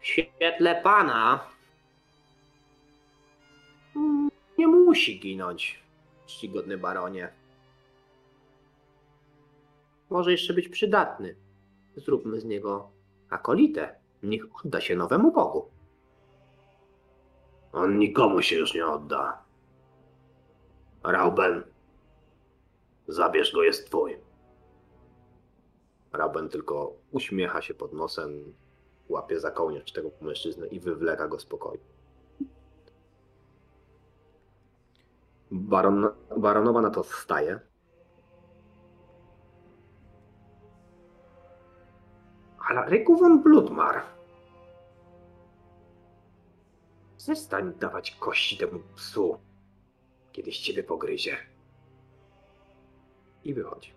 w 0.00 0.06
świetle 0.06 0.82
pana 0.82 1.40
nie 4.58 4.66
musi 4.66 5.20
ginąć, 5.20 5.82
czcigodny 6.26 6.78
baronie. 6.78 7.43
Może 10.14 10.32
jeszcze 10.32 10.54
być 10.54 10.68
przydatny. 10.68 11.36
Zróbmy 11.96 12.40
z 12.40 12.44
niego 12.44 12.90
akolitę. 13.30 13.98
Niech 14.22 14.42
odda 14.64 14.80
się 14.80 14.96
nowemu 14.96 15.32
Bogu. 15.32 15.70
On 17.72 17.98
nikomu 17.98 18.42
się 18.42 18.56
już 18.56 18.74
nie 18.74 18.86
odda. 18.86 19.42
Rauben, 21.04 21.62
zabierz 23.08 23.52
go, 23.52 23.62
jest 23.62 23.86
twój. 23.86 24.18
Rauben 26.12 26.48
tylko 26.48 26.92
uśmiecha 27.10 27.62
się 27.62 27.74
pod 27.74 27.92
nosem, 27.92 28.54
łapie 29.08 29.40
za 29.40 29.50
kołnierz 29.50 29.92
tego 29.92 30.10
mężczyznę 30.20 30.66
i 30.66 30.80
wywleka 30.80 31.28
go 31.28 31.38
z 31.38 31.46
pokoju. 31.46 31.80
Baron, 35.50 36.08
baronowa 36.36 36.82
na 36.82 36.90
to 36.90 37.02
wstaje. 37.02 37.73
Alaryku 42.78 43.16
von 43.16 43.42
Bludmar. 43.42 44.02
Przestań 47.18 47.72
dawać 47.80 48.10
kości 48.10 48.58
temu 48.58 48.80
psu. 48.96 49.38
Kiedyś 50.32 50.58
ciebie 50.58 50.82
pogryzie. 50.82 51.36
I 53.44 53.54
wychodzi. 53.54 53.92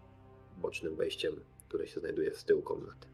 Bocznym 0.57 0.95
wejściem, 0.95 1.33
które 1.67 1.87
się 1.87 1.99
znajduje 1.99 2.35
z 2.35 2.45
tyłu 2.45 2.61
komnaty. 2.61 3.07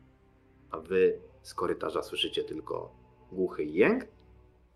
A 0.72 0.80
wy 0.80 1.20
z 1.42 1.54
korytarza 1.54 2.02
słyszycie 2.04 2.44
tylko 2.44 2.96
głuchy 3.32 3.64
jęk, 3.64 4.08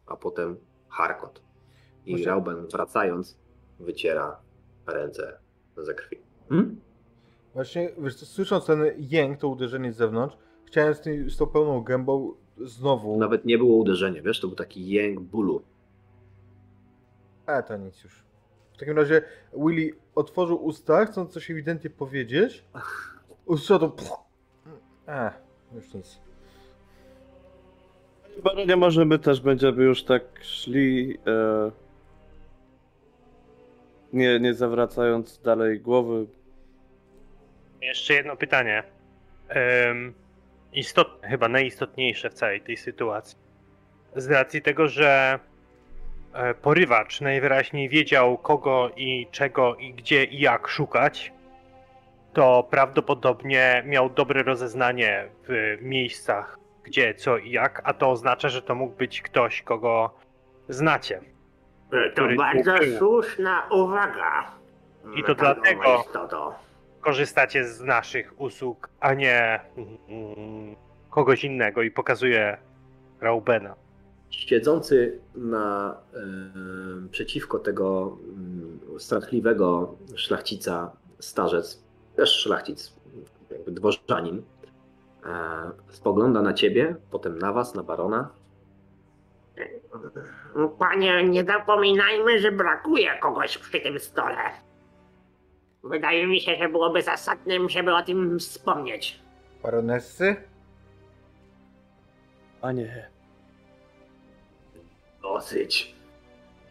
a 0.05 0.15
potem 0.15 0.57
harkot. 0.89 1.41
I 2.05 2.11
Może- 2.11 2.25
Rauben 2.25 2.67
wracając 2.67 3.37
wyciera 3.79 4.39
ręce 4.85 5.39
ze 5.77 5.93
krwi. 5.93 6.17
Hmm? 6.49 6.81
Właśnie, 7.53 7.89
wiesz 7.97 8.15
słysząc 8.15 8.65
ten 8.65 8.79
jęk, 8.97 9.39
to 9.39 9.47
uderzenie 9.47 9.93
z 9.93 9.95
zewnątrz, 9.97 10.37
chciałem 10.67 10.93
z, 10.93 11.01
tej, 11.01 11.29
z 11.29 11.37
tą 11.37 11.47
pełną 11.47 11.81
gębą 11.81 12.33
znowu... 12.57 13.17
Nawet 13.17 13.45
nie 13.45 13.57
było 13.57 13.77
uderzenia, 13.77 14.21
wiesz, 14.21 14.39
to 14.39 14.47
był 14.47 14.55
taki 14.55 14.89
jęk 14.89 15.19
bólu. 15.19 15.61
E, 17.45 17.63
to 17.63 17.77
nic 17.77 18.03
już. 18.03 18.23
W 18.73 18.77
takim 18.77 18.97
razie 18.97 19.21
Willy 19.53 19.93
otworzył 20.15 20.65
usta, 20.65 21.05
chcąc 21.05 21.33
coś 21.33 21.51
ewidentnie 21.51 21.89
powiedzieć. 21.89 22.63
Usłyszał 23.45 23.79
to... 23.79 23.93
E, 25.07 25.31
już 25.75 25.93
nic. 25.93 26.19
Baronie, 28.43 28.75
może 28.75 29.05
my 29.05 29.19
też 29.19 29.41
będziemy 29.41 29.83
już 29.83 30.03
tak 30.03 30.23
szli, 30.41 31.17
e, 31.27 31.71
nie, 34.13 34.39
nie 34.39 34.53
zawracając 34.53 35.41
dalej 35.41 35.79
głowy. 35.79 36.25
Jeszcze 37.81 38.13
jedno 38.13 38.35
pytanie. 38.35 38.83
Ym, 39.89 40.13
istotne, 40.73 41.27
chyba 41.27 41.47
najistotniejsze 41.47 42.29
w 42.29 42.33
całej 42.33 42.61
tej 42.61 42.77
sytuacji. 42.77 43.37
Z 44.15 44.27
racji 44.31 44.61
tego, 44.61 44.87
że 44.87 45.39
e, 46.33 46.53
porywacz 46.53 47.21
najwyraźniej 47.21 47.89
wiedział 47.89 48.37
kogo 48.37 48.91
i 48.95 49.27
czego 49.31 49.75
i 49.75 49.93
gdzie 49.93 50.23
i 50.23 50.39
jak 50.39 50.67
szukać, 50.67 51.33
to 52.33 52.67
prawdopodobnie 52.69 53.83
miał 53.85 54.09
dobre 54.09 54.43
rozeznanie 54.43 55.29
w 55.47 55.77
miejscach, 55.81 56.59
gdzie, 56.83 57.13
co 57.13 57.37
i 57.37 57.51
jak, 57.51 57.81
a 57.83 57.93
to 57.93 58.09
oznacza, 58.09 58.49
że 58.49 58.61
to 58.61 58.75
mógł 58.75 58.95
być 58.95 59.21
ktoś, 59.21 59.61
kogo 59.61 60.13
znacie. 60.69 61.21
To 61.91 61.97
Który 62.11 62.35
bardzo 62.35 62.73
słuszna 62.97 63.67
uwaga. 63.71 64.51
I 65.15 65.23
to 65.23 65.35
dlatego- 65.35 66.03
istoto. 66.07 66.66
Korzystacie 67.07 67.65
z 67.65 67.81
naszych 67.81 68.41
usług, 68.41 68.89
a 68.99 69.13
nie 69.13 69.59
mm, 69.77 70.75
kogoś 71.09 71.43
innego 71.43 71.81
i 71.81 71.91
pokazuje 71.91 72.57
Raubena. 73.21 73.75
Siedzący 74.29 75.19
na 75.35 75.97
e, 76.13 76.17
przeciwko 77.11 77.59
tego 77.59 78.17
mm, 78.29 78.79
strachliwego 78.99 79.95
szlachcica 80.15 80.91
starzec, 81.19 81.83
też 82.15 82.29
szlachcic, 82.29 82.93
jakby 83.51 83.71
dworzanin, 83.71 84.41
e, 85.25 85.31
spogląda 85.89 86.41
na 86.41 86.53
ciebie, 86.53 86.95
potem 87.11 87.39
na 87.39 87.53
was, 87.53 87.75
na 87.75 87.83
barona. 87.83 88.29
Panie, 90.79 91.23
nie 91.23 91.43
zapominajmy, 91.43 92.39
że 92.39 92.51
brakuje 92.51 93.17
kogoś 93.21 93.57
przy 93.57 93.79
tym 93.79 93.99
stole. 93.99 94.66
Wydaje 95.89 96.27
mi 96.27 96.41
się, 96.41 96.55
że 96.55 96.69
byłoby 96.69 97.01
zasadnym, 97.01 97.69
żeby 97.69 97.95
o 97.95 98.03
tym 98.03 98.39
wspomnieć. 98.39 99.19
Baronessy? 99.63 100.35
A 102.61 102.71
nie. 102.71 103.09
Dosyć. 105.21 105.95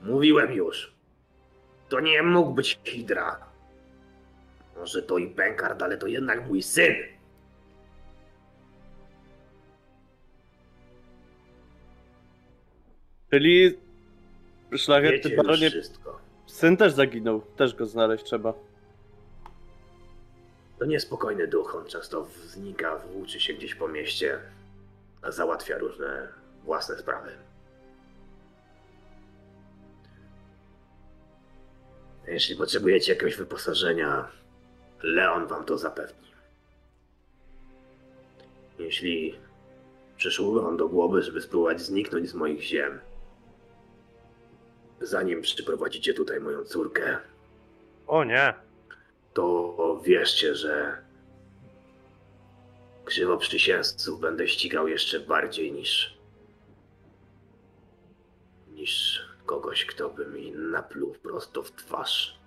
Mówiłem 0.02 0.52
już. 0.52 0.94
To 1.88 2.01
nie 2.01 2.22
mógł 2.22 2.51
być 2.51 2.78
Hidra. 2.84 3.47
Może 4.76 5.02
to 5.02 5.18
i 5.18 5.26
Benkard, 5.26 5.82
ale 5.82 5.97
to 5.97 6.06
jednak 6.06 6.48
mój 6.48 6.62
syn. 6.62 6.94
Czyli 13.30 13.78
szlachetny 14.76 15.36
baronie, 15.36 15.70
wszystko. 15.70 16.20
syn 16.47 16.76
też 16.76 16.93
zaginął, 16.93 17.40
też 17.40 17.74
go 17.74 17.86
znaleźć 17.86 18.24
trzeba. 18.24 18.55
To 20.78 20.85
niespokojny 20.85 21.47
duch, 21.47 21.74
on 21.74 21.86
często 21.86 22.27
znika, 22.44 22.97
włóczy 22.97 23.40
się 23.40 23.55
gdzieś 23.55 23.74
po 23.74 23.89
mieście, 23.89 24.40
a 25.23 25.31
załatwia 25.31 25.78
różne 25.78 26.28
własne 26.65 26.98
sprawy. 26.98 27.31
Jeśli 32.27 32.57
potrzebujecie 32.57 33.12
jakiegoś 33.12 33.36
wyposażenia, 33.36 34.28
Leon 35.03 35.47
wam 35.47 35.65
to 35.65 35.78
zapewni. 35.78 36.27
Jeśli 38.78 39.39
przyszło 40.16 40.62
wam 40.62 40.77
do 40.77 40.89
głowy, 40.89 41.23
żeby 41.23 41.40
spróbować 41.40 41.81
zniknąć 41.81 42.28
z 42.28 42.35
moich 42.35 42.62
ziem, 42.62 43.01
zanim 45.01 45.43
przyprowadzicie 45.43 46.15
tutaj 46.15 46.40
moją 46.40 46.65
córkę, 46.65 47.19
O 48.07 48.24
nie, 48.24 48.55
to 49.37 50.01
wierzcie, 50.05 50.55
że 50.55 51.03
krzywoprzysięzców 53.05 54.21
będę 54.21 54.49
ścigał 54.49 54.89
jeszcze 54.89 55.21
bardziej 55.21 55.73
niż 55.73 56.17
niż 58.69 59.21
kogoś, 59.47 59.87
kto 59.87 60.09
by 60.09 60.27
mi 60.27 60.53
napluł 60.53 61.13
prosto 61.23 61.63
w 61.63 61.73
twarz. 61.73 62.39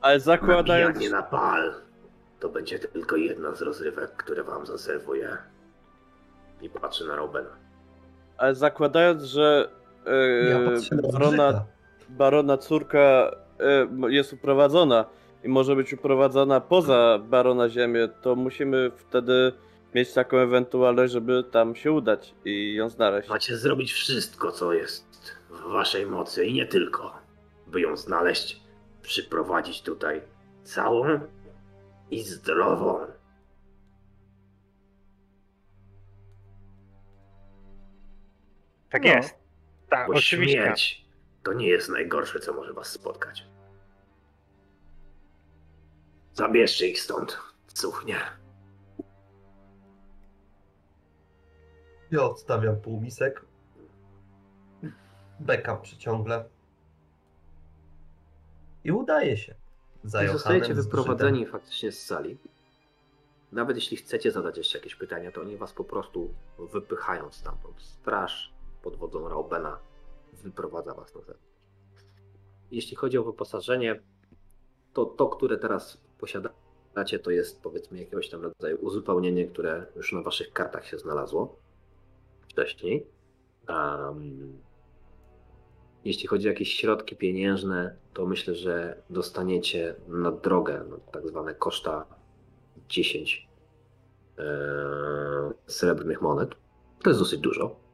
Ale 0.00 0.20
zakładając, 0.20 0.94
Nabijanie 0.94 1.16
na 1.16 1.22
pal 1.22 1.74
to 2.40 2.48
będzie 2.48 2.78
tylko 2.78 3.16
jedna 3.16 3.54
z 3.54 3.62
rozrywek, 3.62 4.16
które 4.16 4.44
wam 4.44 4.66
zaserwuję. 4.66 5.36
I 6.62 6.70
patrzę 6.70 7.04
na 7.04 7.16
Robena. 7.16 7.56
ale 8.36 8.54
zakładając, 8.54 9.22
że 9.22 9.70
e, 10.06 10.26
Ja 10.50 10.58
barona, 11.12 11.64
barona 12.08 12.56
córka 12.58 13.36
jest 14.08 14.32
uprowadzona 14.32 15.04
i 15.44 15.48
może 15.48 15.76
być 15.76 15.92
uprowadzona 15.92 16.60
poza 16.60 17.18
barona 17.18 17.68
ziemię, 17.68 18.08
to 18.22 18.36
musimy 18.36 18.90
wtedy 18.96 19.52
mieć 19.94 20.12
taką 20.12 20.36
ewentualność, 20.36 21.12
żeby 21.12 21.44
tam 21.44 21.74
się 21.76 21.92
udać 21.92 22.34
i 22.44 22.74
ją 22.74 22.88
znaleźć. 22.88 23.28
Macie 23.28 23.56
zrobić 23.56 23.92
wszystko, 23.92 24.52
co 24.52 24.72
jest 24.72 25.06
w 25.50 25.72
waszej 25.72 26.06
mocy 26.06 26.44
i 26.46 26.52
nie 26.54 26.66
tylko, 26.66 27.12
by 27.66 27.80
ją 27.80 27.96
znaleźć, 27.96 28.60
przyprowadzić 29.02 29.82
tutaj 29.82 30.20
całą 30.64 31.20
i 32.10 32.22
zdrową. 32.22 32.98
tak 38.90 39.04
No. 39.04 39.08
jest. 39.10 39.34
Tak, 39.90 40.08
Bo 40.08 40.14
oczywiście. 40.14 40.56
śmierć 40.62 40.99
to 41.42 41.52
nie 41.52 41.68
jest 41.68 41.88
najgorsze, 41.88 42.40
co 42.40 42.52
może 42.52 42.72
was 42.72 42.92
spotkać. 42.92 43.46
Zabierzcie 46.34 46.88
ich 46.88 47.00
stąd, 47.00 47.38
cuchnie. 47.66 48.16
Ja 52.10 52.22
odstawiam 52.22 52.80
półmisek. 52.80 53.44
Beka 55.40 55.76
przyciągle. 55.76 56.44
I 58.84 58.92
udaje 58.92 59.36
się. 59.36 59.54
Za 60.04 60.24
I 60.24 60.28
zostajecie 60.28 60.74
wyprowadzeni 60.74 61.46
faktycznie 61.46 61.92
z 61.92 62.06
sali. 62.06 62.38
Nawet 63.52 63.76
jeśli 63.76 63.96
chcecie 63.96 64.30
zadać 64.30 64.58
jeszcze 64.58 64.78
jakieś 64.78 64.94
pytania, 64.94 65.32
to 65.32 65.40
oni 65.40 65.56
was 65.56 65.72
po 65.72 65.84
prostu 65.84 66.34
wypychają 66.58 67.32
stamtąd. 67.32 67.82
Straż 67.82 68.52
pod 68.82 68.96
wodzą 68.96 69.28
Raubena 69.28 69.78
wyprowadza 70.32 70.94
was 70.94 71.14
na 71.14 71.20
zewnątrz. 71.20 71.50
Jeśli 72.70 72.96
chodzi 72.96 73.18
o 73.18 73.24
wyposażenie, 73.24 74.00
to 74.92 75.04
to, 75.04 75.28
które 75.28 75.58
teraz 75.58 76.00
posiadacie, 76.18 77.18
to 77.18 77.30
jest 77.30 77.62
powiedzmy 77.62 77.98
jakiegoś 77.98 78.28
tam 78.28 78.42
rodzaju 78.42 78.76
uzupełnienie, 78.80 79.46
które 79.46 79.86
już 79.96 80.12
na 80.12 80.22
waszych 80.22 80.52
kartach 80.52 80.86
się 80.86 80.98
znalazło 80.98 81.56
wcześniej. 82.40 83.06
Um, 83.68 84.58
jeśli 86.04 86.28
chodzi 86.28 86.48
o 86.48 86.50
jakieś 86.50 86.72
środki 86.72 87.16
pieniężne, 87.16 87.96
to 88.14 88.26
myślę, 88.26 88.54
że 88.54 89.02
dostaniecie 89.10 89.94
na 90.08 90.32
drogę 90.32 90.84
no, 90.90 90.96
tak 91.12 91.28
zwane 91.28 91.54
koszta 91.54 92.06
10 92.88 93.48
e, 94.38 94.44
srebrnych 95.66 96.22
monet. 96.22 96.50
To 97.02 97.10
jest 97.10 97.20
dosyć 97.20 97.40
dużo. 97.40 97.89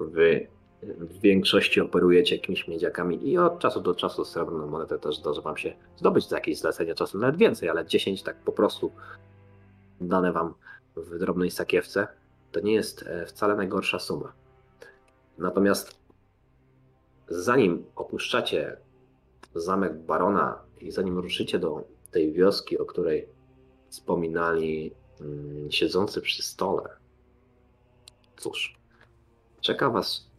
Wy 0.00 0.48
w 0.82 1.20
większości 1.20 1.80
operujecie 1.80 2.36
jakimiś 2.36 2.68
miedziakami 2.68 3.28
i 3.28 3.38
od 3.38 3.58
czasu 3.58 3.80
do 3.80 3.94
czasu 3.94 4.24
srebrną 4.24 4.66
monetę 4.66 4.98
też 4.98 5.18
zdarzy 5.18 5.42
wam 5.42 5.56
się 5.56 5.74
zdobyć 5.96 6.28
za 6.28 6.36
jakieś 6.36 6.58
zlecenie, 6.58 6.94
czasem 6.94 7.20
nawet 7.20 7.36
więcej, 7.36 7.68
ale 7.68 7.86
10 7.86 8.22
tak 8.22 8.36
po 8.36 8.52
prostu 8.52 8.92
dane 10.00 10.32
wam 10.32 10.54
w 10.96 11.18
drobnej 11.18 11.50
sakiewce 11.50 12.06
to 12.52 12.60
nie 12.60 12.72
jest 12.72 13.02
e, 13.02 13.26
wcale 13.26 13.56
najgorsza 13.56 13.98
suma. 13.98 14.32
Natomiast 15.38 15.98
zanim 17.28 17.84
opuszczacie 17.96 18.76
zamek 19.54 19.94
barona 19.94 20.58
i 20.80 20.90
zanim 20.90 21.18
ruszycie 21.18 21.58
do 21.58 21.84
tej 22.10 22.32
wioski, 22.32 22.78
o 22.78 22.84
której 22.84 23.28
wspominali 23.88 24.94
mm, 25.20 25.72
siedzący 25.72 26.20
przy 26.20 26.42
stole, 26.42 26.88
cóż, 28.36 28.76
czeka 29.64 29.90
was 29.90 30.30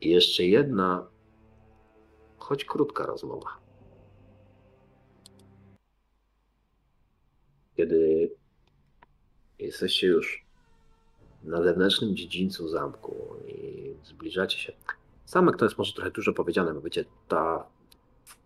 jeszcze 0.00 0.44
jedna, 0.44 1.06
choć 2.38 2.64
krótka 2.64 3.06
rozmowa. 3.06 3.48
Kiedy 7.76 8.30
jesteście 9.58 10.06
już 10.06 10.46
na 11.42 11.62
zewnętrznym 11.62 12.16
dziedzińcu 12.16 12.68
zamku 12.68 13.36
i 13.46 13.94
zbliżacie 14.04 14.58
się. 14.58 14.72
Zamek 15.26 15.56
to 15.56 15.64
jest 15.64 15.78
może 15.78 15.92
trochę 15.92 16.10
dużo 16.10 16.32
powiedziane, 16.32 16.74
bo 16.74 16.80
wiecie, 16.80 17.04
ta 17.28 17.66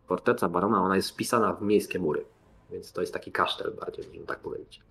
forteca 0.07 0.49
barona, 0.49 0.83
ona 0.83 0.97
jest 0.97 1.11
wpisana 1.11 1.55
w 1.55 1.63
miejskie 1.63 1.99
mury, 1.99 2.25
więc 2.71 2.93
to 2.93 3.01
jest 3.01 3.13
taki 3.13 3.33
kasztel 3.33 3.75
bardziej, 3.81 4.07
można 4.07 4.27
tak 4.27 4.41
powiedzieć. 4.41 4.83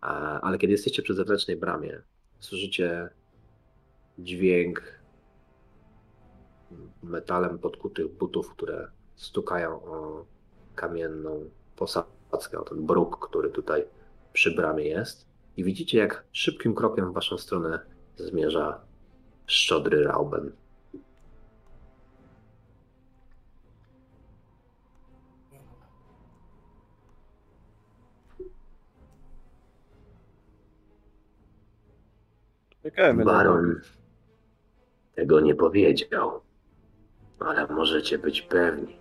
Ale 0.00 0.58
kiedy 0.58 0.72
jesteście 0.72 1.02
przy 1.02 1.14
zewnętrznej 1.14 1.56
bramie, 1.56 2.02
słyszycie 2.40 3.10
dźwięk 4.18 4.82
metalem 7.02 7.58
podkutych 7.58 8.12
butów, 8.12 8.50
które 8.50 8.88
stukają 9.16 9.84
o 9.84 10.24
kamienną 10.74 11.50
posadzkę, 11.76 12.58
o 12.58 12.62
ten 12.62 12.86
bruk, 12.86 13.28
który 13.28 13.50
tutaj 13.50 13.84
przy 14.32 14.54
bramie 14.54 14.84
jest. 14.84 15.26
I 15.56 15.64
widzicie, 15.64 15.98
jak 15.98 16.24
szybkim 16.32 16.74
krokiem 16.74 17.10
w 17.10 17.14
waszą 17.14 17.38
stronę 17.38 17.80
zmierza 18.16 18.80
szczodry 19.46 20.04
Rauben. 20.04 20.52
Czekajmy 32.82 33.24
na 33.24 33.32
Baron 33.32 33.80
tego 35.14 35.40
nie 35.40 35.54
powiedział, 35.54 36.40
ale 37.40 37.66
możecie 37.66 38.18
być 38.18 38.42
pewni, 38.42 38.96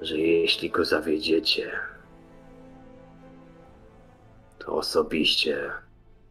że 0.00 0.18
jeśli 0.18 0.70
go 0.70 0.84
zawiedziecie, 0.84 1.72
to 4.58 4.76
osobiście 4.76 5.72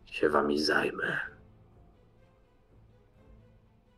się 0.06 0.30
wami 0.30 0.60
zajmę. 0.60 1.20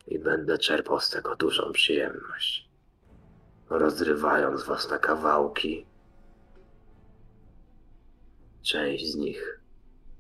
I 0.07 0.19
będę 0.19 0.57
czerpał 0.57 0.99
z 0.99 1.10
tego 1.10 1.35
dużą 1.35 1.72
przyjemność, 1.72 2.69
rozrywając 3.69 4.64
was 4.64 4.90
na 4.90 4.98
kawałki. 4.98 5.85
Część 8.61 9.11
z 9.11 9.15
nich 9.15 9.61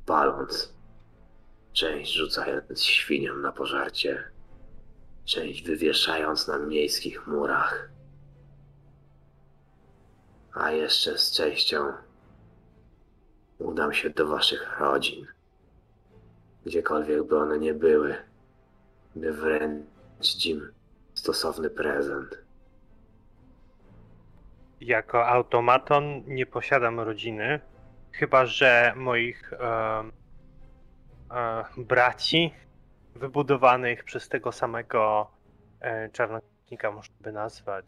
paląc, 0.05 0.72
część 1.73 2.13
rzucając 2.13 2.83
świniom 2.83 3.41
na 3.41 3.51
pożarcie, 3.51 4.23
część 5.25 5.63
wywieszając 5.63 6.47
na 6.47 6.57
miejskich 6.57 7.27
murach, 7.27 7.89
a 10.53 10.71
jeszcze 10.71 11.17
z 11.17 11.31
częścią 11.31 11.93
udam 13.57 13.93
się 13.93 14.09
do 14.09 14.27
waszych 14.27 14.79
rodzin, 14.79 15.27
gdziekolwiek 16.65 17.23
by 17.23 17.37
one 17.37 17.59
nie 17.59 17.73
były, 17.73 18.15
by 19.15 19.33
wręczyć 19.33 20.45
im 20.45 20.71
stosowny 21.13 21.69
prezent. 21.69 22.37
Jako 24.81 25.27
automaton 25.27 26.23
nie 26.27 26.45
posiadam 26.45 26.99
rodziny, 26.99 27.59
chyba 28.11 28.45
że 28.45 28.93
moich 28.95 29.51
braci 31.77 32.53
wybudowanych 33.15 34.03
przez 34.03 34.29
tego 34.29 34.51
samego 34.51 35.31
e, 35.81 36.09
czarnoksiężnika 36.09 36.91
można 36.91 37.15
by 37.21 37.31
nazwać 37.31 37.85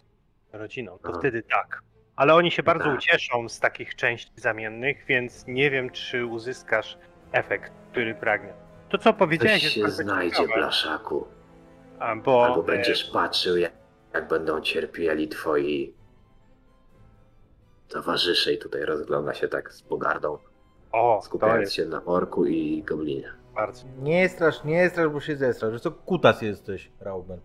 rodziną. 0.53 0.97
To 0.97 1.09
Aha. 1.09 1.19
wtedy 1.19 1.43
tak. 1.43 1.79
Ale 2.15 2.35
oni 2.35 2.51
się 2.51 2.63
bardzo 2.63 2.85
Tak. 2.85 2.97
ucieszą 2.97 3.49
z 3.49 3.59
takich 3.59 3.95
części 3.95 4.31
zamiennych, 4.35 5.05
więc 5.07 5.47
nie 5.47 5.71
wiem, 5.71 5.89
czy 5.89 6.25
uzyskasz 6.25 6.97
efekt, 7.31 7.71
który 7.91 8.15
pragnie. 8.15 8.53
To 8.89 8.97
co 8.97 9.13
powiedziałeś 9.13 9.53
Coś 9.53 9.63
jest 9.63 9.75
się 9.75 9.81
bardzo 9.81 10.03
znajdzie, 10.03 10.35
ciekawe, 10.35 10.53
blaszaku. 10.59 11.27
bo 12.23 12.45
Albo 12.45 12.61
e, 12.61 12.63
będziesz 12.63 13.03
patrzył, 13.11 13.57
jak, 13.57 13.71
jak 14.13 14.27
będą 14.27 14.61
cierpieli 14.61 15.27
twoi 15.27 15.93
towarzysze 17.89 18.53
i 18.53 18.57
tutaj 18.57 18.81
rozgląda 18.85 19.33
się 19.33 19.47
tak 19.47 19.73
z 19.73 19.81
pogardą, 19.81 20.37
o, 20.95 21.15
to 21.19 21.25
skupiając 21.25 21.61
jest 21.61 21.73
się 21.73 21.85
na 21.85 22.05
orku 22.05 22.45
i 22.45 22.83
goblinie. 22.83 23.29
bardzo 23.55 23.85
Nie 24.01 24.29
strasz, 24.29 24.63
nie 24.63 24.89
strasz, 24.89 25.09
bo 25.09 25.19
się 25.19 25.35
zestrasz. 25.35 25.71
Wiesz 25.73 25.81
co, 25.81 25.91
kutas 25.91 26.41
jesteś, 26.41 26.91
Rauben. 26.99 27.39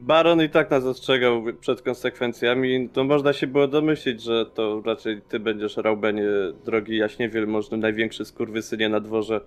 Baron 0.00 0.42
i 0.42 0.48
tak 0.50 0.70
nas 0.70 0.84
ostrzegał 0.84 1.42
przed 1.60 1.82
konsekwencjami, 1.82 2.88
to 2.88 3.04
można 3.04 3.32
się 3.32 3.46
było 3.46 3.68
domyślić, 3.68 4.22
że 4.22 4.46
to 4.46 4.82
raczej 4.86 5.22
ty 5.22 5.40
będziesz 5.40 5.76
Raubenie, 5.76 6.22
drogi 6.64 6.96
jaśniewiel, 6.96 7.46
możny 7.46 7.78
największy 7.78 8.24
skurwysynie 8.24 8.88
na 8.88 9.00
dworze, 9.00 9.40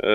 e, 0.00 0.06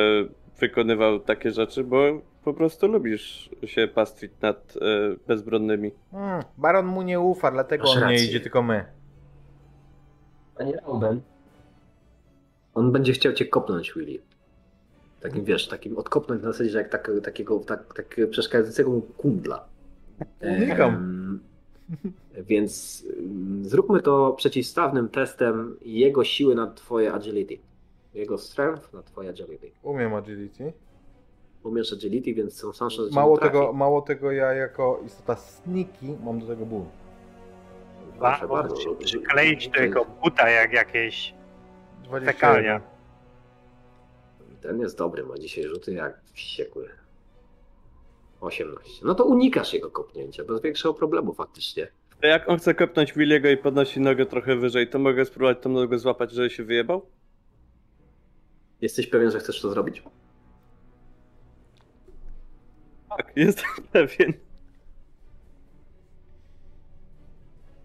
wykonywał 0.59 1.19
takie 1.19 1.51
rzeczy, 1.51 1.83
bo 1.83 1.97
po 2.43 2.53
prostu 2.53 2.87
lubisz 2.87 3.49
się 3.65 3.87
pastwić 3.87 4.31
nad 4.41 4.73
e, 4.75 4.79
bezbronnymi. 5.27 5.91
Hmm, 6.11 6.43
baron 6.57 6.85
mu 6.85 7.01
nie 7.01 7.19
ufa, 7.19 7.51
dlatego 7.51 7.83
Masz 7.83 7.95
on 7.97 8.03
nie 8.03 8.11
rację. 8.13 8.25
idzie, 8.27 8.39
tylko 8.39 8.61
my. 8.61 8.85
Panie 10.57 10.73
Rauben, 10.73 11.21
On 12.73 12.91
będzie 12.91 13.13
chciał 13.13 13.33
cię 13.33 13.45
kopnąć, 13.45 13.93
Willy. 13.93 14.19
Takim, 15.21 15.43
wiesz, 15.43 15.67
takim 15.67 15.97
odkopnąć 15.97 16.43
na 16.43 16.51
zasadzie, 16.51 16.69
że 16.69 16.77
jak 16.77 16.89
tak, 16.89 17.11
takiego 17.23 17.59
tak, 17.59 17.93
tak 17.93 18.15
przeszkadzającego 18.29 18.89
mu 18.91 19.01
kundla. 19.01 19.65
Unikam. 20.41 20.93
Em, 20.93 21.39
Więc 22.47 23.03
zróbmy 23.61 24.01
to 24.01 24.33
przeciwstawnym 24.37 25.09
testem 25.09 25.77
jego 25.85 26.23
siły 26.23 26.55
na 26.55 26.67
twoje 26.67 27.13
agility. 27.13 27.57
Jego 28.13 28.37
strength 28.37 28.93
na 28.93 29.03
twoje 29.03 29.29
agility. 29.29 29.71
Umiem 29.83 30.13
agility. 30.13 30.73
Umiesz 31.63 31.93
agility, 31.93 32.33
więc 32.33 32.53
są 32.59 32.71
szanse, 32.73 32.95
że 32.95 33.09
Mało 33.15 33.37
tego, 33.37 33.73
mało 33.73 34.01
tego 34.01 34.31
ja 34.31 34.53
jako 34.53 35.01
istota 35.05 35.35
sneaky 35.35 36.05
mam 36.23 36.39
do 36.39 36.47
tego 36.47 36.65
ból. 36.65 36.83
Proszę 38.19 38.19
Bardzo, 38.19 38.47
bardzo. 38.47 38.75
czy- 38.75 39.05
czy 39.05 39.19
kleić 39.19 39.69
do 39.69 39.81
jego 39.81 40.05
buta 40.23 40.49
jak 40.49 40.73
jakieś 40.73 41.33
21. 42.03 42.33
Tekalnia. 42.35 42.81
Ten 44.61 44.79
jest 44.79 44.97
dobry, 44.97 45.23
ma 45.23 45.37
dzisiaj 45.37 45.63
rzuty 45.63 45.93
jak 45.93 46.21
wściekły. 46.33 46.89
18. 48.41 48.91
No 49.05 49.15
to 49.15 49.25
unikasz 49.25 49.73
jego 49.73 49.91
kopnięcia, 49.91 50.43
bez 50.43 50.61
większego 50.61 50.93
problemu 50.93 51.33
faktycznie. 51.33 51.87
Jak 52.21 52.49
on 52.49 52.57
chce 52.57 52.75
kopnąć 52.75 53.13
Williego 53.13 53.49
i 53.49 53.57
podnosi 53.57 53.99
nogę 53.99 54.25
trochę 54.25 54.55
wyżej, 54.55 54.89
to 54.89 54.99
mogę 54.99 55.25
spróbować 55.25 55.57
tą 55.61 55.69
nogę 55.69 55.97
złapać, 55.99 56.31
żeby 56.31 56.49
się 56.49 56.63
wyjebał? 56.63 57.05
Jesteś 58.81 59.07
pewien, 59.07 59.31
że 59.31 59.39
chcesz 59.39 59.61
to 59.61 59.69
zrobić? 59.69 60.03
Tak, 63.09 63.31
jestem 63.35 63.69
pewien. 63.91 64.33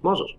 Możesz. 0.02 0.38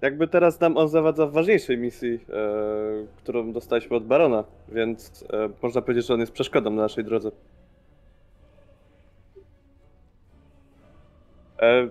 Jakby 0.00 0.28
teraz 0.28 0.60
nam 0.60 0.76
on 0.76 0.88
zawadza 0.88 1.26
w 1.26 1.32
ważniejszej 1.32 1.78
misji, 1.78 2.14
e, 2.14 3.06
którą 3.16 3.52
dostaliśmy 3.52 3.96
od 3.96 4.06
Barona, 4.06 4.44
więc 4.68 5.24
e, 5.30 5.50
można 5.62 5.82
powiedzieć, 5.82 6.06
że 6.06 6.14
on 6.14 6.20
jest 6.20 6.32
przeszkodą 6.32 6.70
na 6.70 6.82
naszej 6.82 7.04
drodze. 7.04 7.30
E, 11.58 11.88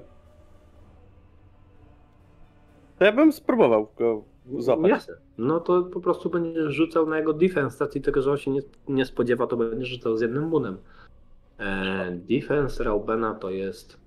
to 3.00 3.06
ja 3.06 3.12
bym 3.12 3.32
spróbował 3.34 3.88
go 3.98 4.24
złapać. 4.58 4.90
Jasne. 4.90 5.14
No 5.38 5.60
to 5.60 5.84
po 5.84 6.00
prostu 6.00 6.30
będziesz 6.30 6.74
rzucał 6.74 7.08
na 7.08 7.18
jego 7.18 7.34
defense, 7.34 7.86
racji 7.86 8.02
tego, 8.02 8.22
że 8.22 8.32
on 8.32 8.38
się 8.38 8.52
nie, 8.52 8.62
nie 8.88 9.06
spodziewa, 9.06 9.48
to 9.48 9.58
będziesz 9.58 9.90
rzucał 9.90 10.18
z 10.18 10.22
jednym 10.22 10.50
bunem. 10.50 10.78
E, 11.60 12.12
defense 12.12 12.84
Raubena 12.84 13.34
to 13.34 13.50
jest 13.50 13.98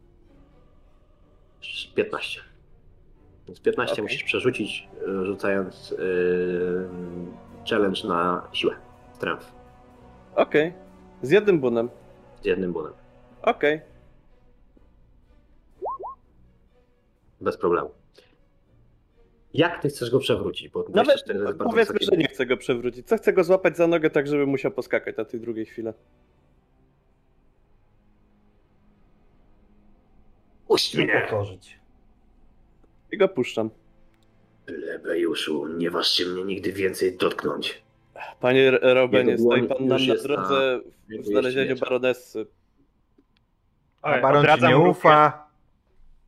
15. 1.94 2.40
Więc 3.48 3.60
15 3.60 3.92
Okej. 3.92 4.02
musisz 4.02 4.24
przerzucić, 4.24 4.88
e, 5.08 5.24
rzucając 5.24 5.90
yy, 5.90 6.88
challenge 7.70 8.08
na 8.08 8.48
siłę. 8.52 8.74
Strength. 9.12 9.52
Okej. 10.34 10.72
Z 11.22 11.30
jednym 11.30 11.60
bunem. 11.60 11.90
Z 12.42 12.44
jednym 12.44 12.72
bunem. 12.72 12.92
Okej. 13.42 13.80
Bez 17.40 17.56
problemu. 17.56 17.90
Jak 19.54 19.82
ty 19.82 19.88
chcesz 19.88 20.10
go 20.10 20.18
przewrócić? 20.18 20.68
Bo 20.68 20.80
Nawet 20.80 20.94
24 20.94 21.38
to 21.38 21.44
jest 21.44 21.58
bardzo 21.58 21.70
powiedzmy, 21.70 21.98
że 22.00 22.16
nie 22.16 22.28
chcę 22.28 22.46
go 22.46 22.56
przewrócić. 22.56 23.06
Co 23.06 23.16
chcę 23.16 23.32
go 23.32 23.44
złapać 23.44 23.76
za 23.76 23.86
nogę 23.86 24.10
tak, 24.10 24.26
żeby 24.26 24.46
musiał 24.46 24.72
poskakać 24.72 25.16
na 25.16 25.24
tej 25.24 25.40
drugiej 25.40 25.66
chwilę. 25.66 25.94
Puść 30.66 30.96
mnie! 30.96 31.26
I 33.12 33.18
go 33.18 33.28
puszczam. 33.28 33.70
Plebejuszu, 34.66 35.68
nie 35.68 35.90
waż 35.90 36.12
się 36.12 36.26
mnie 36.26 36.44
nigdy 36.44 36.72
więcej 36.72 37.16
dotknąć. 37.16 37.82
Panie 38.40 38.70
Robenie, 38.70 39.38
stoi 39.38 39.68
pan 39.68 39.86
nam 39.86 40.06
na 40.06 40.14
drodze 40.14 40.80
w 41.08 41.24
znalezieniu 41.24 41.76
baronessy. 41.76 42.46
A 44.02 44.18
baron 44.18 44.46
nie 44.68 44.78
ufa. 44.78 45.48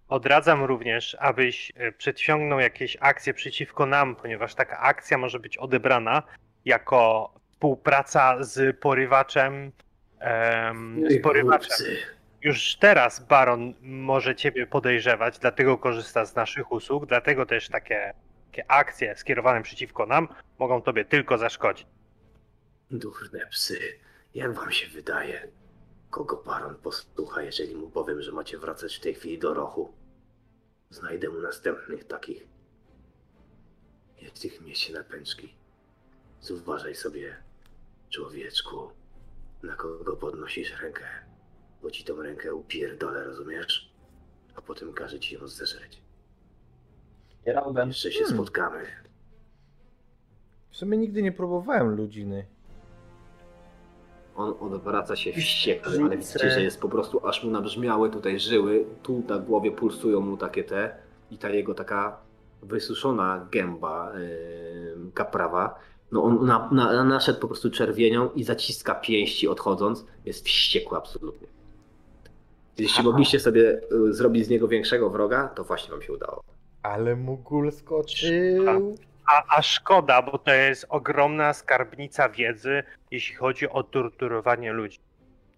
Odradzam 0.09 0.65
również, 0.65 1.17
abyś 1.21 1.73
e, 1.77 1.93
przedsiągnął 1.93 2.61
jakieś 2.61 2.97
akcje 3.01 3.35
przeciwko 3.35 3.87
nam, 3.87 4.17
ponieważ 4.17 4.55
taka 4.55 4.79
akcja 4.79 5.19
może 5.19 5.41
być 5.41 5.59
odebrana 5.59 6.23
jako 6.65 7.31
współpraca 7.53 8.37
z 8.45 8.81
porywaczem. 8.81 9.73
em, 10.19 11.05
z 11.11 11.23
porywaczem. 11.23 11.87
Już 12.43 12.77
teraz 12.77 13.27
baron 13.27 13.75
może 13.81 14.37
ciebie 14.37 14.67
podejrzewać, 14.67 15.39
dlatego 15.39 15.79
korzysta 15.79 16.25
z 16.25 16.35
naszych 16.35 16.73
usług, 16.73 17.07
dlatego 17.07 17.47
też 17.47 17.69
takie, 17.69 18.15
takie 18.51 18.71
akcje 18.71 19.17
skierowane 19.17 19.63
przeciwko 19.63 20.07
nam 20.07 20.29
mogą 20.59 20.83
tobie 20.83 21.05
tylko 21.05 21.39
zaszkodzić. 21.39 21.87
Durne 22.91 23.47
psy, 23.47 23.79
jak 24.35 24.53
wam 24.53 24.73
się 24.73 24.89
wydaje? 24.89 25.49
Kogo 26.11 26.43
baron 26.47 26.75
posłucha, 26.75 27.43
jeżeli 27.43 27.75
mu 27.75 27.91
powiem, 27.91 28.23
że 28.23 28.33
macie 28.33 28.59
wracać 28.59 28.97
w 28.97 29.01
tej 29.01 29.15
chwili 29.15 29.39
do 29.39 29.55
rochu? 29.55 29.93
Znajdę 30.91 31.29
mu 31.29 31.41
następnych 31.41 32.05
takich. 32.05 32.47
Niech 34.23 34.79
się 34.79 34.93
na 34.93 35.05
pęczki. 35.05 35.55
Zuważaj 36.41 36.95
sobie, 36.95 37.37
człowieczku, 38.11 38.91
na 39.63 39.77
kogo 39.77 40.17
podnosisz 40.17 40.81
rękę, 40.81 41.05
bo 41.83 41.91
ci 41.91 42.05
tą 42.05 42.23
rękę 42.23 42.55
upierdolę, 42.55 43.25
rozumiesz? 43.25 43.91
A 44.57 44.63
potem 44.63 44.93
każe 44.93 45.21
ci 45.21 45.35
ją 45.35 45.49
zeżreć. 45.49 46.03
Rauben, 47.47 47.89
Jeszcze 47.89 48.13
się 48.13 48.19
Hmm. 48.25 48.37
spotkamy. 48.37 48.87
W 50.71 50.77
sumie 50.77 50.99
nigdy 50.99 51.23
nie 51.23 51.33
próbowałem 51.33 51.97
ludziny. 51.97 52.47
On 54.37 54.55
odwraca 54.61 55.17
się 55.17 55.33
wściekły, 55.33 55.93
ale 56.05 56.17
widzicie, 56.17 56.51
że 56.51 56.63
jest 56.63 56.81
po 56.81 56.89
prostu 56.89 57.27
aż 57.27 57.45
mu 57.45 57.51
nabrzmiały 57.51 58.11
tutaj 58.11 58.41
żyły, 58.41 58.85
tu 59.03 59.23
na 59.29 59.39
głowie 59.39 59.71
pulsują 59.73 60.21
mu 60.21 60.37
takie 60.37 60.65
te 60.65 60.97
i 61.31 61.39
ta 61.39 61.51
jego 61.51 61.75
taka 61.75 62.19
wysuszona 62.63 63.47
gęba 63.51 64.13
yy, 64.19 65.13
kaprawa, 65.15 65.79
no 66.13 66.23
on 66.25 66.47
na, 66.47 66.69
na, 66.73 67.05
naszedł 67.05 67.41
po 67.41 67.47
prostu 67.49 67.71
czerwienią 67.71 68.31
i 68.33 68.45
zaciska 68.45 68.95
pięści 68.95 69.49
odchodząc, 69.49 70.07
jest 70.25 70.47
wściekły 70.47 70.99
absolutnie. 70.99 71.49
Jeśli 72.81 73.05
mogliście 73.05 73.41
sobie 73.41 73.81
y, 74.09 74.13
zrobić 74.13 74.47
z 74.47 74.49
niego 74.49 74.69
większego 74.69 75.11
wroga, 75.11 75.49
to 75.49 75.65
właśnie 75.65 75.91
wam 75.91 76.03
się 76.03 76.13
udało. 76.13 76.43
Ale 76.83 77.17
Mugul 77.17 77.73
skoczył. 77.73 78.31
A, 79.27 79.57
a 79.57 79.63
szkoda, 79.63 80.23
bo 80.23 80.39
to 80.39 80.55
jest 80.55 80.87
ogromna 80.89 81.53
skarbnica 81.53 82.29
wiedzy, 82.29 82.83
jeśli 83.11 83.35
chodzi 83.35 83.69
o 83.69 83.83
torturowanie 83.83 84.73
ludzi. 84.73 84.99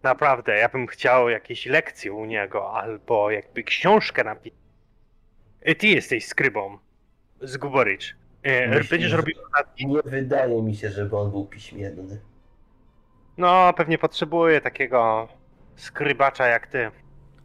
Naprawdę, 0.02 0.56
ja 0.58 0.68
bym 0.68 0.86
chciał 0.86 1.28
jakieś 1.28 1.66
lekcje 1.66 2.12
u 2.12 2.24
niego, 2.24 2.72
albo 2.72 3.30
jakby 3.30 3.62
książkę 3.62 4.24
napisać. 4.24 4.58
Ty 5.78 5.86
jesteś 5.86 6.26
skrybą 6.26 6.78
z 7.40 7.56
Guboricz. 7.56 8.16
E, 8.42 8.84
Będziesz 8.84 9.12
robił 9.12 9.34
nie 9.78 10.02
wydaje 10.04 10.62
mi 10.62 10.76
się, 10.76 10.90
żeby 10.90 11.16
on 11.16 11.30
był 11.30 11.46
piśmienny. 11.46 12.20
No, 13.38 13.72
pewnie 13.76 13.98
potrzebuję 13.98 14.60
takiego 14.60 15.28
skrybacza 15.76 16.46
jak 16.46 16.66
ty. 16.66 16.90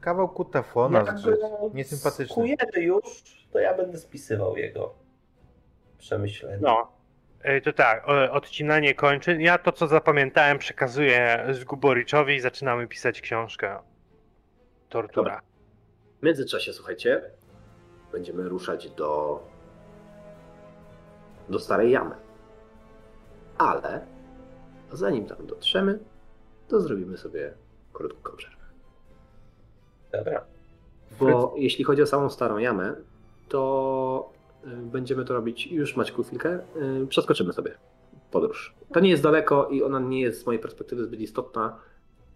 Kawał 0.08 0.30
kutafona 0.30 1.00
Jak 1.00 1.22
go 1.22 1.32
Niesympatyczny. 1.74 2.26
skujemy 2.26 2.86
już, 2.86 3.24
to 3.52 3.60
ja 3.60 3.78
będę 3.78 3.98
spisywał 3.98 4.58
jego 4.58 4.94
przemyślenia. 5.98 6.58
No. 6.62 6.92
E, 7.42 7.62
To 7.62 7.74
tak, 7.74 8.04
odcinanie 8.32 8.96
kończyn. 8.96 9.42
Ja 9.42 9.58
to, 9.58 9.72
co 9.72 9.88
zapamiętałem, 9.88 10.58
przekazuję 10.58 11.46
z 11.52 11.64
Guboriczowi 11.64 12.36
i 12.36 12.40
zaczynamy 12.40 12.88
pisać 12.88 13.22
książkę. 13.22 13.80
Tortura. 14.90 15.24
Dobra. 15.24 15.42
W 16.20 16.24
międzyczasie, 16.26 16.74
słuchajcie, 16.74 17.22
będziemy 18.12 18.50
ruszać 18.50 18.90
do, 18.90 19.40
do 21.50 21.60
starej 21.60 21.92
jamy. 21.92 22.16
Ale 23.58 24.06
zanim 24.92 25.26
tam 25.26 25.48
dotrzemy, 25.48 26.00
to 26.68 26.82
zrobimy 26.82 27.18
sobie 27.18 27.54
krótką 27.94 28.38
przerwę. 28.38 28.57
Dobra. 30.12 30.46
Bo 31.20 31.54
jeśli 31.58 31.84
chodzi 31.84 32.02
o 32.02 32.06
samą 32.06 32.30
starą 32.30 32.58
jamę, 32.58 32.96
to 33.50 34.30
y, 34.66 34.70
będziemy 34.70 35.26
to 35.26 35.34
robić 35.34 35.68
już 35.68 35.96
Maćku 35.96 36.24
chwilkę. 36.24 36.60
y, 37.04 37.08
Przeskoczymy 37.08 37.54
sobie 37.54 37.72
podróż. 38.32 38.76
To 38.94 39.00
nie 39.00 39.10
jest 39.10 39.24
daleko 39.24 39.68
i 39.68 39.84
ona 39.84 40.00
nie 40.00 40.22
jest 40.22 40.42
z 40.42 40.46
mojej 40.46 40.62
perspektywy 40.62 41.04
zbyt 41.04 41.20
istotna, 41.20 41.80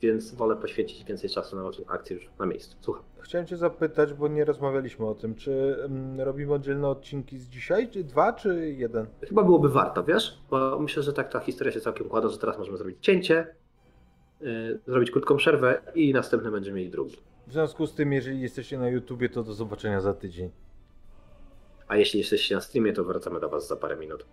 więc 0.02 0.36
wolę 0.36 0.56
poświęcić 0.56 1.04
więcej 1.04 1.30
czasu 1.30 1.56
na 1.56 1.64
akcję 1.88 2.16
już 2.16 2.30
na 2.40 2.46
miejscu. 2.46 2.78
Słucham. 2.82 3.04
Chciałem 3.20 3.48
cię 3.48 3.58
zapytać, 3.58 4.14
bo 4.14 4.28
nie 4.28 4.46
rozmawialiśmy 4.46 5.06
o 5.08 5.16
tym, 5.16 5.36
czy 5.36 5.78
mm, 5.86 6.22
robimy 6.22 6.54
oddzielne 6.54 6.88
odcinki 6.88 7.38
z 7.40 7.50
dzisiaj, 7.50 7.90
czy 7.90 8.04
dwa, 8.04 8.34
czy 8.34 8.72
jeden? 8.78 9.06
Chyba 9.30 9.44
byłoby 9.44 9.70
warto, 9.70 10.04
wiesz? 10.04 10.38
Bo 10.50 10.80
myślę, 10.80 11.04
że 11.04 11.14
tak 11.14 11.30
ta 11.32 11.40
historia 11.40 11.74
się 11.74 11.82
całkiem 11.82 12.08
układa, 12.08 12.30
że 12.30 12.38
teraz 12.38 12.58
możemy 12.58 12.78
zrobić 12.78 12.98
cięcie, 13.02 13.56
yy, 14.42 14.80
zrobić 14.88 15.12
krótką 15.12 15.38
przerwę 15.38 15.82
i 15.96 16.14
następny 16.14 16.52
będziemy 16.52 16.78
mieli 16.78 16.90
drugi. 16.90 17.18
W 17.48 17.52
związku 17.52 17.88
z 17.88 17.94
tym, 17.96 18.14
jeżeli 18.14 18.42
jesteście 18.42 18.78
na 18.78 18.90
YouTubie, 18.90 19.30
to 19.30 19.44
do 19.44 19.54
zobaczenia 19.54 20.02
za 20.02 20.14
tydzień. 20.14 20.52
A 21.88 21.98
jeśli 21.98 22.20
jesteście 22.20 22.56
na 22.56 22.62
streamie, 22.62 22.94
to 22.94 23.04
wracamy 23.04 23.40
do 23.40 23.50
Was 23.50 23.68
za 23.68 23.76
parę 23.76 23.98
minut. 23.98 24.26